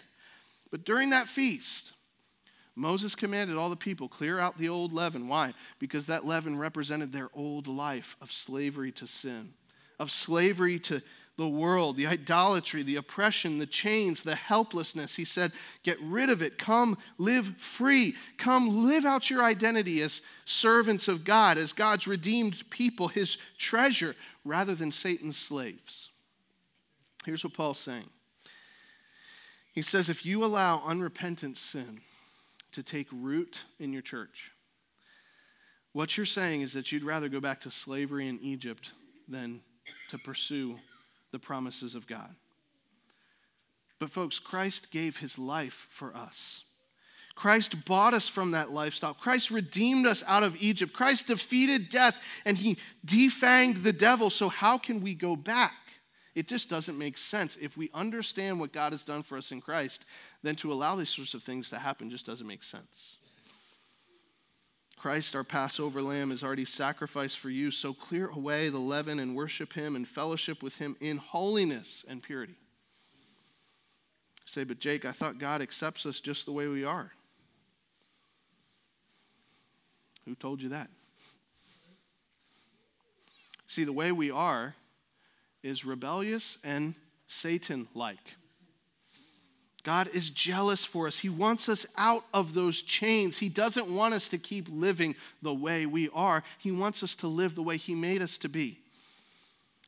But 0.69 0.83
during 0.83 1.11
that 1.11 1.29
feast, 1.29 1.93
Moses 2.75 3.15
commanded 3.15 3.55
all 3.55 3.69
the 3.69 3.75
people, 3.75 4.09
clear 4.09 4.37
out 4.37 4.57
the 4.57 4.69
old 4.69 4.91
leaven. 4.91 5.27
Why? 5.27 5.53
Because 5.79 6.07
that 6.07 6.25
leaven 6.25 6.57
represented 6.57 7.13
their 7.13 7.29
old 7.33 7.67
life 7.67 8.17
of 8.21 8.31
slavery 8.31 8.91
to 8.93 9.07
sin 9.07 9.53
of 9.99 10.11
slavery 10.11 10.79
to 10.79 11.01
the 11.37 11.47
world, 11.47 11.97
the 11.97 12.07
idolatry, 12.07 12.81
the 12.81 12.95
oppression, 12.95 13.59
the 13.59 13.65
chains, 13.65 14.21
the 14.21 14.35
helplessness. 14.35 15.15
He 15.15 15.25
said, 15.25 15.51
Get 15.83 15.99
rid 16.01 16.29
of 16.29 16.41
it. 16.41 16.57
Come 16.57 16.97
live 17.17 17.57
free. 17.57 18.15
Come 18.37 18.85
live 18.85 19.05
out 19.05 19.29
your 19.29 19.43
identity 19.43 20.01
as 20.01 20.21
servants 20.45 21.09
of 21.09 21.25
God, 21.25 21.57
as 21.57 21.73
God's 21.73 22.07
redeemed 22.07 22.69
people, 22.69 23.09
his 23.09 23.37
treasure, 23.57 24.15
rather 24.45 24.75
than 24.75 24.93
Satan's 24.93 25.37
slaves. 25.37 26.09
Here's 27.25 27.43
what 27.43 27.53
Paul's 27.53 27.79
saying 27.79 28.09
He 29.73 29.81
says, 29.81 30.07
If 30.07 30.25
you 30.25 30.45
allow 30.45 30.83
unrepentant 30.85 31.57
sin 31.57 31.99
to 32.75 32.83
take 32.83 33.07
root 33.11 33.63
in 33.79 33.91
your 33.91 34.01
church, 34.01 34.51
what 35.93 36.17
you're 36.17 36.25
saying 36.25 36.61
is 36.61 36.73
that 36.73 36.91
you'd 36.91 37.03
rather 37.03 37.29
go 37.29 37.39
back 37.39 37.61
to 37.61 37.71
slavery 37.71 38.27
in 38.27 38.39
Egypt 38.41 38.91
than 39.27 39.61
to 40.09 40.17
pursue 40.17 40.77
the 41.31 41.39
promises 41.39 41.95
of 41.95 42.05
God. 42.05 42.35
But, 43.97 44.11
folks, 44.11 44.39
Christ 44.39 44.91
gave 44.91 45.17
his 45.17 45.39
life 45.39 45.87
for 45.89 46.15
us. 46.15 46.63
Christ 47.33 47.85
bought 47.85 48.13
us 48.13 48.27
from 48.27 48.51
that 48.51 48.71
lifestyle. 48.71 49.13
Christ 49.13 49.51
redeemed 49.51 50.05
us 50.05 50.23
out 50.27 50.43
of 50.43 50.55
Egypt. 50.57 50.93
Christ 50.93 51.27
defeated 51.27 51.89
death 51.89 52.17
and 52.43 52.57
he 52.57 52.77
defanged 53.05 53.83
the 53.83 53.93
devil. 53.93 54.29
So, 54.29 54.49
how 54.49 54.77
can 54.77 55.01
we 55.01 55.13
go 55.13 55.35
back 55.35 55.73
It 56.35 56.49
just 56.49 56.69
doesn't 56.69 56.97
make 56.97 57.17
sense. 57.17 57.57
If 57.59 57.77
we 57.77 57.89
understand 57.93 58.59
what 58.59 58.73
God 58.73 58.91
has 58.91 59.03
done 59.03 59.23
for 59.23 59.37
us 59.37 59.51
in 59.51 59.61
Christ, 59.61 60.03
then 60.43 60.55
to 60.57 60.71
allow 60.71 60.97
these 60.97 61.09
sorts 61.09 61.33
of 61.33 61.43
things 61.43 61.69
to 61.69 61.79
happen 61.79 62.09
just 62.09 62.25
doesn't 62.25 62.45
make 62.45 62.61
sense. 62.61 63.15
Christ, 64.97 65.35
our 65.35 65.43
Passover 65.45 66.01
lamb, 66.01 66.31
is 66.31 66.43
already 66.43 66.65
sacrificed 66.65 67.39
for 67.39 67.49
you, 67.49 67.71
so 67.71 67.93
clear 67.93 68.27
away 68.27 68.69
the 68.69 68.79
leaven 68.79 69.19
and 69.19 69.35
worship 69.35 69.73
him 69.73 69.95
and 69.95 70.07
fellowship 70.07 70.61
with 70.61 70.75
him 70.75 70.97
in 70.99 71.17
holiness 71.17 72.03
and 72.07 72.21
purity. 72.21 72.55
say, 74.45 74.63
but 74.63 74.79
Jake, 74.79 75.05
I 75.05 75.11
thought 75.11 75.37
God 75.37 75.61
accepts 75.61 76.05
us 76.05 76.19
just 76.19 76.45
the 76.45 76.51
way 76.51 76.67
we 76.67 76.83
are. 76.83 77.11
Who 80.25 80.35
told 80.35 80.61
you 80.61 80.69
that? 80.69 80.89
See, 83.67 83.83
the 83.83 83.93
way 83.93 84.11
we 84.11 84.31
are 84.31 84.75
is 85.65 85.83
rebellious 85.83 86.57
and 86.63 86.93
Satan 87.27 87.87
like. 87.95 88.35
God 89.83 90.09
is 90.13 90.29
jealous 90.29 90.85
for 90.85 91.07
us. 91.07 91.19
He 91.19 91.29
wants 91.29 91.67
us 91.69 91.85
out 91.97 92.23
of 92.33 92.53
those 92.53 92.81
chains. 92.81 93.37
He 93.37 93.49
doesn't 93.49 93.87
want 93.87 94.13
us 94.13 94.27
to 94.29 94.37
keep 94.37 94.67
living 94.69 95.15
the 95.41 95.53
way 95.53 95.85
we 95.85 96.09
are. 96.13 96.43
He 96.59 96.71
wants 96.71 97.03
us 97.03 97.15
to 97.15 97.27
live 97.27 97.55
the 97.55 97.61
way 97.63 97.77
He 97.77 97.93
made 97.93 98.21
us 98.21 98.37
to 98.39 98.49
be. 98.49 98.79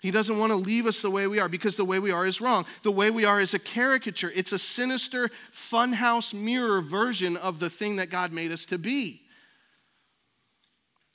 He 0.02 0.12
doesn't 0.12 0.38
want 0.38 0.52
to 0.52 0.56
leave 0.56 0.86
us 0.86 1.02
the 1.02 1.10
way 1.10 1.26
we 1.26 1.40
are 1.40 1.50
because 1.50 1.76
the 1.76 1.86
way 1.86 1.98
we 1.98 2.12
are 2.12 2.28
is 2.28 2.40
wrong. 2.40 2.66
The 2.84 2.92
way 2.92 3.10
we 3.10 3.26
are 3.26 3.42
is 3.42 3.56
a 3.56 3.60
caricature, 3.60 4.32
it's 4.36 4.52
a 4.52 4.60
sinister, 4.60 5.32
funhouse 5.72 6.34
mirror 6.34 6.82
version 6.82 7.36
of 7.36 7.60
the 7.60 7.70
thing 7.70 7.96
that 7.96 8.12
God 8.12 8.32
made 8.32 8.52
us 8.52 8.66
to 8.66 8.78
be. 8.78 9.22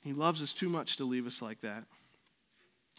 He 0.01 0.11
loves 0.11 0.41
us 0.41 0.51
too 0.51 0.67
much 0.67 0.97
to 0.97 1.05
leave 1.05 1.25
us 1.25 1.41
like 1.41 1.61
that. 1.61 1.85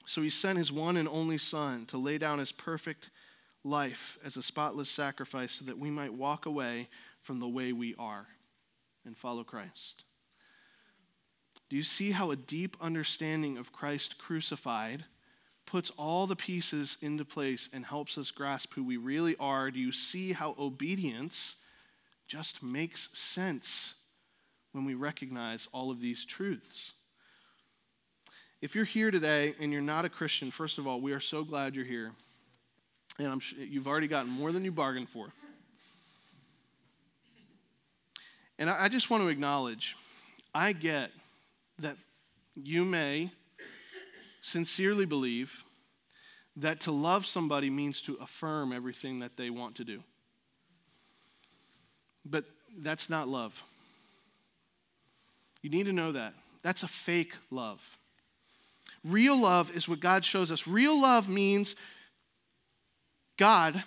So 0.07 0.22
he 0.22 0.30
sent 0.30 0.59
his 0.59 0.70
one 0.70 0.96
and 0.96 1.09
only 1.09 1.38
Son 1.38 1.86
to 1.86 1.98
lay 1.98 2.18
down 2.18 2.38
his 2.38 2.52
perfect 2.52 3.11
life 3.64 4.18
as 4.24 4.36
a 4.36 4.42
spotless 4.42 4.90
sacrifice 4.90 5.52
so 5.52 5.64
that 5.64 5.78
we 5.78 5.90
might 5.90 6.12
walk 6.12 6.46
away 6.46 6.88
from 7.22 7.40
the 7.40 7.48
way 7.48 7.72
we 7.72 7.94
are 7.98 8.26
and 9.07 9.16
follow 9.16 9.44
Christ. 9.44 10.05
Do 11.70 11.76
you 11.76 11.82
see 11.82 12.12
how 12.12 12.30
a 12.30 12.36
deep 12.36 12.76
understanding 12.80 13.57
of 13.57 13.72
Christ 13.72 14.18
crucified 14.18 15.05
puts 15.66 15.90
all 15.96 16.26
the 16.26 16.36
pieces 16.36 16.98
into 17.00 17.24
place 17.24 17.70
and 17.72 17.86
helps 17.86 18.18
us 18.18 18.30
grasp 18.30 18.74
who 18.74 18.84
we 18.84 18.98
really 18.98 19.34
are? 19.40 19.70
Do 19.70 19.80
you 19.80 19.92
see 19.92 20.32
how 20.32 20.55
obedience 20.59 21.57
just 22.28 22.62
makes 22.62 23.09
sense 23.12 23.94
when 24.72 24.84
we 24.84 24.94
recognize 24.94 25.66
all 25.72 25.90
of 25.90 26.00
these 26.00 26.24
truths? 26.24 26.92
If 28.64 28.74
you're 28.74 28.86
here 28.86 29.10
today 29.10 29.54
and 29.60 29.70
you're 29.70 29.82
not 29.82 30.06
a 30.06 30.08
Christian, 30.08 30.50
first 30.50 30.78
of 30.78 30.86
all, 30.86 30.98
we 30.98 31.12
are 31.12 31.20
so 31.20 31.44
glad 31.44 31.74
you're 31.74 31.84
here. 31.84 32.12
And 33.18 33.28
I'm 33.28 33.38
sure 33.38 33.58
you've 33.58 33.86
already 33.86 34.08
gotten 34.08 34.30
more 34.30 34.52
than 34.52 34.64
you 34.64 34.72
bargained 34.72 35.10
for. 35.10 35.26
And 38.58 38.70
I, 38.70 38.84
I 38.84 38.88
just 38.88 39.10
want 39.10 39.22
to 39.22 39.28
acknowledge 39.28 39.96
I 40.54 40.72
get 40.72 41.10
that 41.80 41.98
you 42.54 42.86
may 42.86 43.32
sincerely 44.40 45.04
believe 45.04 45.52
that 46.56 46.80
to 46.80 46.90
love 46.90 47.26
somebody 47.26 47.68
means 47.68 48.00
to 48.00 48.14
affirm 48.14 48.72
everything 48.72 49.18
that 49.18 49.36
they 49.36 49.50
want 49.50 49.74
to 49.74 49.84
do. 49.84 50.02
But 52.24 52.46
that's 52.78 53.10
not 53.10 53.28
love. 53.28 53.62
You 55.60 55.68
need 55.68 55.84
to 55.84 55.92
know 55.92 56.12
that. 56.12 56.32
That's 56.62 56.82
a 56.82 56.88
fake 56.88 57.34
love. 57.50 57.82
Real 59.05 59.38
love 59.40 59.70
is 59.74 59.88
what 59.88 60.00
God 60.00 60.24
shows 60.24 60.50
us. 60.50 60.66
Real 60.66 60.98
love 61.00 61.28
means 61.28 61.74
God, 63.38 63.84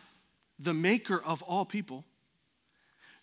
the 0.60 0.74
maker 0.74 1.20
of 1.20 1.42
all 1.42 1.66
people, 1.66 2.04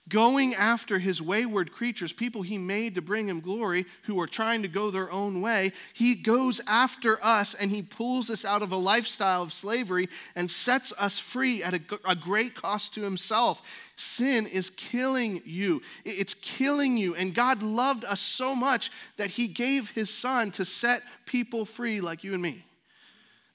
going 0.08 0.54
after 0.54 0.98
his 0.98 1.22
wayward 1.22 1.72
creatures, 1.72 2.12
people 2.12 2.42
he 2.42 2.58
made 2.58 2.94
to 2.94 3.02
bring 3.02 3.28
him 3.28 3.40
glory, 3.40 3.86
who 4.02 4.20
are 4.20 4.26
trying 4.26 4.60
to 4.62 4.68
go 4.68 4.90
their 4.90 5.10
own 5.10 5.40
way. 5.40 5.72
He 5.94 6.14
goes 6.14 6.60
after 6.66 7.24
us 7.24 7.54
and 7.54 7.70
he 7.70 7.82
pulls 7.82 8.28
us 8.28 8.44
out 8.44 8.62
of 8.62 8.70
a 8.70 8.76
lifestyle 8.76 9.42
of 9.42 9.52
slavery 9.52 10.08
and 10.36 10.50
sets 10.50 10.92
us 10.98 11.18
free 11.18 11.62
at 11.62 11.74
a, 11.74 11.80
a 12.06 12.14
great 12.14 12.54
cost 12.54 12.94
to 12.94 13.02
himself. 13.02 13.62
Sin 13.96 14.46
is 14.46 14.70
killing 14.70 15.40
you. 15.46 15.80
It's 16.04 16.34
killing 16.34 16.98
you. 16.98 17.14
And 17.14 17.34
God 17.34 17.62
loved 17.62 18.04
us 18.04 18.20
so 18.20 18.54
much 18.54 18.90
that 19.16 19.30
he 19.30 19.48
gave 19.48 19.90
his 19.90 20.10
son 20.10 20.50
to 20.52 20.66
set 20.66 21.02
people 21.24 21.64
free 21.64 22.02
like 22.02 22.24
you 22.24 22.34
and 22.34 22.42
me. 22.42 22.66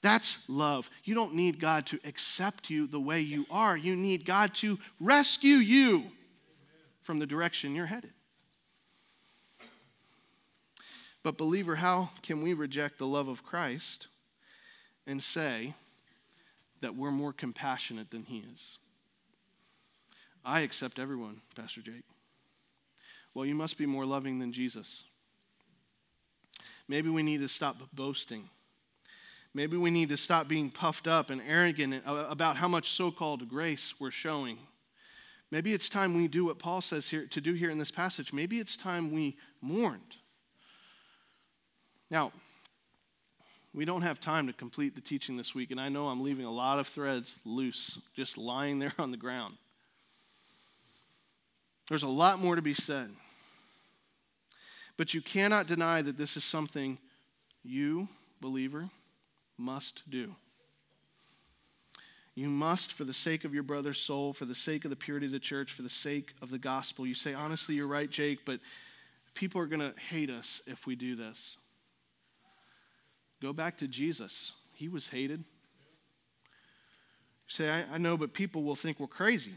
That's 0.02 0.38
love. 0.48 0.90
You 1.04 1.14
don't 1.14 1.34
need 1.34 1.60
God 1.60 1.86
to 1.88 2.00
accept 2.04 2.70
you 2.70 2.86
the 2.86 2.98
way 2.98 3.20
you 3.20 3.44
are. 3.50 3.76
You 3.76 3.94
need 3.94 4.24
God 4.24 4.54
to 4.56 4.78
rescue 4.98 5.56
you 5.56 6.04
from 7.02 7.18
the 7.18 7.26
direction 7.26 7.74
you're 7.74 7.86
headed. 7.86 8.12
But, 11.22 11.36
believer, 11.36 11.76
how 11.76 12.10
can 12.22 12.42
we 12.42 12.54
reject 12.54 12.98
the 12.98 13.06
love 13.06 13.28
of 13.28 13.42
Christ 13.42 14.06
and 15.06 15.22
say 15.22 15.74
that 16.80 16.96
we're 16.96 17.10
more 17.10 17.32
compassionate 17.32 18.10
than 18.10 18.24
He 18.24 18.38
is? 18.38 18.78
I 20.44 20.60
accept 20.60 20.98
everyone, 20.98 21.42
Pastor 21.54 21.82
Jake. 21.82 22.04
Well, 23.34 23.44
you 23.44 23.54
must 23.54 23.76
be 23.76 23.86
more 23.86 24.06
loving 24.06 24.38
than 24.38 24.52
Jesus. 24.52 25.04
Maybe 26.88 27.10
we 27.10 27.22
need 27.22 27.40
to 27.42 27.48
stop 27.48 27.76
boasting 27.92 28.48
Maybe 29.52 29.76
we 29.76 29.90
need 29.90 30.10
to 30.10 30.16
stop 30.16 30.46
being 30.46 30.70
puffed 30.70 31.08
up 31.08 31.30
and 31.30 31.42
arrogant 31.46 32.02
about 32.06 32.56
how 32.56 32.68
much 32.68 32.92
so 32.92 33.10
called 33.10 33.48
grace 33.48 33.94
we're 33.98 34.12
showing. 34.12 34.58
Maybe 35.50 35.72
it's 35.72 35.88
time 35.88 36.16
we 36.16 36.28
do 36.28 36.44
what 36.44 36.58
Paul 36.58 36.80
says 36.80 37.08
here 37.08 37.26
to 37.26 37.40
do 37.40 37.54
here 37.54 37.70
in 37.70 37.78
this 37.78 37.90
passage. 37.90 38.32
Maybe 38.32 38.60
it's 38.60 38.76
time 38.76 39.10
we 39.10 39.36
mourned. 39.60 40.16
Now, 42.10 42.32
we 43.72 43.84
don't 43.84 44.02
have 44.02 44.20
time 44.20 44.46
to 44.46 44.52
complete 44.52 44.94
the 44.94 45.00
teaching 45.00 45.36
this 45.36 45.54
week, 45.54 45.70
and 45.70 45.80
I 45.80 45.88
know 45.88 46.08
I'm 46.08 46.22
leaving 46.22 46.44
a 46.44 46.50
lot 46.50 46.78
of 46.78 46.88
threads 46.88 47.38
loose, 47.44 47.98
just 48.14 48.36
lying 48.36 48.78
there 48.78 48.92
on 48.98 49.10
the 49.10 49.16
ground. 49.16 49.56
There's 51.88 52.02
a 52.04 52.08
lot 52.08 52.38
more 52.38 52.56
to 52.56 52.62
be 52.62 52.74
said. 52.74 53.10
But 54.96 55.14
you 55.14 55.20
cannot 55.20 55.66
deny 55.66 56.02
that 56.02 56.18
this 56.18 56.36
is 56.36 56.44
something 56.44 56.98
you, 57.62 58.08
believer, 58.40 58.90
must 59.56 60.02
do. 60.08 60.34
You 62.34 62.48
must, 62.48 62.92
for 62.92 63.04
the 63.04 63.12
sake 63.12 63.44
of 63.44 63.52
your 63.52 63.62
brother's 63.62 63.98
soul, 63.98 64.32
for 64.32 64.44
the 64.44 64.54
sake 64.54 64.84
of 64.84 64.90
the 64.90 64.96
purity 64.96 65.26
of 65.26 65.32
the 65.32 65.40
church, 65.40 65.72
for 65.72 65.82
the 65.82 65.90
sake 65.90 66.32
of 66.40 66.50
the 66.50 66.58
gospel. 66.58 67.06
You 67.06 67.14
say, 67.14 67.34
honestly, 67.34 67.74
you're 67.74 67.86
right, 67.86 68.10
Jake, 68.10 68.40
but 68.46 68.60
people 69.34 69.60
are 69.60 69.66
going 69.66 69.80
to 69.80 69.92
hate 70.10 70.30
us 70.30 70.62
if 70.66 70.86
we 70.86 70.94
do 70.94 71.16
this. 71.16 71.56
Go 73.42 73.52
back 73.52 73.78
to 73.78 73.88
Jesus. 73.88 74.52
He 74.74 74.88
was 74.88 75.08
hated. 75.08 75.40
You 75.40 75.44
say, 77.48 77.70
I, 77.70 77.84
I 77.94 77.98
know, 77.98 78.16
but 78.16 78.32
people 78.32 78.62
will 78.62 78.76
think 78.76 79.00
we're 79.00 79.06
crazy. 79.06 79.54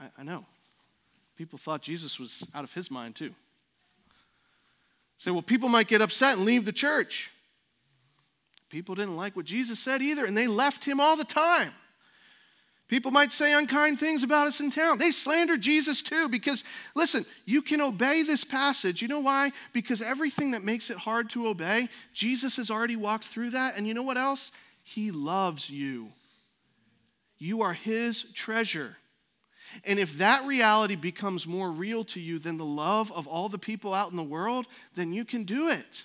I, 0.00 0.06
I 0.18 0.22
know. 0.22 0.46
People 1.36 1.58
thought 1.58 1.82
Jesus 1.82 2.18
was 2.18 2.42
out 2.54 2.64
of 2.64 2.72
his 2.72 2.90
mind, 2.90 3.16
too. 3.16 3.34
Say, 5.18 5.30
well, 5.30 5.42
people 5.42 5.68
might 5.68 5.86
get 5.86 6.00
upset 6.00 6.36
and 6.36 6.46
leave 6.46 6.64
the 6.64 6.72
church. 6.72 7.30
People 8.72 8.94
didn't 8.94 9.16
like 9.16 9.36
what 9.36 9.44
Jesus 9.44 9.78
said 9.78 10.00
either, 10.00 10.24
and 10.24 10.34
they 10.34 10.46
left 10.46 10.82
him 10.86 10.98
all 10.98 11.14
the 11.14 11.24
time. 11.24 11.72
People 12.88 13.10
might 13.10 13.30
say 13.30 13.52
unkind 13.52 14.00
things 14.00 14.22
about 14.22 14.46
us 14.46 14.60
in 14.60 14.70
town. 14.70 14.96
They 14.96 15.10
slandered 15.10 15.60
Jesus 15.60 16.00
too, 16.00 16.26
because 16.26 16.64
listen, 16.94 17.26
you 17.44 17.60
can 17.60 17.82
obey 17.82 18.22
this 18.22 18.44
passage. 18.44 19.02
You 19.02 19.08
know 19.08 19.20
why? 19.20 19.52
Because 19.74 20.00
everything 20.00 20.52
that 20.52 20.64
makes 20.64 20.88
it 20.88 20.96
hard 20.96 21.28
to 21.30 21.48
obey, 21.48 21.90
Jesus 22.14 22.56
has 22.56 22.70
already 22.70 22.96
walked 22.96 23.26
through 23.26 23.50
that. 23.50 23.76
And 23.76 23.86
you 23.86 23.92
know 23.92 24.02
what 24.02 24.16
else? 24.16 24.50
He 24.82 25.10
loves 25.10 25.68
you. 25.68 26.08
You 27.36 27.60
are 27.60 27.74
His 27.74 28.24
treasure. 28.32 28.96
And 29.84 29.98
if 29.98 30.16
that 30.16 30.46
reality 30.46 30.96
becomes 30.96 31.46
more 31.46 31.70
real 31.70 32.04
to 32.06 32.20
you 32.20 32.38
than 32.38 32.56
the 32.56 32.64
love 32.64 33.12
of 33.12 33.26
all 33.26 33.50
the 33.50 33.58
people 33.58 33.92
out 33.92 34.10
in 34.10 34.16
the 34.16 34.22
world, 34.22 34.66
then 34.96 35.12
you 35.12 35.26
can 35.26 35.44
do 35.44 35.68
it. 35.68 36.04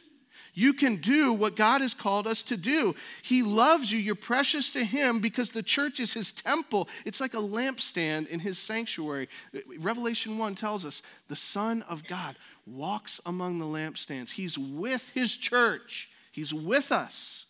You 0.57 0.73
can 0.73 0.95
do 0.95 1.33
what 1.33 1.55
God 1.55 1.81
has 1.81 1.93
called 1.93 2.25
us 2.25 2.41
to 2.41 2.57
do. 2.57 2.95
He 3.21 3.43
loves 3.43 3.91
you. 3.91 3.99
You're 3.99 4.15
precious 4.15 4.71
to 4.71 4.83
Him 4.83 5.19
because 5.19 5.51
the 5.51 5.61
church 5.61 5.99
is 5.99 6.13
His 6.13 6.31
temple. 6.31 6.89
It's 7.05 7.21
like 7.21 7.35
a 7.35 7.37
lampstand 7.37 8.27
in 8.27 8.39
His 8.39 8.57
sanctuary. 8.57 9.29
Revelation 9.77 10.39
1 10.39 10.55
tells 10.55 10.83
us 10.83 11.03
the 11.27 11.35
Son 11.35 11.83
of 11.83 12.07
God 12.07 12.37
walks 12.65 13.21
among 13.23 13.59
the 13.59 13.65
lampstands. 13.65 14.31
He's 14.31 14.57
with 14.57 15.11
His 15.13 15.37
church, 15.37 16.09
He's 16.31 16.55
with 16.55 16.91
us. 16.91 17.45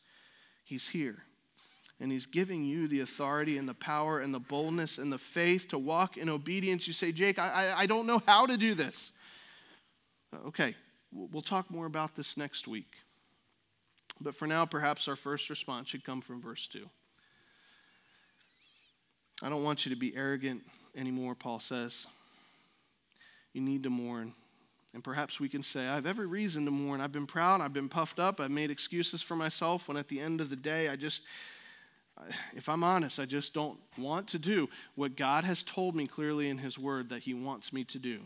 He's 0.66 0.90
here. 0.90 1.24
And 2.02 2.12
He's 2.12 2.26
giving 2.26 2.66
you 2.66 2.90
the 2.90 3.00
authority 3.00 3.58
and 3.58 3.70
the 3.70 3.74
power 3.74 4.20
and 4.20 4.34
the 4.34 4.40
boldness 4.40 4.98
and 4.98 5.14
the 5.14 5.18
faith 5.18 5.70
to 5.70 5.78
walk 5.78 6.18
in 6.18 6.28
obedience. 6.28 6.88
You 6.88 6.94
say, 6.94 7.14
Jake, 7.14 7.40
I, 7.40 7.70
I, 7.70 7.80
I 7.80 7.86
don't 7.86 8.06
know 8.06 8.22
how 8.26 8.48
to 8.48 8.58
do 8.58 8.76
this. 8.76 9.14
Okay, 10.48 10.76
We'll 11.12 11.42
talk 11.42 11.72
more 11.72 11.86
about 11.86 12.16
this 12.16 12.38
next 12.38 12.68
week. 12.68 12.92
But 14.20 14.36
for 14.36 14.48
now, 14.48 14.66
perhaps 14.66 15.08
our 15.08 15.16
first 15.16 15.50
response 15.50 15.90
should 15.90 16.04
come 16.04 16.22
from 16.22 16.42
verse 16.42 16.68
2. 16.72 16.88
I 19.42 19.50
don't 19.50 19.64
want 19.64 19.86
you 19.86 19.94
to 19.94 20.00
be 20.00 20.16
arrogant 20.16 20.64
anymore, 20.96 21.36
Paul 21.36 21.60
says. 21.60 22.08
You 23.54 23.62
need 23.62 23.84
to 23.84 23.90
mourn. 23.90 24.34
And 24.94 25.04
perhaps 25.04 25.40
we 25.40 25.48
can 25.48 25.62
say, 25.62 25.88
I 25.88 25.96
have 25.96 26.08
every 26.08 26.26
reason 26.26 26.66
to 26.66 26.72
mourn. 26.72 27.02
I've 27.02 27.12
been 27.12 27.28
proud, 27.28 27.62
I've 27.62 27.74
been 27.74 27.90
puffed 27.90 28.20
up, 28.20 28.40
I've 28.40 28.50
made 28.50 28.72
excuses 28.72 29.22
for 29.22 29.36
myself 29.36 29.88
when 29.88 29.98
at 29.98 30.08
the 30.08 30.20
end 30.20 30.42
of 30.42 30.50
the 30.50 30.56
day, 30.56 30.90
I 30.90 30.96
just, 30.96 31.22
if 32.56 32.68
I'm 32.68 32.84
honest, 32.84 33.20
I 33.20 33.26
just 33.26 33.54
don't 33.54 33.78
want 33.98 34.28
to 34.30 34.40
do 34.40 34.68
what 34.96 35.16
God 35.16 35.44
has 35.44 35.62
told 35.62 35.96
me 35.96 36.08
clearly 36.08 36.50
in 36.50 36.58
His 36.58 36.80
Word 36.80 37.10
that 37.10 37.24
He 37.24 37.36
wants 37.36 37.72
me 37.72 37.84
to 37.84 38.00
do. 38.00 38.22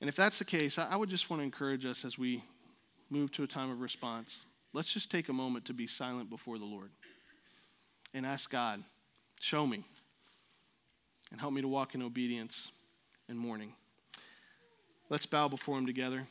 And 0.00 0.08
if 0.08 0.16
that's 0.16 0.38
the 0.38 0.44
case, 0.44 0.78
I 0.78 0.94
would 0.94 1.08
just 1.08 1.30
want 1.30 1.40
to 1.40 1.44
encourage 1.44 1.86
us 1.86 2.04
as 2.04 2.18
we 2.18 2.44
move 3.08 3.32
to 3.32 3.42
a 3.42 3.46
time 3.46 3.70
of 3.70 3.80
response. 3.80 4.44
Let's 4.72 4.92
just 4.92 5.10
take 5.10 5.28
a 5.28 5.32
moment 5.32 5.64
to 5.66 5.72
be 5.72 5.86
silent 5.86 6.28
before 6.28 6.58
the 6.58 6.64
Lord 6.64 6.90
and 8.12 8.26
ask 8.26 8.50
God, 8.50 8.82
show 9.40 9.66
me, 9.66 9.84
and 11.30 11.40
help 11.40 11.54
me 11.54 11.62
to 11.62 11.68
walk 11.68 11.94
in 11.94 12.02
obedience 12.02 12.68
and 13.28 13.38
mourning. 13.38 13.72
Let's 15.08 15.26
bow 15.26 15.48
before 15.48 15.78
Him 15.78 15.86
together. 15.86 16.26